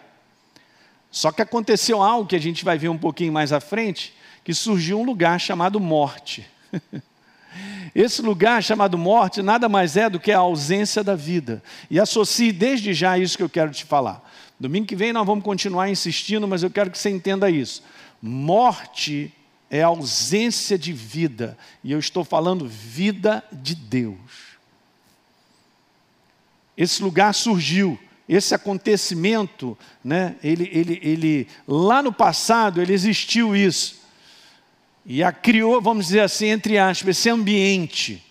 Só 1.10 1.30
que 1.30 1.40
aconteceu 1.40 2.02
algo 2.02 2.28
que 2.28 2.36
a 2.36 2.40
gente 2.40 2.64
vai 2.64 2.76
ver 2.76 2.88
um 2.88 2.98
pouquinho 2.98 3.32
mais 3.32 3.52
à 3.52 3.60
frente, 3.60 4.12
que 4.42 4.52
surgiu 4.52 5.00
um 5.00 5.04
lugar 5.04 5.40
chamado 5.40 5.78
morte. 5.78 6.46
Esse 7.94 8.20
lugar 8.20 8.62
chamado 8.62 8.98
morte 8.98 9.40
nada 9.40 9.68
mais 9.68 9.96
é 9.96 10.10
do 10.10 10.18
que 10.18 10.32
a 10.32 10.38
ausência 10.38 11.04
da 11.04 11.14
vida. 11.14 11.62
E 11.88 12.00
associe 12.00 12.52
desde 12.52 12.92
já 12.92 13.16
isso 13.16 13.36
que 13.36 13.44
eu 13.44 13.48
quero 13.48 13.70
te 13.70 13.84
falar. 13.84 14.20
Domingo 14.64 14.86
que 14.86 14.96
vem 14.96 15.12
nós 15.12 15.26
vamos 15.26 15.44
continuar 15.44 15.90
insistindo, 15.90 16.48
mas 16.48 16.62
eu 16.62 16.70
quero 16.70 16.90
que 16.90 16.96
você 16.96 17.10
entenda 17.10 17.50
isso. 17.50 17.82
Morte 18.22 19.30
é 19.68 19.82
ausência 19.82 20.78
de 20.78 20.90
vida, 20.90 21.58
e 21.82 21.92
eu 21.92 21.98
estou 21.98 22.24
falando 22.24 22.66
vida 22.66 23.44
de 23.52 23.74
Deus. 23.74 24.16
Esse 26.78 27.02
lugar 27.02 27.34
surgiu, 27.34 27.98
esse 28.26 28.54
acontecimento, 28.54 29.76
né, 30.02 30.36
ele, 30.42 30.70
ele, 30.72 30.98
ele, 31.02 31.48
lá 31.68 32.02
no 32.02 32.10
passado, 32.10 32.80
ele 32.80 32.94
existiu 32.94 33.54
isso. 33.54 34.00
E 35.04 35.22
a 35.22 35.30
criou, 35.30 35.78
vamos 35.82 36.06
dizer 36.06 36.20
assim, 36.20 36.46
entre 36.46 36.78
aspas, 36.78 37.18
esse 37.18 37.28
ambiente. 37.28 38.24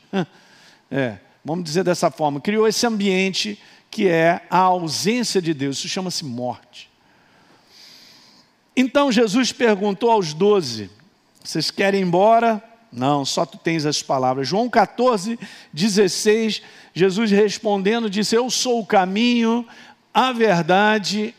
É, 0.89 1.17
vamos 1.45 1.63
dizer 1.63 1.83
dessa 1.83 2.09
forma, 2.09 2.39
criou 2.39 2.67
esse 2.67 2.85
ambiente 2.87 3.59
que 3.93 4.07
é 4.07 4.41
a 4.49 4.57
ausência 4.57 5.39
de 5.39 5.53
Deus, 5.53 5.77
isso 5.77 5.87
chama-se 5.87 6.25
morte. 6.25 6.89
Então 8.75 9.11
Jesus 9.11 9.51
perguntou 9.51 10.09
aos 10.09 10.33
doze: 10.33 10.89
Vocês 11.43 11.69
querem 11.69 12.01
ir 12.01 12.03
embora? 12.03 12.61
Não, 12.91 13.23
só 13.23 13.45
tu 13.45 13.55
tens 13.55 13.85
as 13.85 14.01
palavras. 14.01 14.47
João 14.47 14.67
14, 14.67 15.39
16, 15.71 16.63
Jesus 16.91 17.29
respondendo 17.29 18.09
disse: 18.09 18.35
Eu 18.35 18.49
sou 18.49 18.79
o 18.79 18.85
caminho, 18.85 19.63
a 20.11 20.31
verdade 20.31 21.35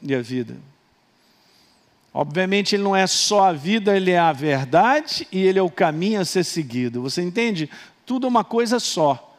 e 0.00 0.14
a 0.14 0.22
vida. 0.22 0.56
Obviamente, 2.14 2.76
ele 2.76 2.82
não 2.82 2.96
é 2.96 3.06
só 3.06 3.44
a 3.44 3.52
vida, 3.52 3.94
ele 3.94 4.12
é 4.12 4.18
a 4.18 4.32
verdade 4.32 5.28
e 5.30 5.38
ele 5.38 5.58
é 5.58 5.62
o 5.62 5.70
caminho 5.70 6.18
a 6.18 6.24
ser 6.24 6.44
seguido. 6.44 7.02
Você 7.02 7.20
entende? 7.20 7.68
Tudo 8.06 8.26
é 8.26 8.30
uma 8.30 8.42
coisa 8.42 8.80
só. 8.80 9.36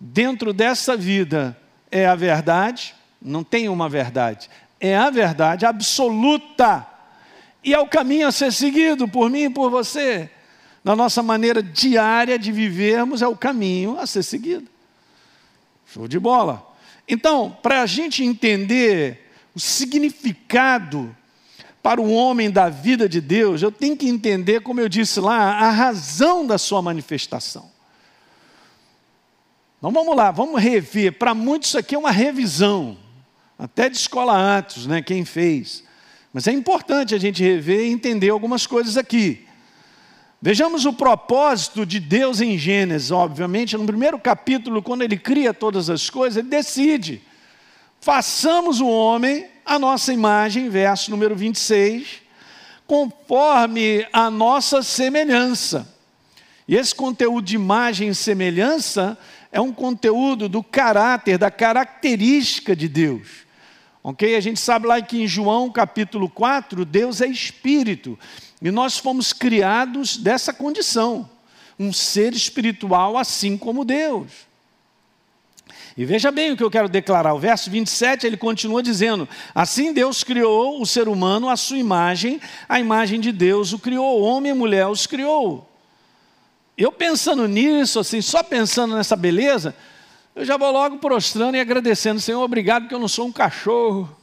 Dentro 0.00 0.54
dessa 0.54 0.96
vida 0.96 1.54
é 1.90 2.06
a 2.06 2.14
verdade, 2.14 2.94
não 3.20 3.42
tem 3.42 3.68
uma 3.68 3.88
verdade, 3.88 4.50
é 4.80 4.96
a 4.96 5.10
verdade 5.10 5.64
absoluta. 5.64 6.86
E 7.64 7.74
é 7.74 7.78
o 7.80 7.88
caminho 7.88 8.28
a 8.28 8.32
ser 8.32 8.52
seguido 8.52 9.08
por 9.08 9.28
mim 9.28 9.44
e 9.44 9.50
por 9.50 9.70
você. 9.70 10.30
Na 10.84 10.94
nossa 10.94 11.20
maneira 11.22 11.60
diária 11.62 12.38
de 12.38 12.52
vivermos, 12.52 13.22
é 13.22 13.26
o 13.26 13.36
caminho 13.36 13.98
a 13.98 14.06
ser 14.06 14.22
seguido. 14.22 14.68
Show 15.92 16.06
de 16.06 16.18
bola. 16.18 16.64
Então, 17.08 17.56
para 17.62 17.82
a 17.82 17.86
gente 17.86 18.22
entender 18.22 19.30
o 19.54 19.58
significado 19.58 21.14
para 21.82 22.00
o 22.00 22.12
homem 22.12 22.50
da 22.50 22.68
vida 22.68 23.08
de 23.08 23.20
Deus, 23.20 23.62
eu 23.62 23.72
tenho 23.72 23.96
que 23.96 24.08
entender, 24.08 24.60
como 24.60 24.80
eu 24.80 24.88
disse 24.88 25.20
lá, 25.20 25.58
a 25.58 25.70
razão 25.70 26.46
da 26.46 26.58
sua 26.58 26.82
manifestação. 26.82 27.70
Então 29.78 29.90
vamos 29.90 30.16
lá, 30.16 30.30
vamos 30.30 30.60
rever. 30.60 31.12
Para 31.12 31.34
muitos 31.34 31.68
isso 31.68 31.78
aqui 31.78 31.94
é 31.94 31.98
uma 31.98 32.10
revisão, 32.10 32.96
até 33.58 33.88
de 33.88 33.96
escola 33.96 34.58
Atos, 34.58 34.86
né, 34.86 35.02
quem 35.02 35.24
fez. 35.24 35.84
Mas 36.32 36.46
é 36.46 36.52
importante 36.52 37.14
a 37.14 37.18
gente 37.18 37.42
rever 37.42 37.80
e 37.80 37.92
entender 37.92 38.30
algumas 38.30 38.66
coisas 38.66 38.96
aqui. 38.96 39.46
Vejamos 40.40 40.84
o 40.84 40.92
propósito 40.92 41.84
de 41.84 41.98
Deus 41.98 42.40
em 42.40 42.58
Gênesis, 42.58 43.10
obviamente, 43.10 43.76
no 43.76 43.86
primeiro 43.86 44.18
capítulo, 44.18 44.82
quando 44.82 45.02
ele 45.02 45.16
cria 45.16 45.52
todas 45.52 45.88
as 45.90 46.08
coisas, 46.08 46.36
ele 46.36 46.48
decide: 46.48 47.22
façamos 48.00 48.80
o 48.80 48.86
homem 48.86 49.46
a 49.64 49.78
nossa 49.78 50.12
imagem, 50.12 50.68
verso 50.68 51.10
número 51.10 51.34
26, 51.34 52.22
conforme 52.86 54.06
a 54.12 54.30
nossa 54.30 54.82
semelhança. 54.82 55.92
E 56.68 56.76
esse 56.76 56.94
conteúdo 56.94 57.44
de 57.44 57.54
imagem 57.54 58.08
e 58.08 58.14
semelhança 58.14 59.18
é 59.50 59.60
um 59.60 59.72
conteúdo 59.72 60.48
do 60.48 60.62
caráter, 60.62 61.38
da 61.38 61.50
característica 61.50 62.74
de 62.74 62.88
Deus. 62.88 63.46
Ok? 64.02 64.36
A 64.36 64.40
gente 64.40 64.60
sabe 64.60 64.86
lá 64.86 65.00
que 65.02 65.22
em 65.22 65.26
João 65.26 65.70
capítulo 65.70 66.28
4, 66.28 66.84
Deus 66.84 67.20
é 67.20 67.26
espírito. 67.26 68.18
E 68.62 68.70
nós 68.70 68.98
fomos 68.98 69.32
criados 69.32 70.16
dessa 70.16 70.52
condição. 70.52 71.28
Um 71.78 71.92
ser 71.92 72.32
espiritual 72.32 73.18
assim 73.18 73.56
como 73.56 73.84
Deus. 73.84 74.46
E 75.96 76.04
veja 76.04 76.30
bem 76.30 76.52
o 76.52 76.56
que 76.56 76.62
eu 76.62 76.70
quero 76.70 76.88
declarar. 76.88 77.34
O 77.34 77.38
verso 77.38 77.70
27 77.70 78.26
ele 78.26 78.36
continua 78.36 78.82
dizendo: 78.82 79.28
Assim 79.54 79.92
Deus 79.92 80.22
criou 80.22 80.80
o 80.80 80.86
ser 80.86 81.08
humano 81.08 81.48
à 81.48 81.56
sua 81.56 81.78
imagem, 81.78 82.40
a 82.68 82.78
imagem 82.78 83.18
de 83.18 83.32
Deus 83.32 83.72
o 83.72 83.78
criou, 83.78 84.20
homem 84.20 84.52
e 84.52 84.54
mulher 84.54 84.86
os 84.86 85.06
criou. 85.06 85.68
Eu 86.76 86.92
pensando 86.92 87.48
nisso, 87.48 87.98
assim, 87.98 88.20
só 88.20 88.42
pensando 88.42 88.94
nessa 88.96 89.16
beleza, 89.16 89.74
eu 90.34 90.44
já 90.44 90.58
vou 90.58 90.70
logo 90.70 90.98
prostrando 90.98 91.56
e 91.56 91.60
agradecendo, 91.60 92.20
Senhor, 92.20 92.42
obrigado, 92.42 92.82
porque 92.82 92.94
eu 92.94 93.00
não 93.00 93.08
sou 93.08 93.26
um 93.26 93.32
cachorro, 93.32 94.14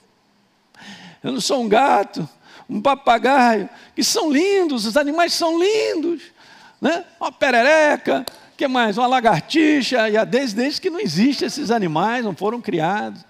eu 1.24 1.32
não 1.32 1.42
sou 1.42 1.64
um 1.64 1.68
gato, 1.68 2.30
um 2.70 2.80
papagaio, 2.80 3.68
que 3.96 4.04
são 4.04 4.32
lindos, 4.32 4.86
os 4.86 4.96
animais 4.96 5.34
são 5.34 5.60
lindos, 5.60 6.22
né? 6.80 7.04
Uma 7.20 7.32
perereca, 7.32 8.24
que 8.56 8.68
mais? 8.68 9.00
Uma 9.00 9.08
lagartixa, 9.08 10.08
e 10.08 10.16
a 10.16 10.24
desde, 10.24 10.56
desde 10.56 10.80
que 10.80 10.92
não 10.92 11.00
existem 11.00 11.48
esses 11.48 11.72
animais, 11.72 12.24
não 12.24 12.36
foram 12.36 12.62
criados. 12.62 13.26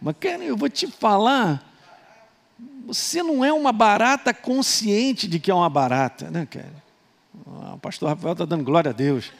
Mas, 0.00 0.14
cara, 0.18 0.42
eu 0.42 0.56
vou 0.56 0.70
te 0.70 0.86
falar, 0.86 1.62
você 2.86 3.22
não 3.22 3.44
é 3.44 3.52
uma 3.52 3.72
barata 3.72 4.32
consciente 4.32 5.28
de 5.28 5.38
que 5.38 5.50
é 5.50 5.54
uma 5.54 5.68
barata, 5.68 6.30
né, 6.30 6.46
cara? 6.50 6.85
Ah, 7.44 7.74
o 7.74 7.78
pastor 7.78 8.08
Rafael 8.08 8.32
está 8.32 8.44
dando 8.44 8.64
glória 8.64 8.90
a 8.90 8.94
Deus. 8.94 9.32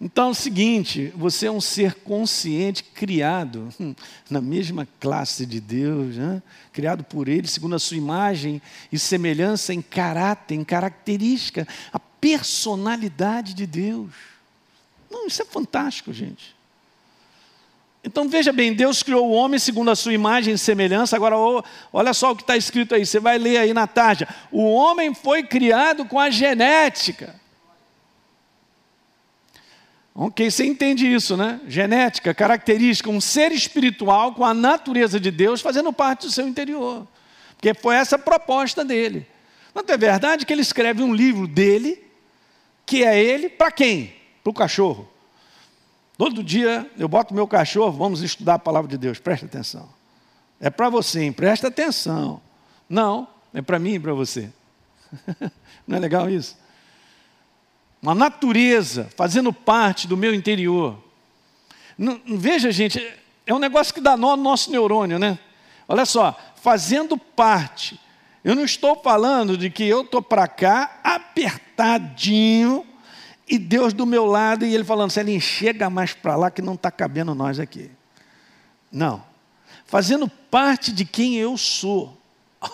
Então 0.00 0.28
é 0.28 0.30
o 0.30 0.34
seguinte: 0.34 1.12
você 1.14 1.46
é 1.46 1.50
um 1.50 1.60
ser 1.60 1.94
consciente, 1.96 2.82
criado 2.82 3.68
na 4.30 4.40
mesma 4.40 4.88
classe 4.98 5.44
de 5.44 5.60
Deus, 5.60 6.16
né? 6.16 6.42
criado 6.72 7.04
por 7.04 7.28
Ele, 7.28 7.46
segundo 7.46 7.74
a 7.74 7.78
sua 7.78 7.96
imagem 7.96 8.62
e 8.90 8.98
semelhança 8.98 9.74
em 9.74 9.82
caráter, 9.82 10.54
em 10.54 10.64
característica, 10.64 11.68
a 11.92 11.98
personalidade 11.98 13.52
de 13.52 13.66
Deus. 13.66 14.10
Não, 15.10 15.26
isso 15.26 15.42
é 15.42 15.44
fantástico, 15.44 16.12
gente. 16.12 16.54
Então 18.02 18.28
veja 18.28 18.52
bem, 18.52 18.72
Deus 18.72 19.02
criou 19.02 19.28
o 19.28 19.32
homem 19.32 19.58
segundo 19.58 19.90
a 19.90 19.96
sua 19.96 20.14
imagem 20.14 20.54
e 20.54 20.58
semelhança. 20.58 21.16
Agora, 21.16 21.36
olha 21.92 22.14
só 22.14 22.32
o 22.32 22.36
que 22.36 22.42
está 22.42 22.56
escrito 22.56 22.94
aí, 22.94 23.04
você 23.04 23.20
vai 23.20 23.36
ler 23.36 23.58
aí 23.58 23.74
na 23.74 23.86
tarde. 23.86 24.26
O 24.50 24.72
homem 24.72 25.12
foi 25.14 25.42
criado 25.42 26.06
com 26.06 26.18
a 26.18 26.30
genética. 26.30 27.38
Ok, 30.14 30.50
você 30.50 30.64
entende 30.64 31.10
isso, 31.10 31.36
né? 31.36 31.60
Genética, 31.68 32.34
característica, 32.34 33.10
um 33.10 33.20
ser 33.20 33.52
espiritual 33.52 34.34
com 34.34 34.44
a 34.44 34.52
natureza 34.52 35.20
de 35.20 35.30
Deus 35.30 35.60
fazendo 35.60 35.92
parte 35.92 36.26
do 36.26 36.32
seu 36.32 36.48
interior. 36.48 37.06
Porque 37.56 37.74
foi 37.74 37.96
essa 37.96 38.16
a 38.16 38.18
proposta 38.18 38.84
dele. 38.84 39.26
Não 39.74 39.84
é 39.86 39.96
verdade 39.96 40.46
que 40.46 40.52
ele 40.52 40.62
escreve 40.62 41.02
um 41.02 41.14
livro 41.14 41.46
dele, 41.46 42.02
que 42.86 43.04
é 43.04 43.22
ele, 43.22 43.48
para 43.48 43.70
quem? 43.70 44.14
Para 44.42 44.50
o 44.50 44.54
cachorro. 44.54 45.09
Todo 46.20 46.44
dia 46.44 46.86
eu 46.98 47.08
boto 47.08 47.32
meu 47.32 47.48
cachorro, 47.48 47.92
vamos 47.92 48.20
estudar 48.20 48.56
a 48.56 48.58
palavra 48.58 48.90
de 48.90 48.98
Deus, 48.98 49.18
presta 49.18 49.46
atenção. 49.46 49.88
É 50.60 50.68
para 50.68 50.90
você, 50.90 51.22
hein? 51.22 51.32
presta 51.32 51.68
atenção. 51.68 52.42
Não, 52.86 53.26
é 53.54 53.62
para 53.62 53.78
mim 53.78 53.94
e 53.94 53.98
para 53.98 54.12
você. 54.12 54.52
Não 55.88 55.96
é 55.96 55.98
legal 55.98 56.28
isso? 56.28 56.58
Uma 58.02 58.14
natureza 58.14 59.08
fazendo 59.16 59.50
parte 59.50 60.06
do 60.06 60.14
meu 60.14 60.34
interior. 60.34 61.02
Não, 61.96 62.20
veja, 62.36 62.70
gente, 62.70 63.02
é 63.46 63.54
um 63.54 63.58
negócio 63.58 63.94
que 63.94 64.00
dá 64.02 64.14
nó 64.14 64.36
no 64.36 64.42
nosso 64.42 64.70
neurônio, 64.70 65.18
né? 65.18 65.38
Olha 65.88 66.04
só, 66.04 66.38
fazendo 66.56 67.16
parte. 67.16 67.98
Eu 68.44 68.54
não 68.54 68.66
estou 68.66 68.94
falando 68.94 69.56
de 69.56 69.70
que 69.70 69.84
eu 69.84 70.02
estou 70.02 70.20
para 70.20 70.46
cá 70.46 71.00
apertadinho 71.02 72.84
e 73.50 73.58
Deus 73.58 73.92
do 73.92 74.06
meu 74.06 74.24
lado, 74.24 74.64
e 74.64 74.72
ele 74.72 74.84
falando, 74.84 75.12
nem 75.24 75.40
chega 75.40 75.90
mais 75.90 76.14
para 76.14 76.36
lá 76.36 76.50
que 76.50 76.62
não 76.62 76.74
está 76.74 76.90
cabendo 76.90 77.34
nós 77.34 77.58
aqui. 77.58 77.90
Não. 78.92 79.24
Fazendo 79.84 80.28
parte 80.28 80.92
de 80.92 81.04
quem 81.04 81.34
eu 81.34 81.56
sou. 81.58 82.16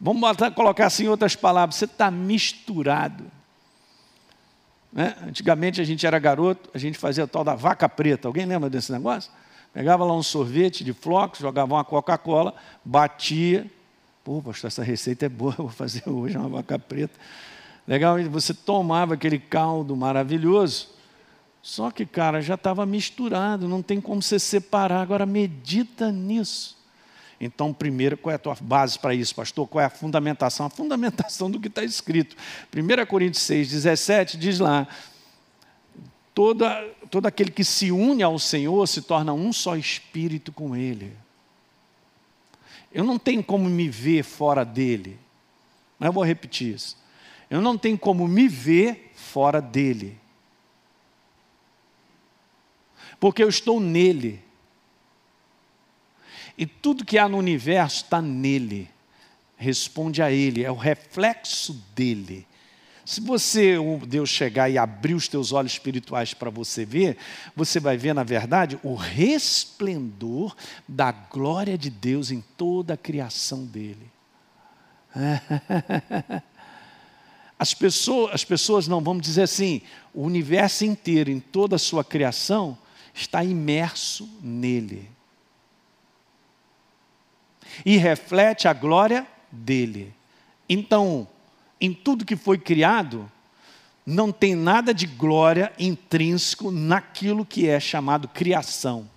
Vamos 0.00 0.20
botar, 0.20 0.52
colocar 0.52 0.86
assim 0.86 1.04
em 1.04 1.08
outras 1.08 1.34
palavras, 1.34 1.74
você 1.74 1.84
está 1.84 2.12
misturado. 2.12 3.24
Né? 4.92 5.16
Antigamente 5.26 5.80
a 5.80 5.84
gente 5.84 6.06
era 6.06 6.18
garoto, 6.20 6.70
a 6.72 6.78
gente 6.78 6.96
fazia 6.96 7.24
a 7.24 7.26
tal 7.26 7.42
da 7.42 7.56
vaca 7.56 7.88
preta. 7.88 8.28
Alguém 8.28 8.46
lembra 8.46 8.70
desse 8.70 8.92
negócio? 8.92 9.32
Pegava 9.72 10.04
lá 10.04 10.14
um 10.14 10.22
sorvete 10.22 10.84
de 10.84 10.92
flocos, 10.92 11.40
jogava 11.40 11.74
uma 11.74 11.84
Coca-Cola, 11.84 12.54
batia. 12.84 13.66
Pô, 14.22 14.40
pastor, 14.40 14.68
essa 14.68 14.84
receita 14.84 15.26
é 15.26 15.28
boa, 15.28 15.54
vou 15.58 15.70
fazer 15.70 16.08
hoje 16.08 16.38
uma 16.38 16.48
vaca 16.48 16.78
preta. 16.78 17.18
Legal, 17.86 18.22
você 18.30 18.54
tomava 18.54 19.14
aquele 19.14 19.38
caldo 19.38 19.96
maravilhoso, 19.96 20.88
só 21.62 21.90
que, 21.90 22.04
cara, 22.04 22.40
já 22.40 22.54
estava 22.54 22.84
misturado, 22.84 23.68
não 23.68 23.82
tem 23.82 24.00
como 24.00 24.20
você 24.20 24.38
separar. 24.38 25.00
Agora, 25.00 25.24
medita 25.24 26.10
nisso. 26.10 26.76
Então, 27.40 27.72
primeiro, 27.72 28.16
qual 28.16 28.32
é 28.32 28.36
a 28.36 28.38
tua 28.38 28.56
base 28.60 28.98
para 28.98 29.14
isso, 29.14 29.34
pastor? 29.34 29.66
Qual 29.68 29.82
é 29.82 29.86
a 29.86 29.90
fundamentação? 29.90 30.66
A 30.66 30.70
fundamentação 30.70 31.50
do 31.50 31.58
que 31.58 31.68
está 31.68 31.82
escrito. 31.82 32.36
1 32.74 33.06
Coríntios 33.06 33.42
6, 33.44 33.68
17 33.68 34.36
diz 34.36 34.58
lá: 34.60 34.86
Toda, 36.34 36.82
todo 37.10 37.26
aquele 37.26 37.50
que 37.50 37.64
se 37.64 37.90
une 37.90 38.22
ao 38.22 38.38
Senhor 38.38 38.86
se 38.86 39.02
torna 39.02 39.32
um 39.32 39.52
só 39.52 39.76
espírito 39.76 40.52
com 40.52 40.76
Ele. 40.76 41.16
Eu 42.92 43.04
não 43.04 43.18
tenho 43.18 43.42
como 43.42 43.68
me 43.68 43.88
ver 43.88 44.22
fora 44.22 44.64
dele. 44.64 45.18
Mas 45.98 46.08
eu 46.08 46.12
vou 46.12 46.24
repetir 46.24 46.74
isso. 46.74 46.96
Eu 47.52 47.60
não 47.60 47.76
tenho 47.76 47.98
como 47.98 48.26
me 48.26 48.48
ver 48.48 49.12
fora 49.14 49.60
dele. 49.60 50.18
Porque 53.20 53.42
eu 53.42 53.48
estou 53.50 53.78
nele. 53.78 54.42
E 56.56 56.64
tudo 56.64 57.04
que 57.04 57.18
há 57.18 57.28
no 57.28 57.36
universo 57.36 58.04
está 58.04 58.22
nele. 58.22 58.88
Responde 59.54 60.22
a 60.22 60.32
ele, 60.32 60.64
é 60.64 60.70
o 60.70 60.76
reflexo 60.76 61.74
dele. 61.94 62.46
Se 63.04 63.20
você, 63.20 63.76
Deus, 64.06 64.30
chegar 64.30 64.70
e 64.70 64.78
abrir 64.78 65.12
os 65.12 65.28
teus 65.28 65.52
olhos 65.52 65.72
espirituais 65.72 66.32
para 66.32 66.48
você 66.48 66.86
ver, 66.86 67.18
você 67.54 67.78
vai 67.78 67.98
ver, 67.98 68.14
na 68.14 68.24
verdade, 68.24 68.80
o 68.82 68.94
resplendor 68.94 70.56
da 70.88 71.12
glória 71.12 71.76
de 71.76 71.90
Deus 71.90 72.30
em 72.30 72.40
toda 72.56 72.94
a 72.94 72.96
criação 72.96 73.66
dele. 73.66 74.10
As 77.62 77.72
pessoas, 77.72 78.34
as 78.34 78.44
pessoas 78.44 78.88
não, 78.88 79.00
vamos 79.00 79.22
dizer 79.22 79.42
assim, 79.42 79.82
o 80.12 80.22
universo 80.22 80.84
inteiro, 80.84 81.30
em 81.30 81.38
toda 81.38 81.76
a 81.76 81.78
sua 81.78 82.02
criação, 82.02 82.76
está 83.14 83.44
imerso 83.44 84.28
nele. 84.42 85.08
E 87.86 87.96
reflete 87.96 88.66
a 88.66 88.72
glória 88.72 89.24
dele. 89.48 90.12
Então, 90.68 91.28
em 91.80 91.94
tudo 91.94 92.24
que 92.24 92.34
foi 92.34 92.58
criado, 92.58 93.30
não 94.04 94.32
tem 94.32 94.56
nada 94.56 94.92
de 94.92 95.06
glória 95.06 95.72
intrínseco 95.78 96.72
naquilo 96.72 97.46
que 97.46 97.68
é 97.68 97.78
chamado 97.78 98.26
criação. 98.26 99.08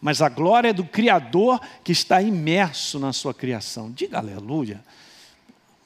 Mas 0.00 0.20
a 0.20 0.28
glória 0.28 0.70
é 0.70 0.72
do 0.72 0.84
Criador 0.84 1.60
que 1.84 1.92
está 1.92 2.20
imerso 2.20 2.98
na 2.98 3.12
sua 3.12 3.32
criação. 3.32 3.92
Diga 3.92 4.18
aleluia. 4.18 4.82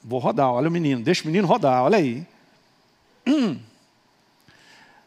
Vou 0.09 0.19
rodar, 0.19 0.49
olha 0.49 0.69
o 0.69 0.71
menino, 0.71 1.03
deixa 1.03 1.23
o 1.23 1.27
menino 1.27 1.45
rodar, 1.45 1.83
olha 1.83 1.97
aí. 1.97 2.25
Hum. 3.27 3.59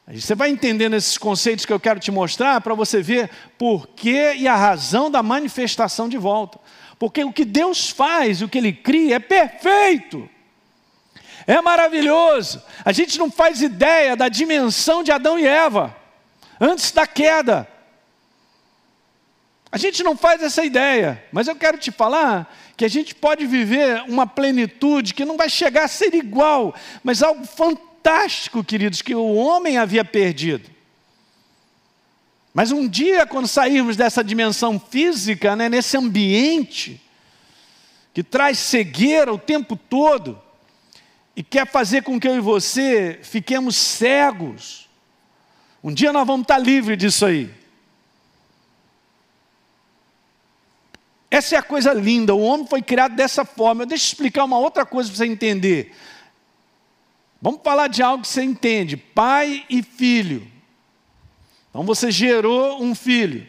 Você 0.07 0.35
vai 0.35 0.51
entendendo 0.51 0.95
esses 0.95 1.17
conceitos 1.17 1.65
que 1.65 1.73
eu 1.73 1.81
quero 1.81 1.99
te 1.99 2.11
mostrar 2.11 2.61
para 2.61 2.75
você 2.75 3.01
ver 3.01 3.31
por 3.57 3.87
que 3.87 4.35
e 4.35 4.47
a 4.47 4.55
razão 4.55 5.11
da 5.11 5.23
manifestação 5.23 6.07
de 6.07 6.19
volta. 6.19 6.61
Porque 6.99 7.25
o 7.25 7.33
que 7.33 7.47
Deus 7.47 7.89
faz, 7.89 8.43
o 8.43 8.49
que 8.49 8.59
Ele 8.59 8.75
cria, 8.75 9.17
é 9.17 9.19
perfeito. 9.19 10.29
É 11.47 11.63
maravilhoso. 11.63 12.63
A 12.85 12.93
gente 12.93 13.19
não 13.19 13.31
faz 13.31 13.63
ideia 13.63 14.15
da 14.15 14.29
dimensão 14.29 15.03
de 15.03 15.11
Adão 15.11 15.39
e 15.39 15.47
Eva 15.47 15.97
antes 16.61 16.93
da 16.93 17.07
queda. 17.07 17.67
A 19.73 19.79
gente 19.79 20.03
não 20.03 20.15
faz 20.15 20.43
essa 20.43 20.63
ideia, 20.63 21.25
mas 21.33 21.49
eu 21.49 21.57
quero 21.57 21.79
te 21.79 21.91
falar 21.91 22.55
que 22.81 22.85
a 22.87 22.89
gente 22.89 23.15
pode 23.15 23.45
viver 23.45 24.05
uma 24.09 24.27
plenitude 24.27 25.13
que 25.13 25.27
não 25.27 25.37
vai 25.37 25.51
chegar 25.51 25.85
a 25.85 25.89
ser 25.89 26.15
igual, 26.15 26.75
mas 27.05 27.23
algo 27.23 27.45
fantástico, 27.45 28.65
queridos, 28.65 29.03
que 29.03 29.15
o 29.15 29.35
homem 29.35 29.77
havia 29.77 30.03
perdido. 30.03 30.71
Mas 32.55 32.73
um 32.73 32.89
dia, 32.89 33.27
quando 33.27 33.47
sairmos 33.47 33.99
dessa 33.99 34.25
dimensão 34.25 34.81
física, 34.81 35.55
né, 35.55 35.69
nesse 35.69 35.95
ambiente 35.99 36.99
que 38.15 38.23
traz 38.23 38.59
cegueira 38.59 39.31
o 39.31 39.39
tempo 39.39 39.77
todo, 39.77 40.41
e 41.37 41.43
quer 41.43 41.67
fazer 41.67 42.03
com 42.03 42.19
que 42.19 42.27
eu 42.27 42.37
e 42.37 42.41
você 42.41 43.21
fiquemos 43.23 43.77
cegos. 43.77 44.89
Um 45.85 45.93
dia 45.93 46.15
nós 46.15 46.27
vamos 46.27 46.45
estar 46.45 46.57
livres 46.57 46.97
disso 46.97 47.27
aí. 47.27 47.51
Essa 51.31 51.55
é 51.55 51.59
a 51.59 51.63
coisa 51.63 51.93
linda, 51.93 52.35
o 52.35 52.41
homem 52.41 52.67
foi 52.67 52.83
criado 52.83 53.15
dessa 53.15 53.45
forma. 53.45 53.87
Deixa 53.87 54.05
eu 54.05 54.09
explicar 54.09 54.45
uma 54.45 54.59
outra 54.59 54.85
coisa 54.85 55.09
para 55.09 55.19
você 55.19 55.27
entender. 55.27 55.95
Vamos 57.41 57.61
falar 57.63 57.87
de 57.87 58.03
algo 58.03 58.23
que 58.23 58.29
você 58.29 58.43
entende: 58.43 58.97
pai 58.97 59.65
e 59.71 59.83
filho. 59.83 60.47
Então 61.69 61.85
você 61.85 62.11
gerou 62.11 62.83
um 62.83 62.95
filho. 62.95 63.47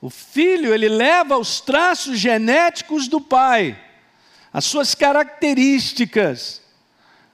O 0.00 0.10
filho, 0.10 0.74
ele 0.74 0.88
leva 0.88 1.36
os 1.38 1.60
traços 1.60 2.18
genéticos 2.18 3.06
do 3.06 3.20
pai 3.20 3.78
as 4.52 4.64
suas 4.64 4.94
características. 4.94 6.62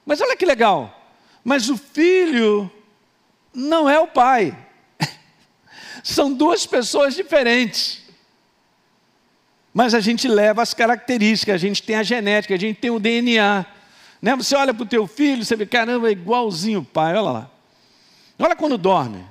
Mas 0.05 0.21
olha 0.21 0.37
que 0.37 0.45
legal, 0.45 1.11
mas 1.43 1.69
o 1.69 1.77
filho 1.77 2.71
não 3.53 3.89
é 3.89 3.99
o 3.99 4.07
pai. 4.07 4.57
São 6.03 6.31
duas 6.33 6.65
pessoas 6.65 7.15
diferentes. 7.15 8.03
Mas 9.77 9.93
a 9.93 9.99
gente 9.99 10.27
leva 10.27 10.63
as 10.63 10.73
características, 10.73 11.53
a 11.53 11.57
gente 11.59 11.83
tem 11.83 11.95
a 11.95 12.01
genética, 12.01 12.55
a 12.55 12.57
gente 12.57 12.79
tem 12.79 12.89
o 12.89 12.99
DNA. 12.99 13.63
Né? 14.19 14.35
Você 14.35 14.55
olha 14.55 14.73
para 14.73 14.81
o 14.81 14.87
teu 14.87 15.05
filho, 15.05 15.45
você 15.45 15.55
vê, 15.55 15.67
caramba, 15.67 16.09
é 16.09 16.13
igualzinho 16.13 16.79
o 16.79 16.83
pai, 16.83 17.11
olha 17.11 17.21
lá. 17.21 17.51
Olha 18.39 18.55
quando 18.55 18.75
dorme. 18.75 19.23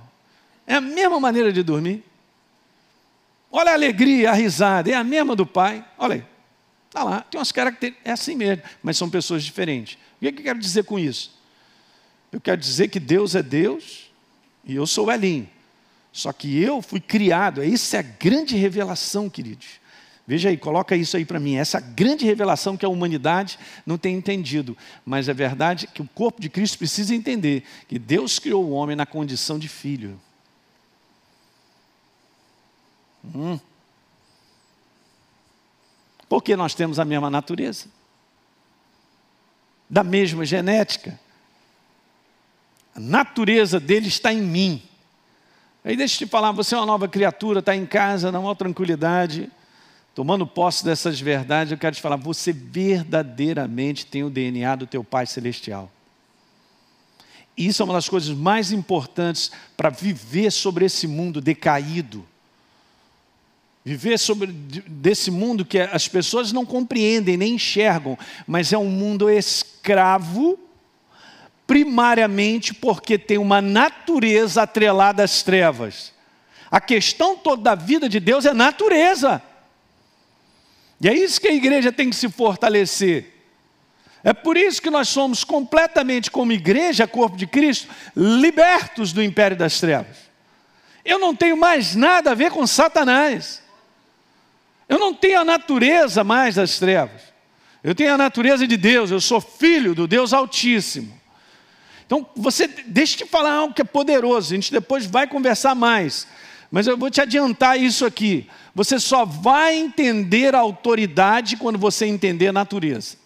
É 0.65 0.77
a 0.77 0.81
mesma 0.81 1.19
maneira 1.19 1.53
de 1.53 1.65
dormir. 1.65 2.05
Olha 3.51 3.73
a 3.73 3.75
alegria, 3.75 4.31
a 4.31 4.35
risada, 4.35 4.89
é 4.89 4.95
a 4.95 5.03
mesma 5.03 5.35
do 5.35 5.45
pai. 5.45 5.85
Olha 5.99 6.15
aí. 6.15 6.25
Está 6.87 7.03
lá, 7.03 7.23
tem 7.23 7.41
umas 7.41 7.51
características, 7.51 8.09
é 8.09 8.13
assim 8.13 8.37
mesmo, 8.37 8.63
mas 8.85 8.97
são 8.97 9.11
pessoas 9.11 9.43
diferentes. 9.43 9.95
O 9.95 10.21
que, 10.21 10.29
é 10.29 10.31
que 10.31 10.39
eu 10.39 10.45
quero 10.45 10.61
dizer 10.61 10.85
com 10.85 10.97
isso? 10.97 11.37
Eu 12.31 12.41
quero 12.41 12.61
dizer 12.61 12.87
que 12.87 13.01
Deus 13.01 13.35
é 13.35 13.43
Deus 13.43 14.13
e 14.65 14.77
eu 14.77 14.87
sou 14.87 15.11
Elinho. 15.11 15.51
Só 16.13 16.33
que 16.33 16.63
eu 16.63 16.81
fui 16.81 17.01
criado, 17.01 17.65
essa 17.65 17.97
é 17.97 17.99
a 17.99 18.03
grande 18.03 18.55
revelação, 18.55 19.29
queridos. 19.29 19.85
Veja 20.27 20.49
aí, 20.49 20.57
coloca 20.57 20.97
isso 20.97 21.17
aí 21.17 21.25
para 21.25 21.39
mim. 21.39 21.55
Essa 21.55 21.79
grande 21.79 22.25
revelação 22.25 22.77
que 22.77 22.85
a 22.85 22.89
humanidade 22.89 23.59
não 23.87 23.97
tem 23.97 24.17
entendido. 24.17 24.77
Mas 25.05 25.29
é 25.29 25.35
verdade 25.35 25.87
que 25.87 26.03
o 26.03 26.09
corpo 26.15 26.41
de 26.41 26.49
Cristo 26.49 26.79
precisa 26.79 27.15
entender 27.15 27.63
que 27.87 27.99
Deus 27.99 28.39
criou 28.41 28.65
o 28.65 28.71
homem 28.71 28.97
na 28.97 29.07
condição 29.07 29.57
de 29.57 29.69
filho. 29.69 30.21
Hum. 33.35 33.59
Porque 36.29 36.57
nós 36.57 36.75
temos 36.75 36.99
a 36.99 37.05
mesma 37.05 37.31
natureza, 37.31 37.87
da 39.89 40.03
mesma 40.03 40.45
genética. 40.45 41.21
A 42.97 42.99
natureza 42.99 43.79
dele 43.79 44.09
está 44.09 44.33
em 44.33 44.43
mim. 44.43 44.83
Aí 45.85 45.97
deixa 45.97 46.17
eu 46.17 46.27
te 46.27 46.31
falar, 46.31 46.51
você 46.51 46.75
é 46.75 46.79
uma 46.79 46.87
nova 46.87 47.07
criatura, 47.07 47.61
está 47.61 47.77
em 47.77 47.87
casa, 47.87 48.33
na 48.33 48.41
maior 48.41 48.57
tranquilidade, 48.57 49.49
tomando 50.17 50.45
posse 50.45 50.85
dessas 50.85 51.21
verdades, 51.21 51.71
eu 51.71 51.79
quero 51.79 51.95
te 51.95 52.03
falar, 52.03 52.17
você 52.17 52.53
verdadeiramente 52.53 54.05
tem 54.05 54.25
o 54.25 54.31
DNA 54.31 54.75
do 54.75 54.87
teu 54.89 55.05
Pai 55.05 55.27
Celestial. 55.27 55.89
E 57.57 57.69
isso 57.69 57.83
é 57.83 57.85
uma 57.85 57.95
das 57.95 58.09
coisas 58.09 58.37
mais 58.37 58.73
importantes 58.73 59.53
para 59.77 59.91
viver 59.91 60.51
sobre 60.51 60.87
esse 60.87 61.07
mundo 61.07 61.41
decaído 61.41 62.27
Viver 63.87 64.19
sobre 64.19 64.49
desse 64.49 65.31
mundo 65.31 65.65
que 65.65 65.79
as 65.79 66.09
pessoas 66.09 66.51
não 66.51 66.67
compreendem 66.67 67.37
nem 67.37 67.55
enxergam, 67.55 68.19
mas 68.45 68.73
é 68.73 68.77
um 68.77 68.91
mundo 68.91 69.31
escravo, 69.31 70.59
primariamente 71.69 72.75
porque 72.75 73.17
tem 73.17 73.39
uma 73.39 73.63
natureza 73.63 74.63
atrelada 74.63 75.23
às 75.23 75.45
trevas. 75.45 76.13
A 76.69 76.81
questão 76.81 77.37
toda 77.37 77.63
da 77.63 77.75
vida 77.77 78.09
de 78.09 78.19
Deus 78.19 78.45
é 78.45 78.53
natureza. 78.53 79.41
E 81.01 81.09
é 81.09 81.15
isso 81.15 81.41
que 81.41 81.49
a 81.49 81.53
igreja 81.55 81.93
tem 81.93 82.11
que 82.11 82.17
se 82.17 82.29
fortalecer. 82.29 83.33
É 84.25 84.33
por 84.33 84.57
isso 84.57 84.83
que 84.83 84.91
nós 84.91 85.09
somos 85.09 85.45
completamente, 85.45 86.31
como 86.31 86.53
igreja, 86.53 87.07
corpo 87.07 87.37
de 87.37 87.47
Cristo, 87.47 87.89
libertos 88.17 89.13
do 89.13 89.23
império 89.23 89.57
das 89.57 89.79
trevas. 89.79 90.17
Eu 91.05 91.19
não 91.19 91.35
tenho 91.35 91.57
mais 91.57 91.95
nada 91.95 92.33
a 92.33 92.35
ver 92.35 92.51
com 92.51 92.67
Satanás. 92.67 93.63
Eu 94.89 94.99
não 94.99 95.15
tenho 95.15 95.41
a 95.41 95.45
natureza 95.45 96.25
mais 96.25 96.57
das 96.57 96.79
trevas. 96.79 97.23
Eu 97.85 97.95
tenho 97.95 98.15
a 98.15 98.19
natureza 98.19 98.67
de 98.67 98.77
Deus, 98.77 99.13
eu 99.13 99.21
sou 99.21 99.41
filho 99.41 99.95
do 99.95 100.09
Deus 100.09 100.33
Altíssimo. 100.33 101.17
Então, 102.05 102.29
você, 102.35 102.67
deixa 102.67 103.15
eu 103.15 103.27
te 103.27 103.31
falar 103.31 103.53
algo 103.53 103.75
que 103.75 103.83
é 103.83 103.85
poderoso, 103.85 104.53
a 104.53 104.57
gente 104.57 104.73
depois 104.73 105.07
vai 105.07 105.27
conversar 105.29 105.75
mais. 105.75 106.27
Mas 106.71 106.87
eu 106.87 106.97
vou 106.97 107.11
te 107.11 107.21
adiantar 107.21 107.81
isso 107.81 108.05
aqui. 108.05 108.49
Você 108.75 108.99
só 108.99 109.25
vai 109.25 109.77
entender 109.77 110.55
a 110.55 110.59
autoridade 110.59 111.57
quando 111.57 111.79
você 111.79 112.07
entender 112.07 112.49
a 112.49 112.53
natureza. 112.53 113.17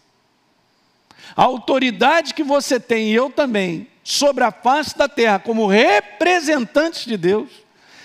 A 1.37 1.42
autoridade 1.42 2.35
que 2.35 2.42
você 2.42 2.79
tem, 2.79 3.11
e 3.11 3.14
eu 3.14 3.31
também, 3.31 3.88
sobre 4.03 4.44
a 4.44 4.50
face 4.50 4.96
da 4.96 5.09
terra, 5.09 5.38
como 5.38 5.66
representantes 5.66 7.05
de 7.05 7.16
Deus, 7.16 7.50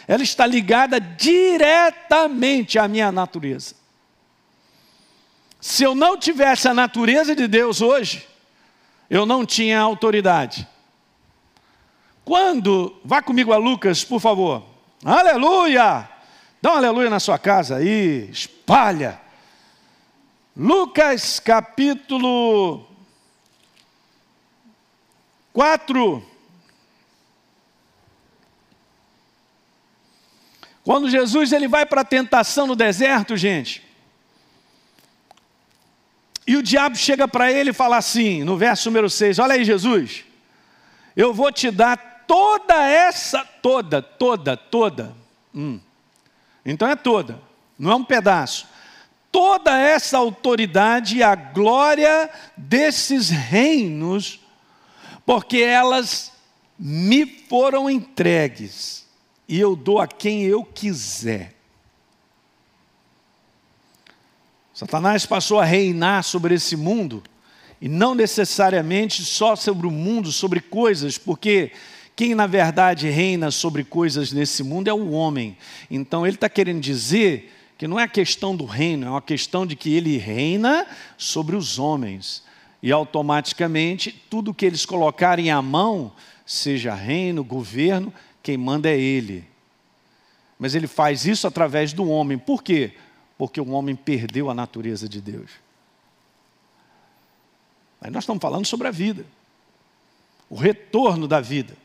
ela 0.07 0.23
está 0.23 0.45
ligada 0.45 0.99
diretamente 0.99 2.77
à 2.77 2.87
minha 2.87 3.11
natureza. 3.11 3.75
Se 5.59 5.83
eu 5.83 5.95
não 5.95 6.17
tivesse 6.17 6.67
a 6.67 6.73
natureza 6.73 7.35
de 7.35 7.47
Deus 7.47 7.81
hoje, 7.81 8.27
eu 9.09 9.25
não 9.25 9.45
tinha 9.45 9.79
autoridade. 9.79 10.67
Quando, 12.23 12.95
vá 13.03 13.21
comigo 13.21 13.51
a 13.51 13.57
Lucas, 13.57 14.03
por 14.03 14.19
favor. 14.19 14.74
Aleluia! 15.03 16.10
Dá 16.62 16.73
um 16.73 16.77
aleluia 16.77 17.10
na 17.10 17.19
sua 17.19 17.38
casa 17.38 17.77
aí, 17.77 18.29
espalha. 18.31 19.21
Lucas 20.55 21.39
capítulo 21.39 22.88
4. 25.53 26.25
Quando 30.84 31.10
Jesus 31.10 31.51
ele 31.51 31.67
vai 31.67 31.86
para 31.86 32.01
a 32.01 32.05
tentação 32.05 32.67
no 32.67 32.75
deserto, 32.75 33.36
gente, 33.36 33.84
e 36.47 36.55
o 36.55 36.63
diabo 36.63 36.95
chega 36.95 37.27
para 37.27 37.51
ele 37.51 37.71
e 37.71 37.73
fala 37.73 37.97
assim, 37.97 38.43
no 38.43 38.55
verso 38.55 38.89
número 38.89 39.10
6, 39.10 39.39
olha 39.39 39.55
aí 39.55 39.65
Jesus, 39.65 40.23
eu 41.15 41.34
vou 41.34 41.51
te 41.51 41.71
dar 41.71 42.14
toda 42.27 42.75
essa, 42.88 43.43
toda, 43.43 44.01
toda, 44.01 44.57
toda, 44.57 45.15
hum. 45.53 45.79
então 46.65 46.88
é 46.88 46.95
toda, 46.95 47.39
não 47.77 47.91
é 47.91 47.95
um 47.95 48.03
pedaço, 48.03 48.67
toda 49.31 49.77
essa 49.77 50.17
autoridade 50.17 51.17
e 51.17 51.23
a 51.23 51.35
glória 51.35 52.29
desses 52.55 53.29
reinos, 53.29 54.39
porque 55.25 55.57
elas 55.57 56.31
me 56.77 57.25
foram 57.25 57.89
entregues 57.89 59.05
e 59.47 59.59
eu 59.59 59.75
dou 59.75 59.99
a 59.99 60.07
quem 60.07 60.43
eu 60.43 60.63
quiser. 60.63 61.53
Satanás 64.73 65.25
passou 65.25 65.59
a 65.59 65.65
reinar 65.65 66.23
sobre 66.23 66.55
esse 66.55 66.75
mundo, 66.75 67.23
e 67.79 67.88
não 67.88 68.15
necessariamente 68.15 69.23
só 69.23 69.55
sobre 69.55 69.88
o 69.88 69.91
mundo, 69.91 70.31
sobre 70.31 70.59
coisas, 70.59 71.17
porque 71.17 71.71
quem 72.15 72.34
na 72.34 72.47
verdade 72.47 73.10
reina 73.10 73.51
sobre 73.51 73.84
coisas 73.84 74.32
nesse 74.32 74.63
mundo 74.63 74.88
é 74.88 74.93
o 74.93 75.12
homem. 75.12 75.58
Então 75.91 76.25
ele 76.25 76.36
está 76.36 76.47
querendo 76.47 76.80
dizer 76.80 77.51
que 77.78 77.88
não 77.88 77.99
é 77.99 78.04
a 78.04 78.08
questão 78.08 78.56
do 78.56 78.63
reino, 78.63 79.06
é 79.06 79.10
uma 79.10 79.21
questão 79.21 79.65
de 79.65 79.75
que 79.75 79.93
ele 79.93 80.17
reina 80.17 80.88
sobre 81.17 81.56
os 81.56 81.78
homens. 81.78 82.43
E 82.82 82.91
automaticamente 82.91 84.12
tudo 84.30 84.54
que 84.54 84.65
eles 84.65 84.86
colocarem 84.86 85.51
à 85.51 85.62
mão, 85.62 86.13
seja 86.45 86.93
reino, 86.93 87.43
governo, 87.43 88.13
quem 88.41 88.58
manda 88.58 88.89
é 88.89 88.97
ele. 88.97 89.43
Mas 90.58 90.73
ele 90.73 90.88
faz 90.88 91.25
isso 91.25 91.47
através 91.47 91.91
do 91.91 92.08
homem. 92.08 92.38
Por 92.38 92.63
quê? 92.63 92.93
Porque 93.38 93.60
o 93.60 93.71
homem 93.71 93.95
perdeu 93.95 94.49
a 94.49 94.54
natureza 94.54 95.10
de 95.10 95.19
Deus. 95.19 95.51
Aí 97.99 98.10
nós 98.10 98.23
estamos 98.23 98.41
falando 98.41 98.65
sobre 98.65 98.88
a 98.88 98.91
vida, 98.91 99.25
o 100.49 100.56
retorno 100.56 101.28
da 101.28 101.41
vida. 101.41 101.75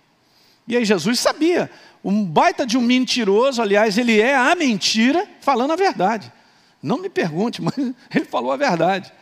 E 0.70 0.76
aí 0.76 0.85
Jesus 0.85 1.18
sabia, 1.18 1.68
um 2.02 2.24
baita 2.24 2.64
de 2.64 2.78
um 2.78 2.80
mentiroso, 2.80 3.61
aliás, 3.61 3.98
ele 3.98 4.20
é 4.20 4.37
a 4.37 4.54
mentira 4.54 5.28
falando 5.40 5.72
a 5.72 5.76
verdade. 5.76 6.33
Não 6.80 6.96
me 6.96 7.11
pergunte, 7.11 7.61
mas 7.61 7.76
ele 7.76 8.24
falou 8.24 8.52
a 8.52 8.56
verdade. 8.56 9.12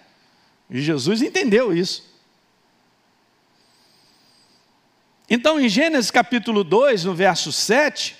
E 0.69 0.83
Jesus 0.83 1.23
entendeu 1.23 1.75
isso. 1.75 2.07
Então, 5.31 5.59
em 5.59 5.71
Gênesis 5.71 6.11
capítulo 6.11 6.63
2, 6.63 7.05
no 7.05 7.15
verso 7.15 7.51
7, 7.51 8.15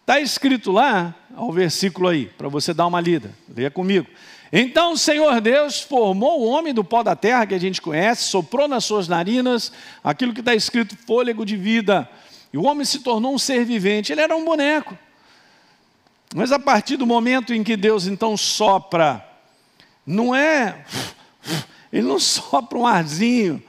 está 0.00 0.18
escrito 0.18 0.72
lá, 0.72 1.14
ao 1.36 1.52
versículo 1.52 2.08
aí, 2.08 2.26
para 2.26 2.48
você 2.48 2.74
dar 2.74 2.88
uma 2.88 3.00
lida, 3.00 3.32
leia 3.48 3.70
comigo. 3.70 4.08
Então 4.52 4.92
o 4.92 4.98
Senhor 4.98 5.40
Deus 5.40 5.80
formou 5.80 6.40
o 6.40 6.46
homem 6.46 6.72
do 6.72 6.84
pó 6.84 7.02
da 7.02 7.16
terra 7.16 7.46
que 7.46 7.54
a 7.54 7.58
gente 7.58 7.82
conhece, 7.82 8.24
soprou 8.24 8.68
nas 8.68 8.84
suas 8.84 9.08
narinas 9.08 9.72
aquilo 10.02 10.32
que 10.32 10.40
está 10.40 10.54
escrito 10.54 10.96
fôlego 10.96 11.44
de 11.44 11.56
vida, 11.56 12.08
e 12.56 12.58
o 12.58 12.64
homem 12.64 12.86
se 12.86 13.00
tornou 13.00 13.34
um 13.34 13.38
ser 13.38 13.66
vivente. 13.66 14.10
Ele 14.12 14.22
era 14.22 14.34
um 14.34 14.42
boneco. 14.42 14.96
Mas 16.34 16.50
a 16.50 16.58
partir 16.58 16.96
do 16.96 17.06
momento 17.06 17.52
em 17.52 17.62
que 17.62 17.76
Deus 17.76 18.06
então 18.06 18.34
sopra, 18.34 19.22
não 20.06 20.34
é, 20.34 20.86
ele 21.92 22.08
não 22.08 22.18
sopra 22.18 22.78
um 22.78 22.86
arzinho, 22.86 23.62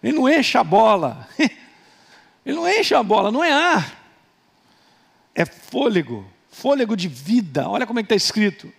ele 0.00 0.16
não 0.16 0.28
enche 0.28 0.56
a 0.56 0.62
bola, 0.62 1.28
Ele 2.46 2.56
não 2.56 2.68
enche 2.68 2.94
a 2.94 3.02
bola, 3.02 3.32
não 3.32 3.42
é 3.42 3.52
ar. 3.52 4.00
É 5.34 5.44
fôlego, 5.44 6.24
fôlego 6.50 6.96
de 6.96 7.06
vida. 7.06 7.68
Olha 7.68 7.86
como 7.86 7.98
é 7.98 8.02
que 8.02 8.06
está 8.06 8.14
escrito. 8.14 8.72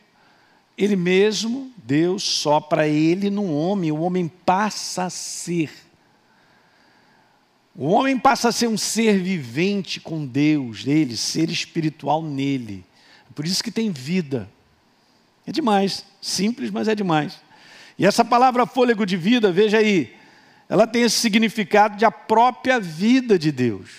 Ele 0.77 0.95
mesmo, 0.95 1.71
Deus, 1.77 2.23
sopra 2.23 2.87
ele 2.87 3.29
no 3.29 3.53
homem, 3.53 3.91
o 3.91 4.01
homem 4.01 4.27
passa 4.27 5.03
a 5.03 5.09
ser. 5.09 5.71
O 7.75 7.87
homem 7.87 8.19
passa 8.19 8.49
a 8.49 8.51
ser 8.51 8.67
um 8.67 8.77
ser 8.77 9.19
vivente 9.19 9.99
com 9.99 10.25
Deus, 10.25 10.85
ele, 10.85 11.15
ser 11.15 11.49
espiritual 11.49 12.21
nele. 12.21 12.83
É 13.29 13.33
por 13.33 13.45
isso 13.45 13.63
que 13.63 13.71
tem 13.71 13.91
vida. 13.91 14.49
É 15.45 15.51
demais, 15.51 16.05
simples, 16.21 16.69
mas 16.69 16.87
é 16.87 16.95
demais. 16.95 17.39
E 17.97 18.05
essa 18.05 18.25
palavra 18.25 18.65
fôlego 18.65 19.05
de 19.05 19.15
vida, 19.15 19.51
veja 19.51 19.77
aí, 19.77 20.15
ela 20.67 20.87
tem 20.87 21.03
esse 21.03 21.17
significado 21.19 21.97
de 21.97 22.05
a 22.05 22.11
própria 22.11 22.79
vida 22.79 23.37
de 23.37 23.51
Deus. 23.51 23.89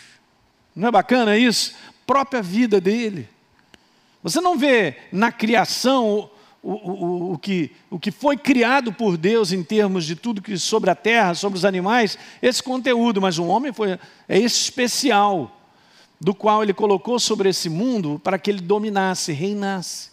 Não 0.74 0.88
é 0.88 0.90
bacana 0.90 1.36
isso? 1.36 1.74
Própria 2.06 2.42
vida 2.42 2.80
dele. 2.80 3.28
Você 4.22 4.40
não 4.40 4.56
vê 4.56 4.96
na 5.10 5.32
criação 5.32 6.30
o, 6.62 6.72
o, 6.72 7.32
o, 7.32 7.38
que, 7.38 7.72
o 7.90 7.98
que 7.98 8.12
foi 8.12 8.36
criado 8.36 8.92
por 8.92 9.16
Deus 9.16 9.50
em 9.50 9.64
termos 9.64 10.04
de 10.04 10.14
tudo 10.14 10.40
que 10.40 10.56
sobre 10.56 10.90
a 10.90 10.94
terra, 10.94 11.34
sobre 11.34 11.58
os 11.58 11.64
animais, 11.64 12.16
esse 12.40 12.62
conteúdo, 12.62 13.20
mas 13.20 13.38
o 13.38 13.44
homem 13.44 13.72
foi, 13.72 13.98
é 14.28 14.38
esse 14.38 14.60
especial, 14.60 15.58
do 16.20 16.32
qual 16.32 16.62
ele 16.62 16.72
colocou 16.72 17.18
sobre 17.18 17.48
esse 17.48 17.68
mundo 17.68 18.20
para 18.22 18.38
que 18.38 18.48
ele 18.48 18.60
dominasse, 18.60 19.32
reinasse. 19.32 20.12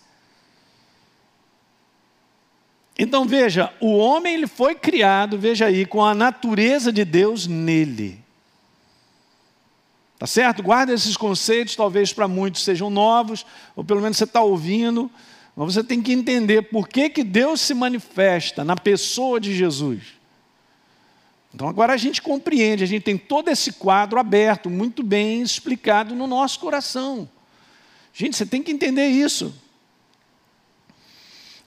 Então 2.98 3.26
veja, 3.26 3.72
o 3.80 3.96
homem 3.96 4.34
ele 4.34 4.48
foi 4.48 4.74
criado, 4.74 5.38
veja 5.38 5.68
aí, 5.68 5.86
com 5.86 6.04
a 6.04 6.16
natureza 6.16 6.92
de 6.92 7.06
Deus 7.06 7.46
nele. 7.46 8.20
Tá 10.18 10.26
certo? 10.26 10.64
Guarda 10.64 10.92
esses 10.92 11.16
conceitos, 11.16 11.76
talvez 11.76 12.12
para 12.12 12.28
muitos 12.28 12.64
sejam 12.64 12.90
novos, 12.90 13.46
ou 13.76 13.86
pelo 13.86 14.02
menos 14.02 14.18
você 14.18 14.26
está 14.26 14.42
ouvindo, 14.42 15.10
mas 15.60 15.74
você 15.74 15.84
tem 15.84 16.02
que 16.02 16.14
entender 16.14 16.62
por 16.62 16.88
que, 16.88 17.10
que 17.10 17.22
Deus 17.22 17.60
se 17.60 17.74
manifesta 17.74 18.64
na 18.64 18.78
pessoa 18.78 19.42
de 19.42 19.54
Jesus. 19.54 20.02
Então 21.54 21.68
agora 21.68 21.92
a 21.92 21.98
gente 21.98 22.22
compreende, 22.22 22.82
a 22.82 22.88
gente 22.88 23.04
tem 23.04 23.18
todo 23.18 23.50
esse 23.50 23.74
quadro 23.74 24.18
aberto, 24.18 24.70
muito 24.70 25.04
bem 25.04 25.42
explicado 25.42 26.16
no 26.16 26.28
nosso 26.28 26.62
coração. 26.62 27.30
Gente, 28.14 28.38
você 28.38 28.46
tem 28.46 28.64
que 28.64 28.72
entender 28.72 29.10
isso. 29.10 29.54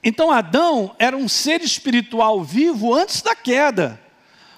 Então 0.03 0.31
Adão 0.31 0.95
era 0.97 1.15
um 1.15 1.29
ser 1.29 1.61
espiritual 1.61 2.43
vivo 2.43 2.95
antes 2.95 3.21
da 3.21 3.35
queda, 3.35 4.01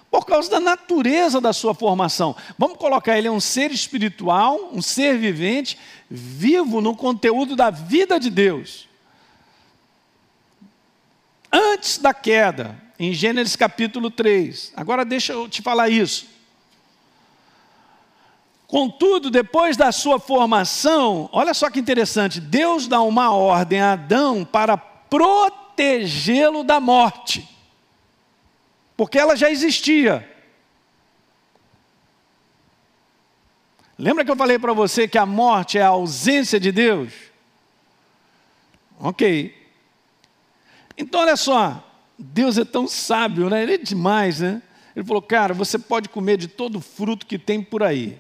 por 0.10 0.26
causa 0.26 0.50
da 0.50 0.62
natureza 0.62 1.42
da 1.42 1.52
sua 1.52 1.74
formação. 1.74 2.38
Vamos 2.58 2.78
colocar 2.78 3.18
ele 3.18 3.28
é 3.28 3.32
um 3.32 3.42
ser 3.42 3.70
espiritual, 3.70 4.70
um 4.72 4.82
ser 4.82 5.18
vivente, 5.18 5.78
vivo 6.10 6.80
no 6.80 6.96
conteúdo 6.96 7.54
da 7.54 7.70
vida 7.70 8.18
de 8.18 8.30
Deus. 8.30 8.95
Antes 11.58 11.98
da 12.00 12.14
queda, 12.14 12.76
em 13.00 13.14
Gênesis 13.14 13.56
capítulo 13.56 14.12
3. 14.12 14.74
Agora 14.76 15.06
deixa 15.06 15.32
eu 15.32 15.48
te 15.48 15.62
falar 15.62 15.88
isso. 15.88 16.28
Contudo, 18.68 19.32
depois 19.32 19.78
da 19.78 19.90
sua 19.94 20.20
formação, 20.20 21.30
olha 21.32 21.54
só 21.54 21.70
que 21.70 21.80
interessante, 21.80 22.42
Deus 22.42 22.90
dá 22.90 23.02
uma 23.02 23.32
ordem 23.32 23.80
a 23.80 23.94
Adão 23.94 24.44
para 24.44 24.76
protegê-lo 24.76 26.62
da 26.62 26.82
morte, 26.82 27.48
porque 28.98 29.18
ela 29.18 29.38
já 29.38 29.50
existia. 29.50 30.30
Lembra 33.98 34.26
que 34.26 34.32
eu 34.32 34.36
falei 34.36 34.60
para 34.60 34.74
você 34.74 35.08
que 35.08 35.18
a 35.18 35.26
morte 35.26 35.78
é 35.78 35.84
a 35.84 35.88
ausência 35.88 36.60
de 36.60 36.74
Deus? 36.74 37.14
Ok. 39.00 39.65
Então, 40.98 41.22
olha 41.22 41.36
só, 41.36 41.86
Deus 42.18 42.58
é 42.58 42.66
tão 42.66 42.88
sábio, 42.88 43.50
né? 43.50 43.64
Ele 43.64 43.74
é 43.74 43.78
demais, 43.78 44.40
né? 44.40 44.62
Ele 44.96 45.06
falou, 45.06 45.22
cara, 45.22 45.54
você 45.54 45.78
pode 45.78 46.08
comer 46.10 46.38
de 46.38 46.48
todo 46.48 46.80
fruto 46.80 47.26
que 47.26 47.38
tem 47.38 47.62
por 47.62 47.84
aí. 47.84 48.18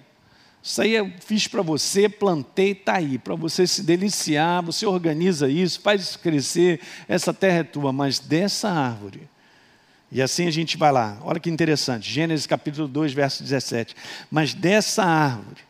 Isso 0.62 0.82
aí 0.82 0.96
eu 0.96 1.14
fiz 1.20 1.48
para 1.48 1.62
você, 1.62 2.10
plantei, 2.10 2.72
está 2.72 2.96
aí, 2.96 3.20
para 3.20 3.36
você 3.36 3.68
se 3.68 3.84
deliciar, 3.84 4.64
você 4.64 4.84
organiza 4.86 5.48
isso, 5.48 5.80
faz 5.80 6.02
isso 6.02 6.18
crescer, 6.18 6.82
essa 7.08 7.32
terra 7.32 7.60
é 7.60 7.64
tua, 7.64 7.94
mas 7.94 8.18
dessa 8.18 8.70
árvore. 8.72 9.30
E 10.12 10.24
assim 10.24 10.48
a 10.48 10.52
gente 10.52 10.76
vai 10.76 10.92
lá, 10.92 11.20
olha 11.22 11.40
que 11.40 11.52
interessante, 11.52 12.12
Gênesis 12.12 12.48
capítulo 12.48 12.88
2, 12.88 13.14
verso 13.14 13.44
17. 13.44 13.96
Mas 14.32 14.56
dessa 14.56 15.04
árvore, 15.04 15.62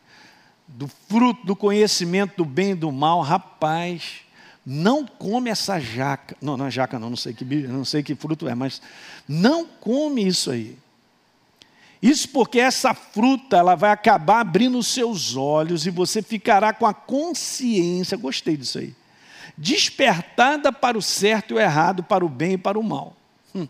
do 0.66 0.88
fruto 1.10 1.45
do 1.45 1.58
conhecimento 1.58 2.38
do 2.38 2.45
bem 2.45 2.72
e 2.72 2.76
do 2.76 2.89
mal, 2.89 3.20
rapaz, 3.22 4.22
não 4.66 5.05
come 5.05 5.49
essa 5.49 5.80
jaca, 5.80 6.36
não, 6.41 6.57
não 6.57 6.66
é 6.66 6.72
jaca 6.72 6.97
não, 6.97 7.09
não 7.09 7.18
sei 7.18 7.34
que, 7.34 7.45
não 7.45 7.86
sei 7.86 8.01
que 8.01 8.16
fruto 8.16 8.47
é, 8.47 8.55
mas 8.55 8.82
não 9.28 9.66
come 9.66 10.26
isso 10.26 10.49
aí 10.49 10.76
Isso 12.01 12.30
porque 12.30 12.59
essa 12.59 12.93
fruta 12.93 13.57
ela 13.57 13.76
vai 13.76 13.91
acabar 13.91 14.39
abrindo 14.39 14.78
os 14.78 14.88
seus 14.88 15.36
olhos 15.36 15.86
e 15.86 15.91
você 15.91 16.22
ficará 16.22 16.74
com 16.74 16.86
a 16.86 16.93
consciência, 16.93 18.18
gostei 18.18 18.57
disso 18.57 18.80
aí, 18.80 18.93
despertada 19.57 20.72
para 20.72 20.97
o 20.97 21.01
certo 21.01 21.51
e 21.51 21.57
o 21.57 21.59
errado, 21.59 22.03
para 22.03 22.26
o 22.26 22.30
bem 22.30 22.53
e 22.53 22.57
para 22.57 22.80
o 22.80 22.84
mal. 22.84 23.16
Hum. 23.53 23.68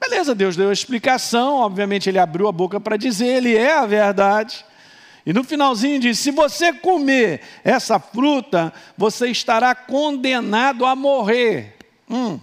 Beleza, 0.00 0.34
Deus 0.34 0.56
deu 0.56 0.70
a 0.70 0.72
explicação, 0.72 1.56
obviamente 1.56 2.08
ele 2.08 2.18
abriu 2.18 2.48
a 2.48 2.52
boca 2.52 2.80
para 2.80 2.96
dizer, 2.96 3.26
ele 3.26 3.56
é 3.56 3.78
a 3.78 3.86
verdade. 3.86 4.64
E 5.26 5.32
no 5.32 5.42
finalzinho 5.42 5.98
diz: 5.98 6.20
se 6.20 6.30
você 6.30 6.72
comer 6.72 7.40
essa 7.64 7.98
fruta, 7.98 8.72
você 8.96 9.28
estará 9.28 9.74
condenado 9.74 10.86
a 10.86 10.94
morrer. 10.94 11.74
Hum. 12.08 12.38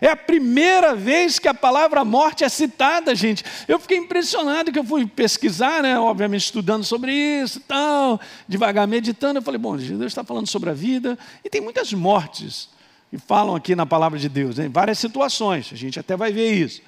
É 0.00 0.08
a 0.08 0.16
primeira 0.16 0.94
vez 0.94 1.38
que 1.38 1.46
a 1.46 1.52
palavra 1.52 2.02
morte 2.06 2.42
é 2.42 2.48
citada, 2.48 3.14
gente. 3.14 3.44
Eu 3.68 3.78
fiquei 3.78 3.98
impressionado 3.98 4.72
que 4.72 4.78
eu 4.78 4.84
fui 4.84 5.06
pesquisar, 5.06 5.82
né? 5.82 5.98
Obviamente 5.98 6.44
estudando 6.44 6.84
sobre 6.84 7.12
isso 7.12 7.60
tal, 7.60 8.18
devagar 8.48 8.88
meditando. 8.88 9.40
Eu 9.40 9.42
falei, 9.42 9.58
bom, 9.58 9.76
Deus 9.76 10.00
está 10.04 10.24
falando 10.24 10.46
sobre 10.46 10.70
a 10.70 10.72
vida 10.72 11.18
e 11.44 11.50
tem 11.50 11.60
muitas 11.60 11.92
mortes 11.92 12.70
que 13.10 13.18
falam 13.18 13.54
aqui 13.54 13.74
na 13.74 13.84
palavra 13.84 14.18
de 14.18 14.28
Deus, 14.28 14.58
em 14.58 14.70
várias 14.70 14.98
situações. 14.98 15.68
A 15.70 15.76
gente 15.76 16.00
até 16.00 16.16
vai 16.16 16.32
ver 16.32 16.50
isso. 16.50 16.80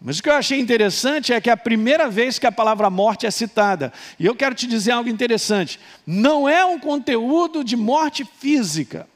Mas 0.00 0.18
o 0.18 0.22
que 0.22 0.28
eu 0.28 0.34
achei 0.34 0.60
interessante 0.60 1.32
é 1.32 1.40
que 1.40 1.50
é 1.50 1.52
a 1.52 1.56
primeira 1.56 2.08
vez 2.08 2.38
que 2.38 2.46
a 2.46 2.52
palavra 2.52 2.88
morte 2.88 3.26
é 3.26 3.30
citada. 3.30 3.92
E 4.18 4.26
eu 4.26 4.34
quero 4.34 4.54
te 4.54 4.66
dizer 4.66 4.92
algo 4.92 5.08
interessante. 5.08 5.80
Não 6.06 6.48
é 6.48 6.64
um 6.64 6.78
conteúdo 6.78 7.64
de 7.64 7.76
morte 7.76 8.24
física. 8.24 9.08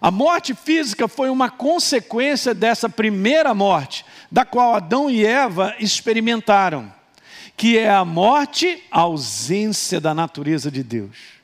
A 0.00 0.10
morte 0.10 0.54
física 0.54 1.08
foi 1.08 1.30
uma 1.30 1.50
consequência 1.50 2.54
dessa 2.54 2.88
primeira 2.88 3.54
morte, 3.54 4.04
da 4.30 4.44
qual 4.44 4.74
Adão 4.74 5.10
e 5.10 5.26
Eva 5.26 5.74
experimentaram, 5.78 6.90
que 7.54 7.76
é 7.76 7.90
a 7.90 8.04
morte, 8.04 8.82
a 8.90 9.00
ausência 9.00 10.00
da 10.00 10.14
natureza 10.14 10.70
de 10.70 10.82
Deus. 10.82 11.39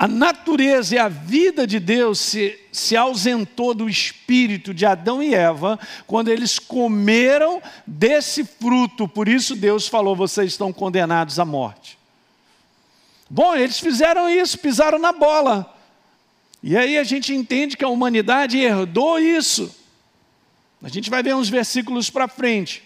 A 0.00 0.08
natureza 0.08 0.94
e 0.94 0.98
a 0.98 1.10
vida 1.10 1.66
de 1.66 1.78
Deus 1.78 2.18
se, 2.18 2.58
se 2.72 2.96
ausentou 2.96 3.74
do 3.74 3.86
espírito 3.86 4.72
de 4.72 4.86
Adão 4.86 5.22
e 5.22 5.34
Eva 5.34 5.78
quando 6.06 6.28
eles 6.28 6.58
comeram 6.58 7.60
desse 7.86 8.42
fruto. 8.42 9.06
Por 9.06 9.28
isso 9.28 9.54
Deus 9.54 9.86
falou: 9.86 10.16
vocês 10.16 10.52
estão 10.52 10.72
condenados 10.72 11.38
à 11.38 11.44
morte. 11.44 11.98
Bom, 13.28 13.54
eles 13.54 13.78
fizeram 13.78 14.26
isso, 14.26 14.58
pisaram 14.58 14.98
na 14.98 15.12
bola. 15.12 15.76
E 16.62 16.78
aí 16.78 16.96
a 16.96 17.04
gente 17.04 17.34
entende 17.34 17.76
que 17.76 17.84
a 17.84 17.88
humanidade 17.90 18.58
herdou 18.58 19.18
isso. 19.18 19.70
A 20.82 20.88
gente 20.88 21.10
vai 21.10 21.22
ver 21.22 21.34
uns 21.34 21.50
versículos 21.50 22.08
para 22.08 22.26
frente. 22.26 22.82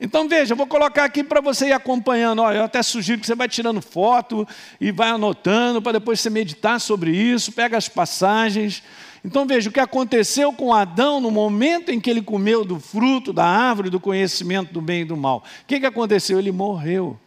Então 0.00 0.28
veja, 0.28 0.54
vou 0.54 0.66
colocar 0.66 1.04
aqui 1.04 1.24
para 1.24 1.40
você 1.40 1.68
ir 1.68 1.72
acompanhando. 1.72 2.40
Olha, 2.40 2.58
eu 2.58 2.64
até 2.64 2.82
sugiro 2.82 3.20
que 3.20 3.26
você 3.26 3.34
vai 3.34 3.48
tirando 3.48 3.82
foto 3.82 4.46
e 4.80 4.92
vai 4.92 5.10
anotando 5.10 5.82
para 5.82 5.92
depois 5.92 6.20
você 6.20 6.30
meditar 6.30 6.80
sobre 6.80 7.10
isso, 7.10 7.50
pega 7.50 7.76
as 7.76 7.88
passagens. 7.88 8.82
Então 9.24 9.44
veja 9.44 9.68
o 9.68 9.72
que 9.72 9.80
aconteceu 9.80 10.52
com 10.52 10.72
Adão 10.72 11.20
no 11.20 11.30
momento 11.30 11.90
em 11.90 11.98
que 11.98 12.08
ele 12.08 12.22
comeu 12.22 12.64
do 12.64 12.78
fruto 12.78 13.32
da 13.32 13.44
árvore 13.44 13.90
do 13.90 13.98
conhecimento 13.98 14.72
do 14.72 14.80
bem 14.80 15.02
e 15.02 15.04
do 15.04 15.16
mal. 15.16 15.38
O 15.38 15.66
que, 15.66 15.80
que 15.80 15.86
aconteceu? 15.86 16.38
Ele 16.38 16.52
morreu. 16.52 17.18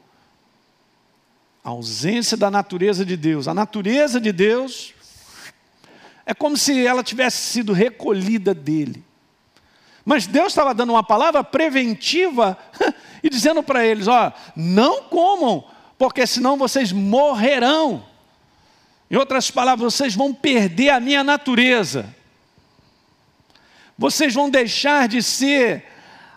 A 1.63 1.69
ausência 1.69 2.38
da 2.38 2.49
natureza 2.49 3.05
de 3.05 3.17
Deus. 3.17 3.49
A 3.49 3.53
natureza 3.53 4.19
de 4.19 4.32
Deus 4.32 4.93
é 6.26 6.34
como 6.34 6.55
se 6.55 6.86
ela 6.88 7.03
tivesse 7.03 7.38
sido 7.38 7.74
recolhida 7.74 8.53
dele. 8.53 9.03
Mas 10.06 10.26
Deus 10.26 10.47
estava 10.47 10.74
dando 10.74 10.91
uma 10.91 11.04
palavra 11.04 11.43
preventiva 11.43 12.58
e 13.24 13.30
dizendo 13.30 13.62
para 13.62 13.86
eles: 13.86 14.08
ó, 14.08 14.32
não 14.56 15.04
comam, 15.04 15.64
porque 15.97 16.26
senão 16.26 16.58
vocês 16.58 16.91
morrerão. 16.91 18.04
Em 19.10 19.16
outras 19.18 19.52
palavras, 19.52 19.93
vocês 19.93 20.16
vão 20.16 20.34
perder 20.34 20.89
a 20.89 20.99
minha 20.99 21.24
natureza. 21.24 22.16
Vocês 23.97 24.34
vão 24.34 24.49
deixar 24.49 25.08
de 25.08 25.22
ser 25.22 25.86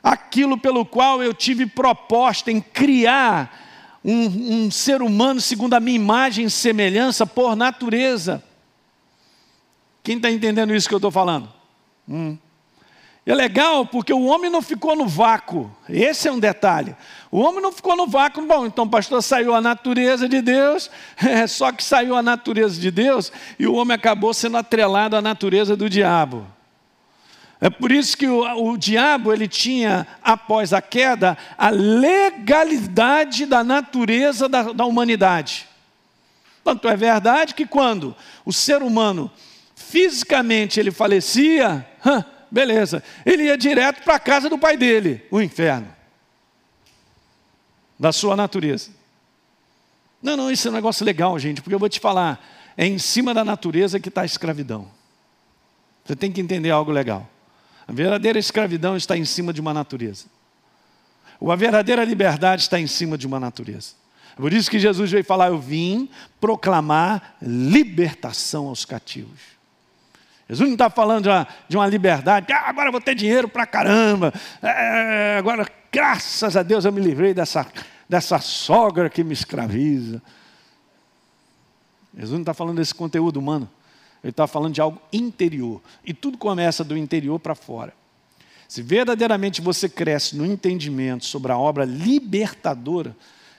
aquilo 0.03 0.59
pelo 0.59 0.85
qual 0.85 1.23
eu 1.23 1.33
tive 1.33 1.65
proposta 1.65 2.51
em 2.51 2.61
criar 2.61 3.99
um, 4.05 4.65
um 4.67 4.71
ser 4.71 5.01
humano 5.01 5.41
segundo 5.41 5.73
a 5.73 5.81
minha 5.81 5.97
imagem 5.97 6.45
e 6.45 6.51
semelhança 6.51 7.27
por 7.27 7.57
natureza. 7.57 8.45
Quem 10.03 10.17
está 10.17 10.31
entendendo 10.31 10.75
isso 10.75 10.87
que 10.87 10.95
eu 10.95 10.99
estou 10.99 11.11
falando? 11.11 11.51
Hum. 12.07 12.37
É 13.27 13.35
legal 13.35 13.87
porque 13.87 14.13
o 14.13 14.25
homem 14.25 14.51
não 14.51 14.61
ficou 14.61 14.95
no 14.95 15.07
vácuo. 15.07 15.75
Esse 15.89 16.29
é 16.29 16.33
um 16.33 16.39
detalhe. 16.39 16.95
O 17.31 17.41
homem 17.41 17.63
não 17.63 17.73
ficou 17.73 17.97
no 17.97 18.07
vácuo. 18.07 18.47
Bom, 18.47 18.67
então, 18.67 18.87
pastor, 18.87 19.23
saiu 19.23 19.55
a 19.55 19.63
natureza 19.63 20.29
de 20.29 20.43
Deus, 20.43 20.91
é, 21.17 21.47
só 21.47 21.73
que 21.73 21.83
saiu 21.83 22.15
a 22.15 22.23
natureza 22.23 22.79
de 22.79 22.91
Deus 22.91 23.33
e 23.59 23.67
o 23.67 23.75
homem 23.75 23.95
acabou 23.95 24.35
sendo 24.35 24.59
atrelado 24.59 25.17
à 25.17 25.23
natureza 25.23 25.75
do 25.75 25.89
diabo. 25.89 26.47
É 27.61 27.71
por 27.71 27.91
isso 27.91 28.15
que 28.15 28.27
o, 28.27 28.73
o 28.73 28.77
diabo 28.77 29.33
ele 29.33 29.49
tinha, 29.49 30.07
após 30.23 30.75
a 30.75 30.83
queda, 30.83 31.39
a 31.57 31.71
legalidade 31.71 33.47
da 33.47 33.65
natureza 33.65 34.51
da, 34.51 34.65
da 34.65 34.85
humanidade. 34.85 35.67
Tanto 36.63 36.87
é 36.89 36.97
verdade 36.97 37.55
que 37.55 37.65
quando 37.65 38.15
o 38.45 38.53
ser 38.53 38.83
humano 38.83 39.31
fisicamente 39.75 40.79
ele 40.79 40.91
falecia, 40.91 41.87
beleza. 42.55 43.03
Ele 43.27 43.45
ia 43.45 43.59
direto 43.59 44.03
para 44.05 44.15
a 44.15 44.21
casa 44.21 44.49
do 44.49 44.57
pai 44.57 44.77
dele, 44.77 45.27
o 45.31 45.41
inferno. 45.41 45.89
Da 47.99 48.13
sua 48.13 48.37
natureza. 48.37 48.91
Não, 50.23 50.37
não, 50.37 50.51
isso 50.51 50.69
é 50.69 50.71
um 50.71 50.75
negócio 50.75 51.05
legal, 51.05 51.39
gente, 51.39 51.61
porque 51.61 51.75
eu 51.75 51.79
vou 51.79 51.89
te 51.89 51.99
falar, 51.99 52.43
é 52.77 52.87
em 52.87 52.99
cima 52.99 53.35
da 53.35 53.45
natureza 53.45 53.99
que 53.99 54.09
está 54.09 54.23
a 54.23 54.25
escravidão. 54.25 54.89
Você 56.05 56.15
tem 56.15 56.31
que 56.31 56.41
entender 56.41 56.71
algo 56.71 56.93
legal. 56.93 57.29
A 57.87 57.93
verdadeira 57.93 58.39
escravidão 58.39 58.97
está 58.97 59.17
em 59.17 59.25
cima 59.25 59.53
de 59.53 59.61
uma 59.61 59.75
natureza. 59.75 60.27
A 61.47 61.57
verdadeira 61.57 62.05
liberdade 62.05 62.63
está 62.63 62.81
em 62.81 62.87
cima 62.87 63.19
de 63.19 63.27
uma 63.27 63.39
natureza. 63.39 63.95
É 64.33 64.41
por 64.41 64.53
isso 64.53 64.71
que 64.71 64.79
Jesus 64.79 65.11
veio 65.11 65.25
falar: 65.25 65.49
Eu 65.49 65.59
vim 65.59 66.09
proclamar 66.41 67.37
libertação 67.43 68.69
aos 68.69 68.85
cativos. 68.85 69.54
Jesus 70.49 70.69
não 70.69 70.75
está 70.75 70.91
falando 70.91 71.25
de 71.25 71.29
uma, 71.29 71.49
de 71.69 71.77
uma 71.77 71.87
liberdade, 71.87 72.53
ah, 72.53 72.69
agora 72.69 72.91
vou 72.91 73.01
ter 73.01 73.15
dinheiro 73.15 73.49
para 73.49 73.67
caramba, 73.67 74.33
é, 74.63 75.37
agora, 75.39 75.67
graças 75.91 76.57
a 76.57 76.63
Deus, 76.63 76.85
eu 76.85 76.93
me 76.93 77.01
livrei 77.01 77.33
dessa, 77.33 77.67
dessa 78.09 78.39
sogra 78.39 79.09
que 79.09 79.25
me 79.25 79.33
escraviza. 79.33 80.23
Jesus 82.15 82.33
não 82.33 82.41
está 82.41 82.53
falando 82.53 82.77
desse 82.77 82.95
conteúdo 82.95 83.39
humano, 83.39 83.69
ele 84.23 84.31
está 84.31 84.47
falando 84.47 84.75
de 84.75 84.81
algo 84.81 85.01
interior, 85.13 85.81
e 86.05 86.13
tudo 86.13 86.37
começa 86.37 86.85
do 86.85 86.97
interior 86.97 87.39
para 87.39 87.55
fora. 87.55 87.95
Se 88.69 88.83
verdadeiramente 88.83 89.61
você 89.61 89.89
cresce 89.89 90.37
no 90.37 90.45
entendimento 90.45 91.25
sobre 91.25 91.53
a 91.53 91.59
obra 91.59 91.85
libertadora 91.85 93.17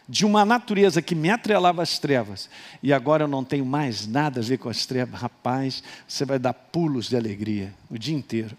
de 0.08 0.26
uma 0.26 0.45
natureza 0.45 1.01
que 1.01 1.16
me 1.16 1.30
atrelava 1.30 1.82
às 1.82 1.97
trevas, 1.97 2.49
e 2.82 2.93
agora 2.93 3.24
eu 3.24 3.28
não 3.28 3.43
tenho 3.43 3.66
mais 3.66 4.06
nada 4.06 4.39
a 4.39 4.43
ver 4.43 4.58
com 4.58 4.70
as 4.70 4.86
trevas, 4.86 5.20
rapaz, 5.20 5.84
você 6.08 6.26
vai 6.26 6.38
dar 6.38 6.53
pulos 6.53 7.10
de 7.10 7.18
alegria 7.18 7.74
o 7.89 7.97
dia 7.97 8.16
inteiro. 8.16 8.56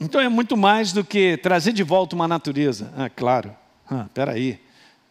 Então 0.00 0.20
é 0.20 0.28
muito 0.28 0.56
mais 0.56 0.92
do 0.92 1.04
que 1.04 1.36
trazer 1.36 1.72
de 1.72 1.84
volta 1.84 2.16
uma 2.16 2.26
natureza. 2.26 2.92
Ah, 2.96 3.08
claro. 3.08 3.54
Ah, 3.88 4.06
peraí. 4.12 4.60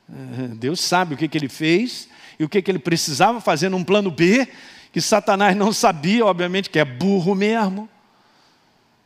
Ah, 0.10 0.54
Deus 0.56 0.82
sabe 0.82 1.14
o 1.14 1.18
que, 1.18 1.30
que 1.30 1.38
ele 1.38 1.48
fez 1.48 2.10
e 2.38 2.44
o 2.44 2.50
que, 2.50 2.62
que 2.62 2.70
ele 2.70 2.78
precisava 2.78 3.40
fazer 3.40 3.70
num 3.70 3.86
plano 3.86 4.12
B, 4.12 4.46
que 4.92 5.00
Satanás 5.00 5.56
não 5.56 5.72
sabia, 5.72 6.26
obviamente, 6.26 6.70
que 6.70 6.78
é 6.78 6.84
burro 6.84 7.34
mesmo 7.34 7.88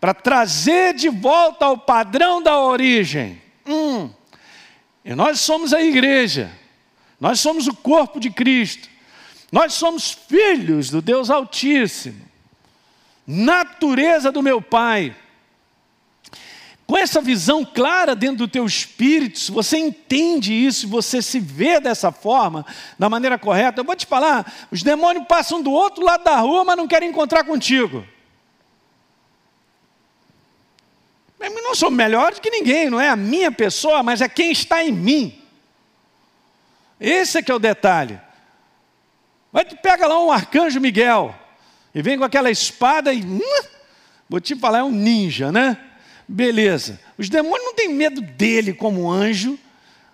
para 0.06 0.14
trazer 0.14 0.94
de 0.94 1.10
volta 1.10 1.66
ao 1.66 1.80
padrão 1.80 2.40
da 2.40 2.60
origem. 2.60 3.42
Hum. 3.66 4.08
E 5.04 5.16
nós 5.16 5.40
somos 5.40 5.74
a 5.74 5.82
igreja, 5.82 6.52
nós 7.20 7.40
somos 7.40 7.66
o 7.66 7.74
corpo 7.74 8.20
de 8.20 8.30
Cristo, 8.30 8.88
nós 9.52 9.74
somos 9.74 10.12
filhos 10.12 10.92
do 10.92 11.02
Deus 11.02 11.32
Altíssimo, 11.32 12.22
natureza 13.26 14.32
do 14.32 14.44
meu 14.44 14.62
Pai. 14.62 15.16
Com 16.86 16.96
essa 16.96 17.20
visão 17.20 17.66
clara 17.66 18.16
dentro 18.16 18.38
do 18.38 18.48
teu 18.48 18.64
espírito, 18.64 19.40
se 19.40 19.52
você 19.52 19.80
entende 19.80 20.54
isso, 20.54 20.88
você 20.88 21.20
se 21.20 21.40
vê 21.40 21.80
dessa 21.80 22.12
forma, 22.12 22.64
da 23.00 23.10
maneira 23.10 23.40
correta, 23.40 23.82
eu 23.82 23.84
vou 23.84 23.96
te 23.96 24.06
falar, 24.06 24.68
os 24.70 24.84
demônios 24.84 25.26
passam 25.26 25.64
do 25.64 25.72
outro 25.72 26.06
lado 26.06 26.24
da 26.24 26.38
rua, 26.38 26.64
mas 26.64 26.78
não 26.78 26.88
querem 26.88 27.10
encontrar 27.10 27.44
contigo. 27.44 28.06
Eu 31.40 31.50
não 31.62 31.76
sou 31.76 31.92
melhor 31.92 32.34
do 32.34 32.42
que 32.42 32.50
ninguém, 32.50 32.90
não 32.90 33.00
é 33.00 33.10
a 33.10 33.16
minha 33.16 33.52
pessoa, 33.52 34.02
mas 34.02 34.22
é 34.22 34.30
quem 34.30 34.52
está 34.52 34.84
em 34.84 34.92
mim. 34.92 35.42
Esse 37.00 37.40
é 37.40 37.42
que 37.42 37.52
é 37.52 37.56
o 37.56 37.60
detalhe. 37.60 38.20
Vai 39.52 39.66
pega 39.66 40.08
lá 40.08 40.22
um 40.24 40.32
arcanjo 40.32 40.80
Miguel 40.80 41.36
e 41.94 42.02
vem 42.02 42.18
com 42.18 42.24
aquela 42.24 42.52
espada 42.52 43.14
e. 43.14 43.24
Hum, 43.24 43.64
vou 44.30 44.40
te 44.40 44.56
falar, 44.56 44.80
é 44.80 44.84
um 44.84 44.92
ninja, 44.92 45.52
né? 45.52 45.78
Beleza. 46.28 47.00
Os 47.18 47.30
demônios 47.30 47.66
não 47.66 47.74
têm 47.76 47.90
medo 47.90 48.22
dele 48.22 48.74
como 48.74 49.12
anjo, 49.12 49.60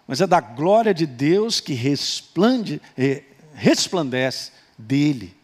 mas 0.07 0.21
é 0.21 0.27
da 0.27 0.41
glória 0.41 0.93
de 0.93 1.05
Deus 1.05 1.59
que 1.59 1.73
resplande, 1.73 2.81
eh, 2.97 3.23
resplandece 3.53 4.51
dele. 4.77 5.35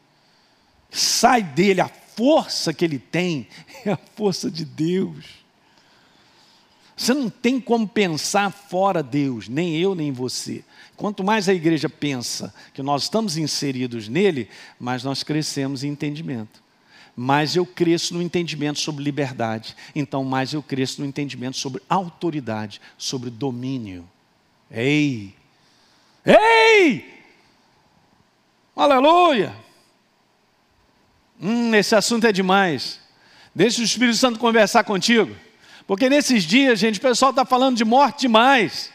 Sai 0.92 1.42
dele, 1.42 1.82
a 1.82 1.90
força 2.16 2.74
que 2.74 2.84
ele 2.84 3.00
tem 3.00 3.48
é 3.86 3.92
a 3.92 4.00
força 4.16 4.52
de 4.52 4.66
Deus. 4.66 5.26
Você 6.98 7.14
não 7.14 7.30
tem 7.30 7.62
como 7.62 7.88
pensar 7.88 8.52
fora 8.52 9.04
Deus, 9.04 9.48
nem 9.48 9.78
eu, 9.78 9.94
nem 9.94 10.12
você. 10.12 10.66
Quanto 10.96 11.24
mais 11.24 11.48
a 11.48 11.54
igreja 11.54 11.88
pensa 11.88 12.52
que 12.74 12.82
nós 12.82 13.04
estamos 13.04 13.38
inseridos 13.38 14.08
nele, 14.08 14.50
mais 14.80 15.04
nós 15.04 15.22
crescemos 15.22 15.84
em 15.84 15.90
entendimento. 15.90 16.64
Mais 17.16 17.56
eu 17.56 17.68
cresço 17.68 18.16
no 18.16 18.22
entendimento 18.22 18.80
sobre 18.80 19.04
liberdade. 19.04 19.76
Então, 19.94 20.24
mais 20.24 20.54
eu 20.54 20.64
cresço 20.64 21.02
no 21.02 21.08
entendimento 21.08 21.58
sobre 21.58 21.84
autoridade, 21.88 22.82
sobre 22.98 23.30
domínio. 23.30 24.10
Ei! 24.72 25.36
Ei! 26.26 27.14
Aleluia! 28.76 29.56
Hum, 31.40 31.76
esse 31.76 31.96
assunto 31.96 32.26
é 32.26 32.32
demais. 32.32 33.00
Deixa 33.54 33.82
o 33.82 33.84
Espírito 33.84 34.18
Santo 34.18 34.40
conversar 34.40 34.84
contigo. 34.84 35.36
Porque 35.88 36.10
nesses 36.10 36.44
dias, 36.44 36.78
gente, 36.78 37.00
o 37.00 37.02
pessoal 37.02 37.32
está 37.32 37.46
falando 37.46 37.78
de 37.78 37.86
morte 37.86 38.22
demais. 38.22 38.92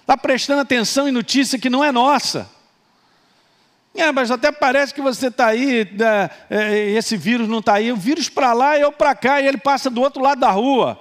Está 0.00 0.16
prestando 0.16 0.60
atenção 0.60 1.08
em 1.08 1.12
notícia 1.12 1.60
que 1.60 1.70
não 1.70 1.84
é 1.84 1.92
nossa. 1.92 2.50
É, 3.94 4.10
mas 4.10 4.30
até 4.30 4.50
parece 4.50 4.92
que 4.92 5.00
você 5.00 5.28
está 5.28 5.46
aí, 5.46 5.88
né, 5.92 6.28
é, 6.50 6.90
esse 6.90 7.16
vírus 7.16 7.48
não 7.48 7.60
está 7.60 7.74
aí. 7.74 7.92
O 7.92 7.96
vírus 7.96 8.28
para 8.28 8.52
lá 8.52 8.76
e 8.76 8.80
eu 8.80 8.90
para 8.90 9.14
cá, 9.14 9.40
e 9.40 9.46
ele 9.46 9.58
passa 9.58 9.88
do 9.88 10.00
outro 10.00 10.20
lado 10.20 10.40
da 10.40 10.50
rua. 10.50 10.98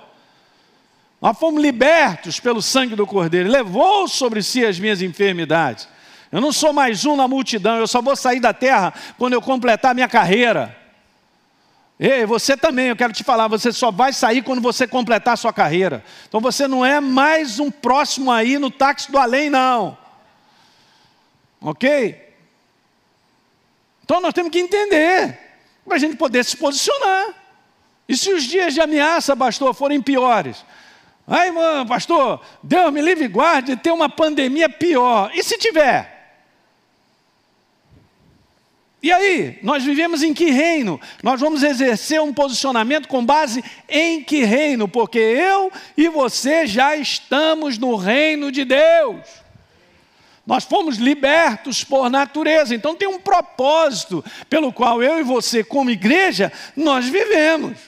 Nós 1.19 1.37
fomos 1.37 1.61
libertos 1.61 2.39
pelo 2.39 2.61
sangue 2.61 2.95
do 2.95 3.07
Cordeiro, 3.07 3.49
levou 3.49 4.07
sobre 4.07 4.43
si 4.43 4.65
as 4.65 4.79
minhas 4.79 5.01
enfermidades. 5.01 5.87
Eu 6.31 6.41
não 6.41 6.51
sou 6.51 6.73
mais 6.73 7.05
um 7.05 7.15
na 7.15 7.27
multidão, 7.27 7.77
eu 7.77 7.87
só 7.87 8.01
vou 8.01 8.15
sair 8.15 8.39
da 8.39 8.53
terra 8.53 8.93
quando 9.17 9.33
eu 9.33 9.41
completar 9.41 9.91
a 9.91 9.93
minha 9.93 10.09
carreira. 10.09 10.80
Ei, 12.03 12.25
você 12.25 12.57
também, 12.57 12.87
eu 12.87 12.95
quero 12.95 13.13
te 13.13 13.23
falar, 13.23 13.47
você 13.47 13.71
só 13.71 13.91
vai 13.91 14.11
sair 14.11 14.41
quando 14.41 14.59
você 14.59 14.87
completar 14.87 15.35
a 15.35 15.37
sua 15.37 15.53
carreira. 15.53 16.03
Então 16.27 16.41
você 16.41 16.67
não 16.67 16.83
é 16.83 16.99
mais 16.99 17.59
um 17.59 17.69
próximo 17.69 18.31
aí 18.31 18.57
no 18.57 18.71
táxi 18.71 19.11
do 19.11 19.19
além, 19.19 19.51
não. 19.51 19.95
Ok? 21.61 22.19
Então 24.03 24.19
nós 24.19 24.33
temos 24.33 24.51
que 24.51 24.57
entender, 24.57 25.37
para 25.85 25.95
a 25.95 25.99
gente 25.99 26.15
poder 26.15 26.43
se 26.43 26.57
posicionar. 26.57 27.35
E 28.09 28.17
se 28.17 28.33
os 28.33 28.45
dias 28.45 28.73
de 28.73 28.81
ameaça, 28.81 29.37
pastor, 29.37 29.71
forem 29.75 30.01
piores? 30.01 30.65
Ai, 31.27 31.51
mano, 31.51 31.87
pastor, 31.87 32.41
Deus 32.63 32.91
me 32.91 32.99
livre 32.99 33.25
e 33.25 33.27
guarde 33.27 33.75
de 33.75 33.81
ter 33.81 33.91
uma 33.91 34.09
pandemia 34.09 34.67
pior. 34.67 35.29
E 35.35 35.43
se 35.43 35.55
tiver? 35.55 36.10
E 39.03 39.11
aí, 39.11 39.57
nós 39.63 39.83
vivemos 39.83 40.21
em 40.21 40.31
que 40.31 40.51
reino? 40.51 41.01
Nós 41.23 41.39
vamos 41.39 41.63
exercer 41.63 42.21
um 42.21 42.31
posicionamento 42.31 43.07
com 43.07 43.25
base 43.25 43.63
em 43.89 44.23
que 44.23 44.43
reino? 44.43 44.87
Porque 44.87 45.17
eu 45.17 45.71
e 45.97 46.07
você 46.07 46.67
já 46.67 46.95
estamos 46.95 47.79
no 47.79 47.95
reino 47.95 48.51
de 48.51 48.63
Deus. 48.63 49.25
Nós 50.45 50.65
fomos 50.65 50.97
libertos 50.97 51.83
por 51.83 52.11
natureza, 52.11 52.75
então 52.75 52.95
tem 52.95 53.07
um 53.07 53.19
propósito 53.19 54.23
pelo 54.47 54.71
qual 54.71 55.01
eu 55.01 55.19
e 55.19 55.23
você, 55.23 55.63
como 55.63 55.89
igreja, 55.89 56.51
nós 56.75 57.07
vivemos. 57.07 57.79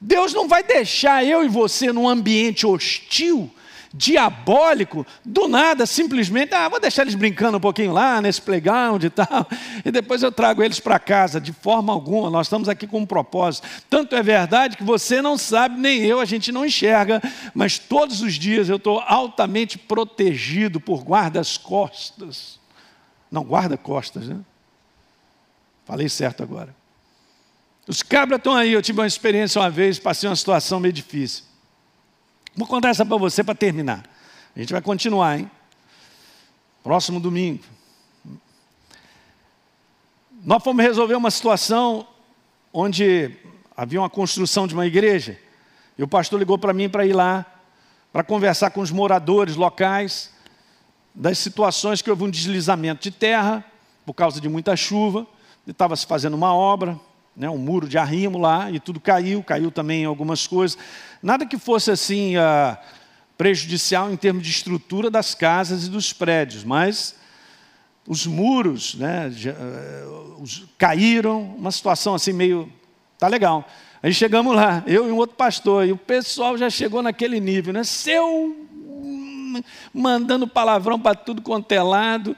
Deus 0.00 0.32
não 0.32 0.46
vai 0.46 0.62
deixar 0.62 1.24
eu 1.24 1.44
e 1.44 1.48
você 1.48 1.92
num 1.92 2.08
ambiente 2.08 2.66
hostil 2.66 3.50
diabólico, 3.92 5.04
do 5.24 5.48
nada, 5.48 5.84
simplesmente, 5.84 6.54
ah, 6.54 6.68
vou 6.68 6.78
deixar 6.78 7.02
eles 7.02 7.14
brincando 7.14 7.58
um 7.58 7.60
pouquinho 7.60 7.92
lá 7.92 8.20
nesse 8.20 8.40
playground 8.40 9.02
e 9.02 9.10
tal, 9.10 9.48
e 9.84 9.90
depois 9.90 10.22
eu 10.22 10.30
trago 10.30 10.62
eles 10.62 10.78
para 10.78 10.98
casa, 10.98 11.40
de 11.40 11.52
forma 11.52 11.92
alguma, 11.92 12.30
nós 12.30 12.46
estamos 12.46 12.68
aqui 12.68 12.86
com 12.86 13.00
um 13.00 13.06
propósito. 13.06 13.66
Tanto 13.88 14.14
é 14.14 14.22
verdade 14.22 14.76
que 14.76 14.84
você 14.84 15.20
não 15.20 15.36
sabe, 15.36 15.78
nem 15.78 16.04
eu, 16.04 16.20
a 16.20 16.24
gente 16.24 16.52
não 16.52 16.64
enxerga, 16.64 17.20
mas 17.52 17.78
todos 17.78 18.22
os 18.22 18.34
dias 18.34 18.68
eu 18.68 18.76
estou 18.76 19.00
altamente 19.00 19.76
protegido 19.76 20.80
por 20.80 21.02
guardas-costas. 21.02 22.60
Não, 23.30 23.42
guarda-costas, 23.42 24.28
né? 24.28 24.38
Falei 25.84 26.08
certo 26.08 26.42
agora. 26.42 26.74
Os 27.88 28.04
cabras 28.04 28.38
estão 28.38 28.54
aí, 28.54 28.72
eu 28.72 28.82
tive 28.82 29.00
uma 29.00 29.06
experiência 29.06 29.60
uma 29.60 29.68
vez, 29.70 29.98
passei 29.98 30.28
uma 30.28 30.36
situação 30.36 30.78
meio 30.78 30.92
difícil. 30.92 31.49
Vou 32.60 32.68
contar 32.68 32.90
essa 32.90 33.06
para 33.06 33.16
você 33.16 33.42
para 33.42 33.54
terminar. 33.54 34.04
A 34.54 34.58
gente 34.58 34.70
vai 34.70 34.82
continuar, 34.82 35.38
hein? 35.38 35.50
Próximo 36.84 37.18
domingo. 37.18 37.64
Nós 40.44 40.62
fomos 40.62 40.84
resolver 40.84 41.14
uma 41.14 41.30
situação 41.30 42.06
onde 42.70 43.34
havia 43.74 43.98
uma 43.98 44.10
construção 44.10 44.66
de 44.66 44.74
uma 44.74 44.86
igreja. 44.86 45.40
E 45.96 46.02
o 46.02 46.06
pastor 46.06 46.38
ligou 46.38 46.58
para 46.58 46.74
mim 46.74 46.86
para 46.86 47.06
ir 47.06 47.14
lá, 47.14 47.46
para 48.12 48.22
conversar 48.22 48.68
com 48.72 48.82
os 48.82 48.90
moradores 48.90 49.56
locais 49.56 50.30
das 51.14 51.38
situações 51.38 52.02
que 52.02 52.10
houve 52.10 52.24
um 52.24 52.30
deslizamento 52.30 53.04
de 53.04 53.10
terra 53.10 53.64
por 54.04 54.12
causa 54.12 54.38
de 54.38 54.50
muita 54.50 54.76
chuva. 54.76 55.26
Estava 55.66 55.96
se 55.96 56.06
fazendo 56.06 56.34
uma 56.34 56.54
obra, 56.54 57.00
né, 57.40 57.48
um 57.48 57.56
muro 57.56 57.88
de 57.88 57.96
arrimo 57.96 58.36
lá, 58.36 58.70
e 58.70 58.78
tudo 58.78 59.00
caiu, 59.00 59.42
caiu 59.42 59.70
também 59.70 60.04
algumas 60.04 60.46
coisas. 60.46 60.76
Nada 61.22 61.46
que 61.46 61.56
fosse 61.56 61.90
assim 61.90 62.36
uh, 62.36 62.76
prejudicial 63.38 64.12
em 64.12 64.16
termos 64.16 64.42
de 64.42 64.50
estrutura 64.50 65.10
das 65.10 65.34
casas 65.34 65.86
e 65.86 65.90
dos 65.90 66.12
prédios, 66.12 66.62
mas 66.64 67.14
os 68.06 68.26
muros 68.26 68.94
né, 68.94 69.30
já, 69.30 69.52
uh, 69.52 70.42
os, 70.42 70.66
caíram, 70.76 71.54
uma 71.56 71.70
situação 71.70 72.14
assim 72.14 72.34
meio. 72.34 72.70
Tá 73.18 73.26
legal. 73.26 73.66
Aí 74.02 74.12
chegamos 74.12 74.54
lá, 74.54 74.84
eu 74.86 75.08
e 75.08 75.10
um 75.10 75.16
outro 75.16 75.36
pastor, 75.36 75.86
e 75.86 75.92
o 75.92 75.96
pessoal 75.96 76.58
já 76.58 76.68
chegou 76.68 77.00
naquele 77.00 77.40
nível, 77.40 77.72
né? 77.72 77.84
Seu 77.84 78.68
mandando 79.94 80.46
palavrão 80.46 81.00
para 81.00 81.14
tudo 81.14 81.40
quanto 81.40 81.72
é 81.72 81.82
lado. 81.82 82.36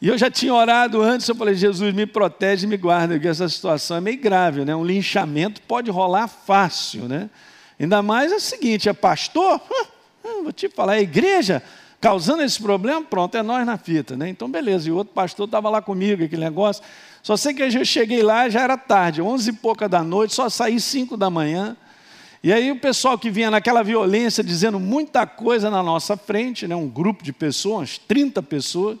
E 0.00 0.08
eu 0.08 0.16
já 0.16 0.30
tinha 0.30 0.54
orado 0.54 1.02
antes, 1.02 1.28
eu 1.28 1.34
falei, 1.34 1.54
Jesus, 1.54 1.92
me 1.94 2.06
protege, 2.06 2.66
me 2.66 2.78
guarda, 2.78 3.14
porque 3.14 3.28
essa 3.28 3.48
situação 3.48 3.98
é 3.98 4.00
meio 4.00 4.18
grave, 4.18 4.64
né? 4.64 4.74
Um 4.74 4.84
linchamento 4.84 5.60
pode 5.62 5.90
rolar 5.90 6.26
fácil, 6.26 7.06
né? 7.06 7.28
Ainda 7.78 8.02
mais 8.02 8.32
é 8.32 8.36
o 8.36 8.40
seguinte, 8.40 8.88
é 8.88 8.92
pastor, 8.94 9.60
vou 10.42 10.52
te 10.52 10.68
falar, 10.70 10.96
é 10.96 11.02
igreja 11.02 11.62
causando 12.00 12.42
esse 12.42 12.60
problema, 12.60 13.02
pronto, 13.02 13.36
é 13.36 13.42
nós 13.42 13.66
na 13.66 13.76
fita, 13.76 14.16
né? 14.16 14.28
Então, 14.30 14.50
beleza, 14.50 14.88
e 14.88 14.92
o 14.92 14.96
outro 14.96 15.12
pastor 15.12 15.44
estava 15.44 15.68
lá 15.68 15.82
comigo, 15.82 16.24
aquele 16.24 16.42
negócio. 16.42 16.82
Só 17.22 17.36
sei 17.36 17.52
que 17.52 17.62
eu 17.62 17.84
cheguei 17.84 18.22
lá, 18.22 18.48
já 18.48 18.62
era 18.62 18.78
tarde, 18.78 19.20
onze 19.20 19.50
e 19.50 19.52
pouca 19.52 19.86
da 19.86 20.02
noite, 20.02 20.34
só 20.34 20.48
saí 20.48 20.80
cinco 20.80 21.14
da 21.14 21.28
manhã. 21.28 21.76
E 22.42 22.54
aí 22.54 22.72
o 22.72 22.80
pessoal 22.80 23.18
que 23.18 23.30
vinha 23.30 23.50
naquela 23.50 23.82
violência, 23.82 24.42
dizendo 24.42 24.80
muita 24.80 25.26
coisa 25.26 25.70
na 25.70 25.82
nossa 25.82 26.16
frente, 26.16 26.66
né? 26.66 26.74
um 26.74 26.88
grupo 26.88 27.22
de 27.22 27.34
pessoas, 27.34 27.98
30 27.98 28.42
pessoas, 28.42 28.96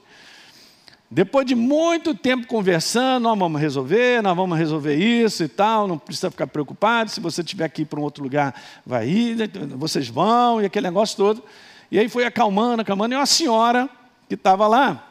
depois 1.12 1.44
de 1.44 1.56
muito 1.56 2.14
tempo 2.14 2.46
conversando, 2.46 3.24
nós 3.24 3.36
vamos 3.36 3.60
resolver, 3.60 4.22
nós 4.22 4.36
vamos 4.36 4.56
resolver 4.56 4.94
isso 4.94 5.42
e 5.42 5.48
tal, 5.48 5.88
não 5.88 5.98
precisa 5.98 6.30
ficar 6.30 6.46
preocupado, 6.46 7.10
se 7.10 7.18
você 7.18 7.42
tiver 7.42 7.68
que 7.68 7.82
ir 7.82 7.86
para 7.86 7.98
um 7.98 8.02
outro 8.04 8.22
lugar, 8.22 8.54
vai 8.86 9.08
ir, 9.08 9.50
vocês 9.76 10.08
vão, 10.08 10.62
e 10.62 10.66
aquele 10.66 10.86
negócio 10.86 11.16
todo. 11.16 11.42
E 11.90 11.98
aí 11.98 12.08
foi 12.08 12.24
acalmando, 12.24 12.82
acalmando, 12.82 13.12
e 13.12 13.16
uma 13.16 13.26
senhora 13.26 13.90
que 14.28 14.34
estava 14.34 14.68
lá, 14.68 15.04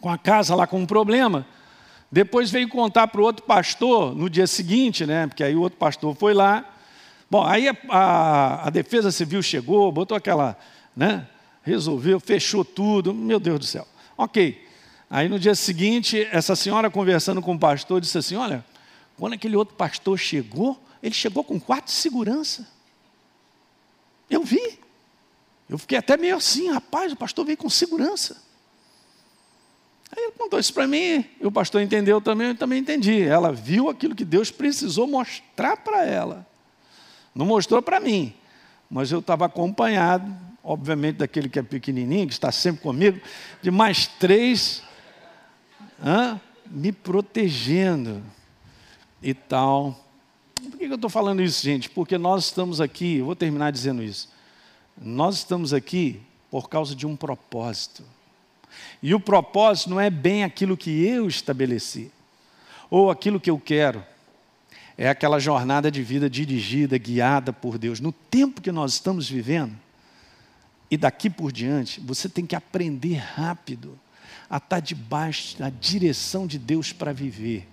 com 0.00 0.08
a 0.08 0.16
casa 0.16 0.54
lá 0.54 0.66
com 0.66 0.78
um 0.78 0.86
problema, 0.86 1.46
depois 2.10 2.50
veio 2.50 2.66
contar 2.70 3.06
para 3.08 3.20
o 3.20 3.24
outro 3.24 3.44
pastor 3.44 4.14
no 4.14 4.30
dia 4.30 4.46
seguinte, 4.46 5.04
né? 5.04 5.26
Porque 5.26 5.44
aí 5.44 5.54
o 5.54 5.60
outro 5.60 5.78
pastor 5.78 6.14
foi 6.16 6.32
lá. 6.32 6.64
Bom, 7.30 7.44
aí 7.44 7.68
a, 7.68 7.76
a, 7.90 8.68
a 8.68 8.70
defesa 8.70 9.12
civil 9.12 9.42
chegou, 9.42 9.92
botou 9.92 10.16
aquela, 10.16 10.56
né? 10.96 11.26
Resolveu, 11.62 12.18
fechou 12.18 12.64
tudo. 12.64 13.12
Meu 13.12 13.38
Deus 13.38 13.58
do 13.60 13.64
céu. 13.66 13.86
Ok. 14.16 14.69
Aí 15.10 15.28
no 15.28 15.40
dia 15.40 15.56
seguinte, 15.56 16.28
essa 16.30 16.54
senhora 16.54 16.88
conversando 16.88 17.42
com 17.42 17.54
o 17.54 17.58
pastor, 17.58 18.00
disse 18.00 18.16
assim: 18.16 18.36
Olha, 18.36 18.64
quando 19.18 19.32
aquele 19.32 19.56
outro 19.56 19.74
pastor 19.74 20.16
chegou, 20.16 20.80
ele 21.02 21.14
chegou 21.14 21.42
com 21.42 21.58
quarto 21.58 21.86
de 21.86 21.92
segurança. 21.92 22.68
Eu 24.30 24.44
vi. 24.44 24.78
Eu 25.68 25.78
fiquei 25.78 25.98
até 25.98 26.16
meio 26.16 26.36
assim, 26.36 26.70
rapaz, 26.70 27.12
o 27.12 27.16
pastor 27.16 27.44
veio 27.44 27.58
com 27.58 27.68
segurança. 27.68 28.40
Aí 30.16 30.24
ele 30.24 30.32
contou 30.32 30.58
isso 30.58 30.72
para 30.72 30.86
mim, 30.86 31.24
e 31.40 31.46
o 31.46 31.52
pastor 31.52 31.80
entendeu 31.80 32.20
também, 32.20 32.48
eu 32.48 32.54
também 32.56 32.80
entendi. 32.80 33.22
Ela 33.22 33.52
viu 33.52 33.88
aquilo 33.88 34.14
que 34.14 34.24
Deus 34.24 34.50
precisou 34.50 35.06
mostrar 35.06 35.76
para 35.76 36.04
ela. 36.04 36.46
Não 37.32 37.46
mostrou 37.46 37.80
para 37.80 38.00
mim, 38.00 38.34
mas 38.90 39.12
eu 39.12 39.20
estava 39.20 39.46
acompanhado, 39.46 40.36
obviamente, 40.62 41.16
daquele 41.16 41.48
que 41.48 41.60
é 41.60 41.62
pequenininho, 41.62 42.26
que 42.26 42.32
está 42.32 42.50
sempre 42.50 42.82
comigo, 42.82 43.20
de 43.62 43.70
mais 43.70 44.08
três 44.08 44.82
Hã? 46.02 46.40
me 46.70 46.92
protegendo. 46.92 48.22
e 49.22 49.34
tal. 49.34 50.02
Por 50.54 50.78
que 50.78 50.84
eu 50.84 50.94
estou 50.94 51.10
falando 51.10 51.42
isso, 51.42 51.62
gente? 51.62 51.90
Porque 51.90 52.16
nós 52.16 52.46
estamos 52.46 52.80
aqui, 52.80 53.16
eu 53.18 53.26
vou 53.26 53.36
terminar 53.36 53.70
dizendo 53.70 54.02
isso. 54.02 54.30
Nós 54.96 55.36
estamos 55.36 55.74
aqui 55.74 56.22
por 56.50 56.70
causa 56.70 56.94
de 56.94 57.06
um 57.06 57.14
propósito. 57.14 58.02
E 59.02 59.14
o 59.14 59.20
propósito 59.20 59.90
não 59.90 60.00
é 60.00 60.08
bem 60.08 60.42
aquilo 60.42 60.74
que 60.74 61.04
eu 61.04 61.28
estabeleci, 61.28 62.10
ou 62.88 63.10
aquilo 63.10 63.38
que 63.38 63.50
eu 63.50 63.58
quero. 63.58 64.02
É 64.96 65.08
aquela 65.08 65.38
jornada 65.38 65.90
de 65.90 66.02
vida 66.02 66.30
dirigida, 66.30 66.96
guiada 66.96 67.52
por 67.52 67.76
Deus. 67.76 68.00
No 68.00 68.12
tempo 68.12 68.62
que 68.62 68.72
nós 68.72 68.94
estamos 68.94 69.28
vivendo, 69.28 69.76
e 70.90 70.96
daqui 70.96 71.28
por 71.28 71.52
diante, 71.52 72.00
você 72.00 72.26
tem 72.26 72.46
que 72.46 72.56
aprender 72.56 73.16
rápido 73.16 73.98
a 74.50 74.56
estar 74.56 74.80
debaixo 74.80 75.56
da 75.56 75.70
direção 75.70 76.44
de 76.44 76.58
Deus 76.58 76.92
para 76.92 77.12
viver. 77.12 77.68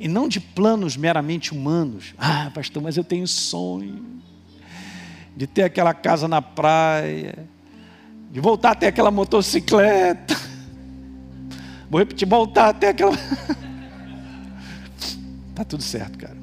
E 0.00 0.08
não 0.08 0.26
de 0.26 0.40
planos 0.40 0.96
meramente 0.96 1.52
humanos. 1.52 2.14
Ah, 2.16 2.50
pastor, 2.54 2.82
mas 2.82 2.96
eu 2.96 3.04
tenho 3.04 3.28
sonho 3.28 4.22
de 5.36 5.46
ter 5.46 5.64
aquela 5.64 5.92
casa 5.92 6.26
na 6.26 6.40
praia, 6.40 7.46
de 8.30 8.40
voltar 8.40 8.70
a 8.70 8.74
ter 8.74 8.86
aquela 8.86 9.10
motocicleta. 9.10 10.34
Vou 11.90 11.98
repetir, 12.00 12.26
voltar 12.26 12.70
a 12.70 12.72
ter 12.72 12.88
aquela. 12.88 13.12
Tá 15.54 15.64
tudo 15.64 15.84
certo, 15.84 16.18
cara. 16.18 16.36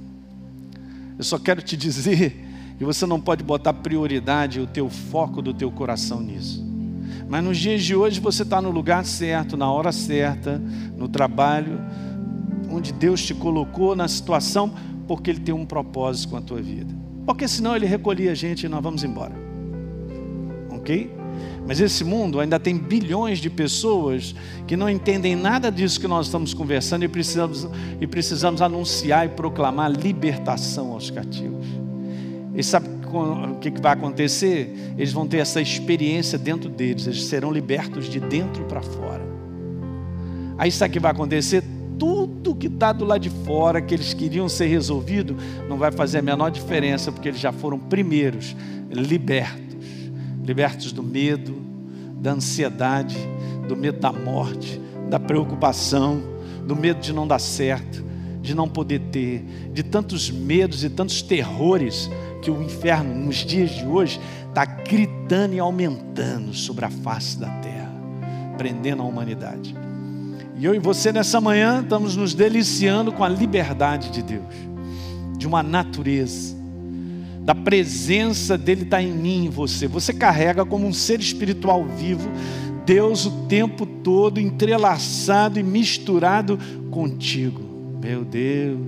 Eu 1.18 1.24
só 1.26 1.38
quero 1.38 1.62
te 1.62 1.76
dizer 1.76 2.34
que 2.78 2.86
você 2.86 3.06
não 3.06 3.20
pode 3.20 3.44
botar 3.44 3.74
prioridade, 3.74 4.62
o 4.62 4.66
teu 4.66 4.90
foco 4.90 5.42
do 5.42 5.54
teu 5.54 5.70
coração 5.70 6.22
nisso. 6.22 6.71
Mas 7.28 7.44
nos 7.44 7.58
dias 7.58 7.84
de 7.84 7.96
hoje 7.96 8.20
você 8.20 8.44
está 8.44 8.62
no 8.62 8.72
lugar 8.72 9.06
certo, 9.06 9.56
na 9.56 9.72
hora 9.72 9.92
certa, 9.92 10.62
no 10.98 11.08
trabalho, 11.08 11.80
onde 12.70 12.92
Deus 12.92 13.24
te 13.26 13.34
colocou 13.34 13.96
na 13.96 14.08
situação, 14.08 14.74
porque 15.08 15.30
Ele 15.30 15.40
tem 15.40 15.54
um 15.54 15.66
propósito 15.66 16.30
com 16.30 16.38
a 16.38 16.42
tua 16.42 16.62
vida. 16.62 16.94
Porque 17.26 17.48
senão 17.48 17.76
Ele 17.76 17.86
recolhia 17.86 18.32
a 18.32 18.36
gente 18.36 18.66
e 18.66 18.70
nós 18.70 18.82
vamos 18.82 19.04
embora. 19.04 19.34
Ok? 20.72 21.22
Mas 21.68 21.80
esse 21.80 22.04
mundo 22.04 22.40
ainda 22.40 22.60
tem 22.60 22.78
bilhões 22.78 23.40
de 23.40 23.50
pessoas 23.50 24.36
que 24.66 24.76
não 24.76 24.90
entendem 24.90 25.36
nada 25.36 25.72
disso 25.72 26.00
que 26.00 26.08
nós 26.08 26.26
estamos 26.26 26.54
conversando 26.54 27.06
e 27.06 27.08
precisamos, 27.08 27.68
e 28.00 28.08
precisamos 28.08 28.62
anunciar 28.62 29.26
e 29.26 29.30
proclamar 29.30 29.92
libertação 29.92 30.92
aos 30.92 31.10
cativos. 31.10 31.66
E 32.56 32.64
sabe 32.64 33.01
o 33.18 33.56
que 33.60 33.72
vai 33.82 33.94
acontecer? 33.94 34.94
Eles 34.98 35.12
vão 35.12 35.28
ter 35.28 35.38
essa 35.38 35.62
experiência 35.62 36.38
dentro 36.38 36.70
deles, 36.70 37.08
eles 37.08 37.24
serão 37.24 37.52
libertos 37.52 38.10
de 38.10 38.20
dentro 38.20 38.64
para 38.66 38.82
fora. 38.82 39.22
Aí 40.58 40.72
sabe 40.72 40.92
o 40.92 40.94
que 40.94 41.00
vai 41.00 41.12
acontecer? 41.12 41.64
Tudo 41.98 42.56
que 42.56 42.68
está 42.68 42.92
do 42.92 43.06
lado 43.06 43.22
de 43.22 43.30
fora, 43.30 43.82
que 43.82 43.94
eles 43.94 44.14
queriam 44.14 44.50
ser 44.50 44.68
resolvido, 44.68 45.36
não 45.68 45.78
vai 45.78 45.92
fazer 45.92 46.20
a 46.20 46.22
menor 46.22 46.50
diferença, 46.50 47.12
porque 47.12 47.30
eles 47.30 47.40
já 47.40 47.52
foram 47.52 47.78
primeiros 47.78 48.56
libertos 48.90 49.72
libertos 50.44 50.92
do 50.92 51.04
medo, 51.04 51.56
da 52.16 52.34
ansiedade, 52.34 53.18
do 53.68 53.76
medo 53.76 54.00
da 54.00 54.12
morte, 54.12 54.82
da 55.10 55.20
preocupação, 55.20 56.22
do 56.66 56.76
medo 56.76 57.00
de 57.00 57.14
não 57.14 57.28
dar 57.28 57.40
certo, 57.40 58.04
de 58.42 58.56
não 58.56 58.68
poder 58.68 59.00
ter, 59.12 59.44
de 59.72 59.84
tantos 59.84 60.30
medos 60.32 60.84
e 60.84 60.90
tantos 60.90 61.22
terrores 61.22 62.10
que 62.42 62.50
o 62.50 62.62
inferno, 62.62 63.14
nos 63.14 63.38
dias 63.38 63.72
de 63.72 63.86
hoje, 63.86 64.20
está 64.48 64.66
gritando 64.66 65.54
e 65.54 65.60
aumentando 65.60 66.54
sobre 66.54 66.86
a 66.86 66.90
face 66.90 67.38
da 67.38 67.50
terra, 67.60 67.92
prendendo 68.58 69.02
a 69.02 69.06
humanidade. 69.06 69.76
E 70.58 70.66
eu 70.66 70.76
e 70.76 70.80
você 70.80 71.12
nessa 71.12 71.40
manhã 71.40 71.82
estamos 71.82 72.16
nos 72.16 72.34
deliciando 72.34 73.12
com 73.12 73.24
a 73.24 73.30
liberdade 73.30 74.10
de 74.12 74.22
Deus, 74.22 74.54
de 75.38 75.48
uma 75.48 75.64
natureza 75.64 76.62
da 77.44 77.56
presença 77.56 78.58
dele 78.58 78.84
está 78.84 79.02
em 79.02 79.12
mim, 79.12 79.46
em 79.46 79.50
você. 79.50 79.88
Você 79.88 80.14
carrega 80.14 80.64
como 80.64 80.86
um 80.86 80.94
ser 80.94 81.20
espiritual 81.20 81.84
vivo, 81.84 82.30
Deus 82.86 83.26
o 83.26 83.32
tempo 83.48 83.86
todo 83.86 84.40
entrelaçado 84.40 85.60
e 85.60 85.64
misturado 85.64 86.58
contigo. 86.92 87.62
Meu 88.02 88.24
Deus. 88.24 88.80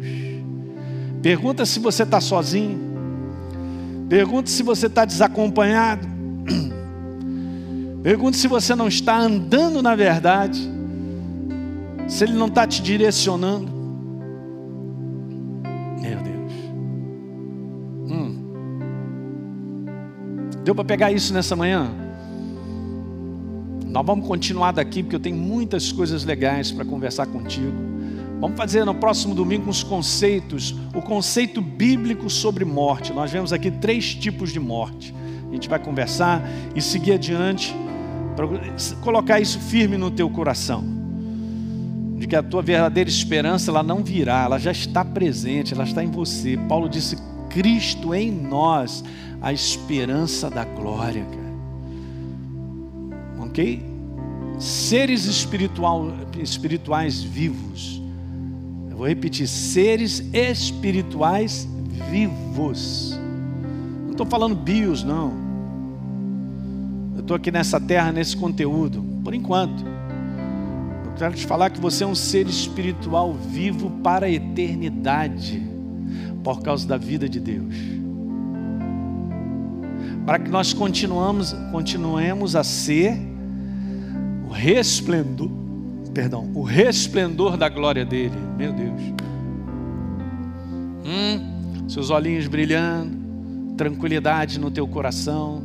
Pergunta 1.21 1.65
se 1.65 1.79
você 1.79 2.03
está 2.03 2.21
sozinho. 2.21 2.92
Pergunta 4.09 4.49
se 4.49 4.63
você 4.63 4.87
está 4.87 5.05
desacompanhado. 5.05 6.07
Pergunta 8.03 8.37
se 8.37 8.47
você 8.47 8.75
não 8.75 8.87
está 8.87 9.17
andando 9.17 9.81
na 9.81 9.95
verdade. 9.95 10.69
Se 12.07 12.23
Ele 12.23 12.33
não 12.33 12.47
está 12.47 12.67
te 12.67 12.81
direcionando. 12.81 13.73
Deu 20.63 20.73
para 20.73 20.85
pegar 20.85 21.11
isso 21.11 21.33
nessa 21.33 21.55
manhã? 21.55 21.91
Nós 23.85 24.05
vamos 24.05 24.25
continuar 24.25 24.71
daqui 24.71 25.03
porque 25.03 25.17
eu 25.17 25.19
tenho 25.19 25.35
muitas 25.35 25.91
coisas 25.91 26.23
legais 26.23 26.71
para 26.71 26.85
conversar 26.85 27.27
contigo. 27.27 27.92
Vamos 28.43 28.57
fazer 28.57 28.83
no 28.83 28.93
próximo 28.93 29.33
domingo 29.33 29.69
os 29.69 29.83
conceitos, 29.83 30.75
o 30.93 31.01
conceito 31.01 31.61
bíblico 31.61 32.29
sobre 32.29 32.65
morte. 32.65 33.13
Nós 33.13 33.31
vemos 33.31 33.53
aqui 33.53 33.71
três 33.71 34.13
tipos 34.13 34.51
de 34.51 34.59
morte. 34.59 35.15
A 35.49 35.53
gente 35.53 35.69
vai 35.69 35.79
conversar 35.79 36.45
e 36.75 36.81
seguir 36.81 37.13
adiante 37.13 37.73
para 38.35 38.45
colocar 39.01 39.39
isso 39.39 39.57
firme 39.61 39.97
no 39.97 40.11
teu 40.11 40.29
coração. 40.29 40.83
De 42.17 42.27
que 42.27 42.35
a 42.35 42.43
tua 42.43 42.61
verdadeira 42.61 43.09
esperança 43.09 43.71
ela 43.71 43.81
não 43.81 44.03
virá, 44.03 44.43
ela 44.43 44.59
já 44.59 44.73
está 44.73 45.05
presente, 45.05 45.73
ela 45.73 45.85
está 45.85 46.03
em 46.03 46.11
você. 46.11 46.57
Paulo 46.67 46.89
disse: 46.89 47.15
Cristo 47.49 48.13
em 48.13 48.29
nós, 48.29 49.05
a 49.41 49.53
esperança 49.53 50.49
da 50.49 50.65
glória, 50.65 51.23
cara. 51.23 51.53
Ok? 53.47 53.85
Seres 54.59 55.23
espiritual, 55.23 56.11
espirituais 56.37 57.23
vivos. 57.23 58.02
Vou 59.03 59.09
repetir: 59.09 59.49
seres 59.49 60.23
espirituais 60.31 61.67
vivos. 62.09 63.19
Não 64.01 64.11
estou 64.11 64.25
falando 64.25 64.55
bios, 64.55 65.03
não. 65.03 65.33
Eu 67.13 67.19
estou 67.19 67.35
aqui 67.35 67.51
nessa 67.51 67.81
terra, 67.81 68.13
nesse 68.13 68.37
conteúdo, 68.37 69.03
por 69.21 69.33
enquanto. 69.33 69.83
Eu 71.03 71.11
quero 71.17 71.35
te 71.35 71.45
falar 71.45 71.69
que 71.69 71.81
você 71.81 72.05
é 72.05 72.07
um 72.07 72.15
ser 72.15 72.47
espiritual 72.47 73.33
vivo 73.33 73.89
para 74.01 74.27
a 74.27 74.29
eternidade, 74.29 75.61
por 76.41 76.61
causa 76.61 76.87
da 76.87 76.95
vida 76.95 77.27
de 77.27 77.41
Deus 77.41 77.75
para 80.25 80.39
que 80.39 80.49
nós 80.49 80.71
continuamos, 80.71 81.53
continuemos 81.69 82.55
a 82.55 82.63
ser 82.63 83.17
o 84.47 84.53
resplendor, 84.53 85.51
perdão, 86.13 86.49
o 86.53 86.61
resplendor 86.61 87.57
da 87.57 87.67
glória 87.67 88.05
dele. 88.05 88.35
Meu 88.57 88.71
Deus. 88.71 89.01
Hum, 91.05 91.89
seus 91.89 92.09
olhinhos 92.09 92.47
brilhando, 92.47 93.75
tranquilidade 93.75 94.59
no 94.59 94.69
teu 94.69 94.87
coração. 94.87 95.61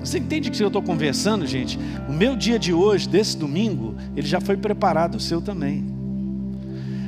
Você 0.00 0.18
entende 0.18 0.50
que 0.50 0.62
eu 0.62 0.68
estou 0.68 0.82
conversando, 0.82 1.46
gente? 1.46 1.78
O 2.08 2.12
meu 2.12 2.34
dia 2.36 2.58
de 2.58 2.72
hoje, 2.72 3.08
desse 3.08 3.36
domingo, 3.36 3.94
ele 4.16 4.26
já 4.26 4.40
foi 4.40 4.56
preparado, 4.56 5.16
o 5.16 5.20
seu 5.20 5.40
também. 5.40 5.84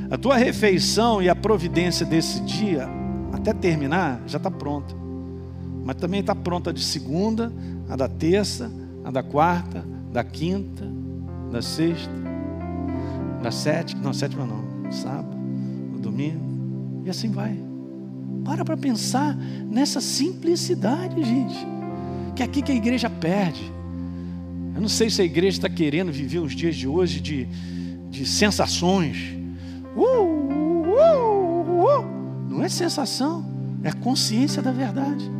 A 0.09 0.17
tua 0.17 0.37
refeição 0.37 1.21
e 1.21 1.27
a 1.27 1.35
providência 1.35 2.05
desse 2.05 2.39
dia, 2.41 2.87
até 3.33 3.53
terminar, 3.53 4.21
já 4.27 4.37
está 4.37 4.51
pronta. 4.51 4.95
Mas 5.83 5.97
também 5.97 6.21
está 6.21 6.33
pronta 6.33 6.71
de 6.71 6.83
segunda, 6.83 7.51
a 7.89 7.95
da 7.95 8.07
terça, 8.07 8.71
a 9.03 9.11
da 9.11 9.21
quarta, 9.21 9.83
da 10.11 10.23
quinta, 10.23 10.94
da 11.51 11.61
sexta, 11.61 12.11
da 13.41 13.51
sétima, 13.51 14.01
não, 14.01 14.13
sétima 14.13 14.45
não, 14.45 14.91
sábado, 14.91 15.35
no 15.35 15.99
domingo, 15.99 17.03
e 17.05 17.09
assim 17.09 17.29
vai. 17.29 17.57
Para 18.43 18.63
para 18.63 18.77
pensar 18.77 19.35
nessa 19.35 19.99
simplicidade, 20.01 21.23
gente, 21.23 21.57
que 22.35 22.41
é 22.41 22.45
aqui 22.45 22.61
que 22.61 22.71
a 22.71 22.75
igreja 22.75 23.09
perde. 23.09 23.71
Eu 24.75 24.81
não 24.81 24.89
sei 24.89 25.09
se 25.09 25.21
a 25.21 25.25
igreja 25.25 25.57
está 25.57 25.69
querendo 25.69 26.11
viver 26.11 26.39
os 26.39 26.53
dias 26.53 26.75
de 26.75 26.87
hoje 26.87 27.21
de, 27.21 27.47
de 28.09 28.25
sensações. 28.25 29.33
Uh, 29.95 30.01
uh, 30.01 30.85
uh, 30.87 32.01
uh. 32.01 32.05
Não 32.49 32.63
é 32.63 32.67
sensação, 32.67 33.45
é 33.83 33.91
consciência 33.91 34.61
da 34.61 34.71
verdade. 34.71 35.34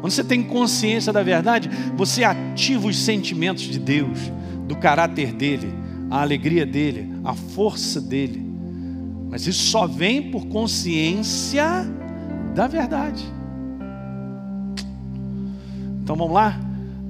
Quando 0.00 0.12
você 0.12 0.24
tem 0.24 0.42
consciência 0.42 1.12
da 1.12 1.22
verdade, 1.22 1.68
você 1.96 2.22
ativa 2.24 2.86
os 2.86 2.98
sentimentos 2.98 3.64
de 3.64 3.78
Deus, 3.78 4.30
do 4.66 4.76
caráter 4.76 5.32
dele, 5.32 5.72
a 6.10 6.20
alegria 6.20 6.66
dele, 6.66 7.12
a 7.24 7.34
força 7.34 8.00
dele. 8.00 8.44
Mas 9.30 9.46
isso 9.46 9.64
só 9.64 9.86
vem 9.86 10.30
por 10.30 10.46
consciência 10.46 11.64
da 12.54 12.66
verdade. 12.66 13.24
Então 16.02 16.14
vamos 16.14 16.34
lá? 16.34 16.60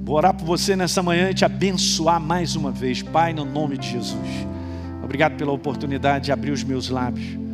Vou 0.03 0.15
orar 0.15 0.33
por 0.33 0.45
você 0.45 0.75
nessa 0.75 1.03
manhã 1.03 1.29
e 1.29 1.33
te 1.33 1.45
abençoar 1.45 2.19
mais 2.19 2.55
uma 2.55 2.71
vez, 2.71 3.01
Pai, 3.01 3.33
no 3.33 3.45
nome 3.45 3.77
de 3.77 3.91
Jesus. 3.91 4.47
Obrigado 5.03 5.37
pela 5.37 5.51
oportunidade 5.51 6.25
de 6.25 6.31
abrir 6.31 6.51
os 6.51 6.63
meus 6.63 6.89
lábios 6.89 7.46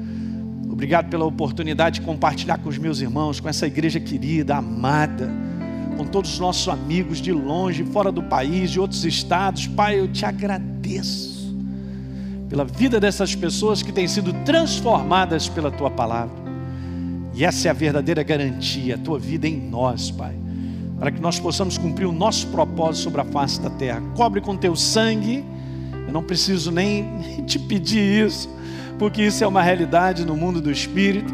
Obrigado 0.84 1.10
pela 1.10 1.24
oportunidade 1.24 2.02
de 2.02 2.06
compartilhar 2.06 2.58
com 2.58 2.68
os 2.68 2.78
meus 2.78 3.00
irmãos, 3.00 3.40
com 3.40 3.48
essa 3.48 3.66
igreja 3.66 4.02
querida, 4.02 4.58
amada, 4.58 5.32
com 5.96 6.04
todos 6.04 6.34
os 6.34 6.40
nossos 6.40 6.68
amigos 6.68 7.22
de 7.22 7.32
longe, 7.32 7.86
fora 7.86 8.12
do 8.12 8.22
país, 8.24 8.70
de 8.70 8.82
outros 8.82 9.06
estados. 9.06 9.66
Pai, 9.66 9.98
eu 9.98 10.10
te 10.10 10.26
agradeço 10.26 11.56
pela 12.50 12.66
vida 12.66 13.00
dessas 13.00 13.34
pessoas 13.34 13.82
que 13.82 13.94
têm 13.94 14.10
sido 14.10 14.34
transformadas 14.44 15.48
pela 15.48 15.72
tua 15.72 15.90
palavra. 15.90 16.36
E 17.34 17.46
essa 17.46 17.70
é 17.70 17.72
a 17.72 17.74
verdadeira 17.74 18.22
garantia, 18.22 18.96
a 18.96 18.98
tua 18.98 19.18
vida 19.18 19.48
em 19.48 19.58
nós, 19.58 20.12
Pai, 20.12 20.36
para 21.00 21.12
que 21.12 21.22
nós 21.22 21.40
possamos 21.40 21.78
cumprir 21.78 22.08
o 22.08 22.12
nosso 22.12 22.48
propósito 22.48 23.04
sobre 23.04 23.22
a 23.22 23.26
face 23.26 23.62
da 23.62 23.70
terra. 23.70 24.04
Cobre 24.18 24.42
com 24.42 24.58
teu 24.58 24.76
sangue, 24.76 25.46
eu 26.06 26.12
não 26.12 26.24
preciso 26.24 26.72
nem 26.72 27.06
te 27.48 27.58
pedir 27.58 28.28
isso 28.28 28.50
porque 28.98 29.24
isso 29.24 29.44
é 29.44 29.48
uma 29.48 29.62
realidade 29.62 30.26
no 30.26 30.36
mundo 30.36 30.62
do 30.62 30.72
espírito. 30.72 31.34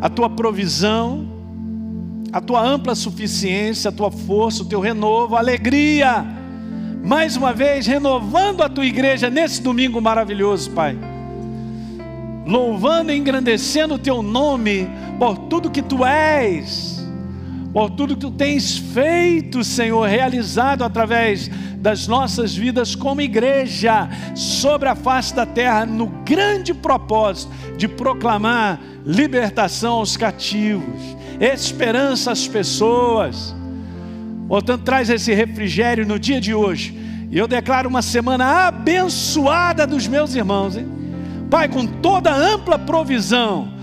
A 0.00 0.08
tua 0.08 0.30
provisão, 0.30 1.28
a 2.32 2.40
tua 2.40 2.62
ampla 2.62 2.94
suficiência, 2.94 3.88
a 3.88 3.92
tua 3.92 4.10
força, 4.10 4.62
o 4.62 4.66
teu 4.66 4.80
renovo, 4.80 5.36
a 5.36 5.38
alegria. 5.38 6.24
Mais 7.02 7.36
uma 7.36 7.52
vez, 7.52 7.86
renovando 7.86 8.62
a 8.62 8.68
tua 8.68 8.84
igreja 8.84 9.30
nesse 9.30 9.62
domingo 9.62 10.00
maravilhoso, 10.00 10.70
Pai. 10.70 10.96
Louvando 12.46 13.12
e 13.12 13.16
engrandecendo 13.16 13.94
o 13.94 13.98
teu 13.98 14.22
nome 14.22 14.88
por 15.18 15.36
tudo 15.36 15.70
que 15.70 15.82
tu 15.82 16.04
és, 16.04 16.99
por 17.72 17.90
tudo 17.90 18.14
que 18.14 18.20
tu 18.20 18.30
tens 18.30 18.78
feito, 18.78 19.62
Senhor, 19.62 20.08
realizado 20.08 20.82
através 20.82 21.48
das 21.76 22.06
nossas 22.06 22.54
vidas 22.54 22.94
como 22.94 23.20
igreja 23.20 24.08
sobre 24.34 24.88
a 24.88 24.94
face 24.94 25.34
da 25.34 25.46
terra, 25.46 25.86
no 25.86 26.06
grande 26.24 26.74
propósito 26.74 27.52
de 27.76 27.86
proclamar 27.86 28.80
libertação 29.06 29.94
aos 29.94 30.16
cativos, 30.16 31.16
esperança 31.40 32.32
às 32.32 32.46
pessoas. 32.46 33.54
Portanto, 34.48 34.82
traz 34.82 35.08
esse 35.08 35.32
refrigério 35.32 36.04
no 36.04 36.18
dia 36.18 36.40
de 36.40 36.52
hoje. 36.52 36.98
E 37.30 37.38
eu 37.38 37.46
declaro 37.46 37.88
uma 37.88 38.02
semana 38.02 38.66
abençoada 38.66 39.86
dos 39.86 40.08
meus 40.08 40.34
irmãos, 40.34 40.76
hein? 40.76 40.88
Pai, 41.48 41.68
com 41.68 41.86
toda 41.86 42.34
ampla 42.34 42.78
provisão 42.78 43.79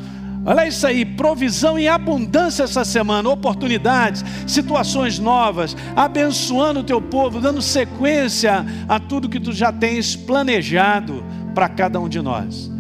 Olha 0.50 0.66
isso 0.66 0.88
aí, 0.88 1.04
provisão 1.04 1.78
em 1.78 1.90
abundância 1.90 2.64
essa 2.64 2.86
semana, 2.86 3.28
oportunidades, 3.28 4.24
situações 4.48 5.20
novas, 5.20 5.76
abençoando 5.94 6.80
o 6.80 6.84
teu 6.86 7.02
povo, 7.02 7.42
dando 7.42 7.62
sequência 7.62 8.66
a 8.88 8.98
tudo 8.98 9.28
que 9.28 9.42
tu 9.42 9.52
já 9.52 9.74
tens 9.74 10.16
planejado 10.16 11.22
para 11.54 11.68
cada 11.68 12.00
um 12.00 12.08
de 12.08 12.22
nós. 12.22 12.72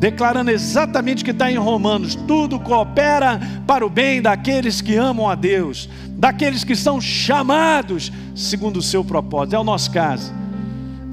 Declarando 0.00 0.50
exatamente 0.50 1.22
o 1.22 1.24
que 1.24 1.30
está 1.30 1.48
em 1.48 1.56
Romanos: 1.56 2.16
tudo 2.26 2.58
coopera 2.58 3.40
para 3.68 3.86
o 3.86 3.88
bem 3.88 4.20
daqueles 4.20 4.80
que 4.80 4.96
amam 4.96 5.30
a 5.30 5.36
Deus, 5.36 5.88
daqueles 6.08 6.64
que 6.64 6.74
são 6.74 7.00
chamados 7.00 8.10
segundo 8.34 8.78
o 8.78 8.82
seu 8.82 9.04
propósito. 9.04 9.54
É 9.54 9.58
o 9.60 9.64
nosso 9.64 9.92
caso. 9.92 10.34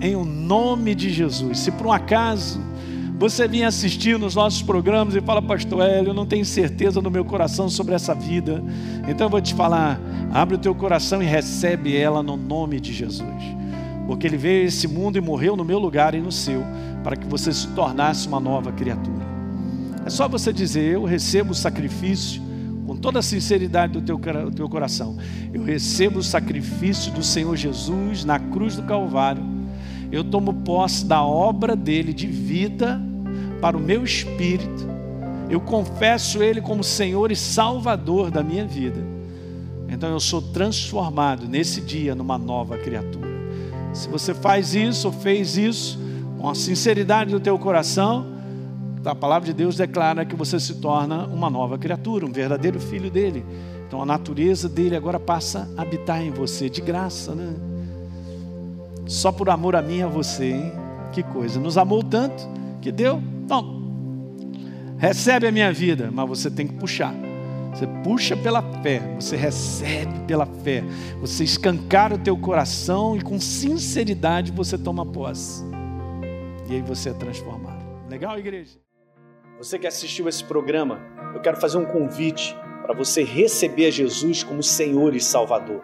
Em 0.02 0.16
o 0.16 0.26
nome 0.26 0.96
de 0.96 1.12
Jesus. 1.12 1.60
Se 1.60 1.70
por 1.70 1.86
um 1.86 1.92
acaso 1.92 2.60
você 3.22 3.48
vinha 3.48 3.68
assistir 3.68 4.18
nos 4.18 4.34
nossos 4.34 4.64
programas 4.64 5.14
e 5.14 5.22
fala, 5.22 5.44
Pastor 5.44 5.84
Hélio, 5.84 6.10
eu 6.10 6.14
não 6.14 6.26
tenho 6.26 6.44
certeza 6.44 7.00
no 7.04 7.12
meu 7.12 7.24
coração 7.24 7.70
sobre 7.70 7.94
essa 7.94 8.16
vida. 8.16 8.64
Então 9.08 9.28
eu 9.28 9.30
vou 9.30 9.40
te 9.40 9.54
falar, 9.54 10.02
abre 10.34 10.56
o 10.56 10.58
teu 10.58 10.74
coração 10.74 11.22
e 11.22 11.26
recebe 11.28 11.96
ela 11.96 12.24
no 12.24 12.36
nome 12.36 12.80
de 12.80 12.92
Jesus. 12.92 13.22
Porque 14.08 14.26
ele 14.26 14.38
veio 14.38 14.64
a 14.64 14.66
esse 14.66 14.88
mundo 14.88 15.20
e 15.20 15.22
morreu 15.22 15.56
no 15.56 15.64
meu 15.64 15.78
lugar 15.78 16.16
e 16.16 16.20
no 16.20 16.32
seu, 16.32 16.64
para 17.04 17.16
que 17.16 17.28
você 17.28 17.54
se 17.54 17.68
tornasse 17.68 18.28
uma 18.28 18.40
nova 18.40 18.72
criatura. 18.72 19.24
É 20.04 20.10
só 20.10 20.28
você 20.28 20.52
dizer, 20.52 20.96
eu 20.96 21.04
recebo 21.04 21.52
o 21.52 21.56
sacrifício 21.56 22.42
com 22.88 22.96
toda 22.96 23.20
a 23.20 23.22
sinceridade 23.22 23.94
do 23.94 24.02
teu, 24.02 24.18
do 24.18 24.52
teu 24.52 24.68
coração. 24.68 25.16
Eu 25.54 25.64
recebo 25.64 26.18
o 26.18 26.24
sacrifício 26.24 27.12
do 27.12 27.22
Senhor 27.22 27.56
Jesus 27.56 28.26
na 28.26 28.40
cruz 28.40 28.76
do 28.76 28.82
Calvário. 28.82 29.44
Eu 30.12 30.24
tomo 30.24 30.56
posse 30.56 31.06
da 31.06 31.22
obra 31.22 31.76
dele 31.76 32.14
de 32.14 32.26
vida 32.26 33.11
para 33.62 33.78
o 33.78 33.80
meu 33.80 34.04
espírito. 34.04 34.90
Eu 35.50 35.62
confesso 35.62 36.42
Ele 36.42 36.62
como 36.62 36.84
Senhor 36.84 37.32
e 37.32 37.36
Salvador 37.36 38.32
da 38.32 38.42
minha 38.42 38.66
vida. 38.66 39.00
Então 39.88 40.10
eu 40.10 40.20
sou 40.20 40.42
transformado 40.42 41.48
nesse 41.48 41.82
dia 41.82 42.16
numa 42.16 42.38
nova 42.38 42.78
criatura. 42.78 43.30
Se 43.94 44.08
você 44.08 44.34
faz 44.34 44.74
isso 44.74 45.08
ou 45.08 45.14
fez 45.14 45.58
isso 45.58 46.00
com 46.40 46.50
a 46.50 46.56
sinceridade 46.56 47.32
do 47.32 47.40
teu 47.40 47.60
coração, 47.60 48.26
a 49.04 49.14
palavra 49.14 49.48
de 49.48 49.54
Deus 49.54 49.76
declara 49.76 50.26
que 50.26 50.36
você 50.36 50.60
se 50.60 50.76
torna 50.76 51.26
uma 51.26 51.50
nova 51.50 51.78
criatura, 51.78 52.26
um 52.26 52.32
verdadeiro 52.32 52.80
filho 52.80 53.12
dele. 53.12 53.46
Então 53.86 54.02
a 54.02 54.06
natureza 54.06 54.70
dele 54.70 54.96
agora 54.96 55.20
passa 55.20 55.70
a 55.76 55.82
habitar 55.82 56.22
em 56.22 56.32
você 56.32 56.70
de 56.70 56.80
graça, 56.80 57.36
né? 57.36 57.54
Só 59.06 59.32
por 59.32 59.50
amor 59.50 59.76
a 59.76 59.82
mim 59.82 59.98
e 59.98 60.04
a 60.04 60.08
você, 60.08 60.52
hein? 60.52 60.72
Que 61.12 61.22
coisa. 61.22 61.60
Nos 61.60 61.78
amou 61.78 62.02
tanto 62.02 62.48
que 62.82 62.92
deu 62.92 63.22
então, 63.52 64.96
recebe 64.98 65.46
a 65.46 65.52
minha 65.52 65.74
vida, 65.74 66.10
mas 66.10 66.30
você 66.30 66.50
tem 66.50 66.66
que 66.66 66.76
puxar. 66.76 67.14
Você 67.74 67.86
puxa 68.02 68.38
pela 68.38 68.62
fé, 68.82 69.02
você 69.20 69.36
recebe 69.36 70.20
pela 70.26 70.46
fé. 70.46 70.82
Você 71.20 71.44
escancara 71.44 72.16
o 72.16 72.18
teu 72.18 72.38
coração 72.38 73.18
e 73.18 73.22
com 73.22 73.42
sinceridade 73.42 74.54
você 74.54 74.78
toma 74.78 75.06
posse. 75.06 75.66
E 76.70 76.76
aí 76.76 76.82
você 76.82 77.10
é 77.10 77.14
transformado. 77.14 77.84
Legal, 78.10 78.40
igreja? 78.40 78.80
Você 79.58 79.78
que 79.78 79.86
assistiu 79.86 80.30
esse 80.30 80.46
programa, 80.46 81.02
eu 81.34 81.42
quero 81.42 81.58
fazer 81.58 81.78
um 81.78 81.86
convite 81.86 82.56
para 82.82 82.94
você 82.94 83.22
receber 83.22 83.88
a 83.88 83.92
Jesus 83.92 84.44
como 84.44 84.64
Senhor 84.64 85.14
e 85.14 85.20
Salvador. 85.20 85.82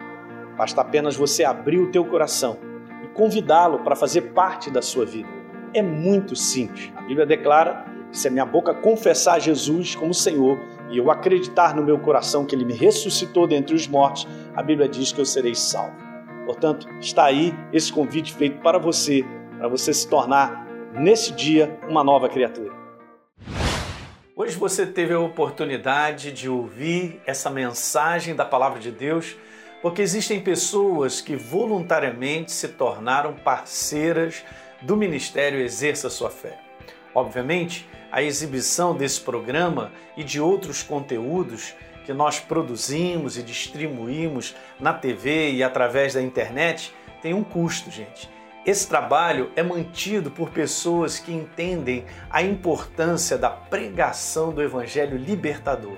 Basta 0.56 0.80
apenas 0.80 1.16
você 1.16 1.44
abrir 1.44 1.80
o 1.80 1.90
teu 1.90 2.06
coração 2.06 2.56
e 3.04 3.08
convidá-lo 3.08 3.80
para 3.80 3.94
fazer 3.94 4.32
parte 4.32 4.70
da 4.70 4.80
sua 4.80 5.04
vida 5.04 5.37
é 5.74 5.82
muito 5.82 6.34
simples. 6.34 6.92
A 6.96 7.02
Bíblia 7.02 7.26
declara 7.26 7.84
que 8.10 8.18
se 8.18 8.28
a 8.28 8.30
minha 8.30 8.46
boca 8.46 8.72
confessar 8.74 9.40
Jesus 9.40 9.94
como 9.94 10.14
Senhor 10.14 10.58
e 10.90 10.98
eu 10.98 11.10
acreditar 11.10 11.74
no 11.74 11.82
meu 11.82 11.98
coração 11.98 12.44
que 12.44 12.54
Ele 12.54 12.64
me 12.64 12.74
ressuscitou 12.74 13.46
dentre 13.46 13.74
os 13.74 13.86
mortos, 13.86 14.26
a 14.54 14.62
Bíblia 14.62 14.88
diz 14.88 15.12
que 15.12 15.20
eu 15.20 15.26
serei 15.26 15.54
salvo. 15.54 15.96
Portanto, 16.46 16.88
está 17.00 17.24
aí 17.24 17.54
esse 17.72 17.92
convite 17.92 18.32
feito 18.32 18.60
para 18.62 18.78
você, 18.78 19.24
para 19.58 19.68
você 19.68 19.92
se 19.92 20.08
tornar, 20.08 20.66
nesse 20.94 21.32
dia, 21.32 21.78
uma 21.88 22.02
nova 22.02 22.28
criatura. 22.28 22.72
Hoje 24.34 24.56
você 24.56 24.86
teve 24.86 25.12
a 25.12 25.20
oportunidade 25.20 26.32
de 26.32 26.48
ouvir 26.48 27.20
essa 27.26 27.50
mensagem 27.50 28.34
da 28.34 28.44
Palavra 28.44 28.78
de 28.78 28.90
Deus, 28.90 29.36
porque 29.82 30.00
existem 30.00 30.40
pessoas 30.40 31.20
que 31.20 31.36
voluntariamente 31.36 32.52
se 32.52 32.68
tornaram 32.68 33.34
parceiras 33.34 34.44
do 34.82 34.96
Ministério 34.96 35.60
Exerça 35.60 36.08
Sua 36.08 36.30
Fé. 36.30 36.58
Obviamente, 37.14 37.88
a 38.12 38.22
exibição 38.22 38.96
desse 38.96 39.20
programa 39.20 39.92
e 40.16 40.22
de 40.22 40.40
outros 40.40 40.82
conteúdos 40.82 41.74
que 42.06 42.12
nós 42.12 42.38
produzimos 42.38 43.36
e 43.36 43.42
distribuímos 43.42 44.54
na 44.80 44.94
TV 44.94 45.52
e 45.52 45.62
através 45.62 46.14
da 46.14 46.22
internet 46.22 46.94
tem 47.20 47.34
um 47.34 47.44
custo, 47.44 47.90
gente. 47.90 48.30
Esse 48.64 48.86
trabalho 48.86 49.50
é 49.56 49.62
mantido 49.62 50.30
por 50.30 50.50
pessoas 50.50 51.18
que 51.18 51.32
entendem 51.32 52.04
a 52.30 52.42
importância 52.42 53.36
da 53.36 53.50
pregação 53.50 54.52
do 54.52 54.62
Evangelho 54.62 55.16
libertador. 55.16 55.96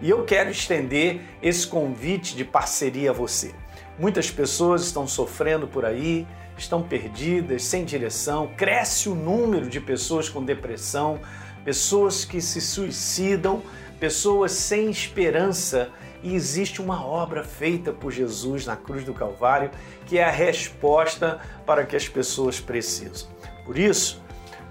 E 0.00 0.10
eu 0.10 0.24
quero 0.24 0.50
estender 0.50 1.20
esse 1.42 1.66
convite 1.66 2.36
de 2.36 2.44
parceria 2.44 3.10
a 3.10 3.12
você. 3.12 3.52
Muitas 3.98 4.30
pessoas 4.30 4.82
estão 4.82 5.08
sofrendo 5.08 5.66
por 5.66 5.84
aí, 5.84 6.26
estão 6.62 6.82
perdidas, 6.82 7.64
sem 7.64 7.84
direção, 7.84 8.50
cresce 8.56 9.08
o 9.08 9.14
número 9.14 9.68
de 9.68 9.80
pessoas 9.80 10.28
com 10.28 10.44
depressão, 10.44 11.20
pessoas 11.64 12.24
que 12.24 12.40
se 12.40 12.60
suicidam, 12.60 13.62
pessoas 14.00 14.52
sem 14.52 14.90
esperança. 14.90 15.90
E 16.22 16.34
existe 16.34 16.82
uma 16.82 17.04
obra 17.04 17.44
feita 17.44 17.92
por 17.92 18.10
Jesus 18.10 18.66
na 18.66 18.74
cruz 18.74 19.04
do 19.04 19.14
Calvário 19.14 19.70
que 20.06 20.18
é 20.18 20.24
a 20.24 20.30
resposta 20.30 21.38
para 21.64 21.84
que 21.84 21.94
as 21.94 22.08
pessoas 22.08 22.58
precisam. 22.58 23.28
Por 23.64 23.78
isso, 23.78 24.20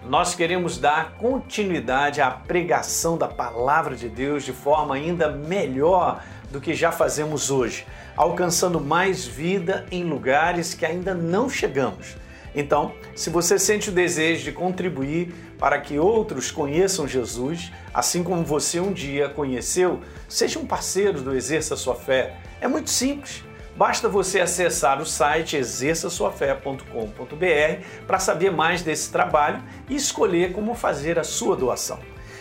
nós 0.08 0.34
queremos 0.34 0.78
dar 0.78 1.16
continuidade 1.18 2.22
à 2.22 2.32
pregação 2.32 3.18
da 3.18 3.28
palavra 3.28 3.96
de 3.96 4.10
Deus 4.10 4.44
de 4.44 4.54
forma 4.54 4.96
ainda 4.96 5.30
melhor 5.30 6.24
do 6.52 6.62
que 6.62 6.74
já 6.74 6.91
fazemos 6.91 7.52
hoje 7.52 7.86
alcançando 8.18 8.82
mais 8.82 9.26
vida 9.26 9.86
em 9.91 10.04
lugares 10.04 10.74
que 10.74 10.86
ainda 10.86 11.14
não 11.14 11.48
chegamos. 11.48 12.18
Então, 12.56 12.93
se 13.16 13.30
você 13.30 13.60
sente 13.60 13.91
o 13.91 13.93
desejo 13.93 14.43
de 14.43 14.52
contribuir 14.52 15.32
para 15.60 15.80
que 15.80 16.00
outros 16.00 16.50
conheçam 16.50 17.08
Jesus, 17.08 17.72
assim 17.93 18.24
como 18.24 18.43
você 18.43 18.80
um 18.80 18.91
dia 18.91 19.30
conheceu, 19.30 20.02
seja 20.28 20.58
um 20.58 20.66
parceiro 20.66 21.22
do 21.22 21.36
Exerça 21.36 21.76
Sua 21.76 21.93
Fé. 21.93 22.38
É 22.60 22.68
muito 22.68 22.89
simples. 22.89 23.43
Basta 23.76 24.10
você 24.10 24.39
acessar 24.39 25.00
o 25.00 25.06
site 25.06 25.56
exerçaçoafé.com.br 25.56 27.84
para 28.08 28.18
saber 28.18 28.52
mais 28.52 28.82
desse 28.82 29.12
trabalho 29.12 29.62
e 29.88 29.95
escolher 29.95 30.52
como 30.52 30.74
fazer 30.74 31.20
a 31.20 31.24
sua 31.24 31.56
doação. 31.56 32.00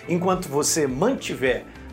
Enquanto 0.09 0.49
você 0.49 0.87
mantiver 0.87 1.67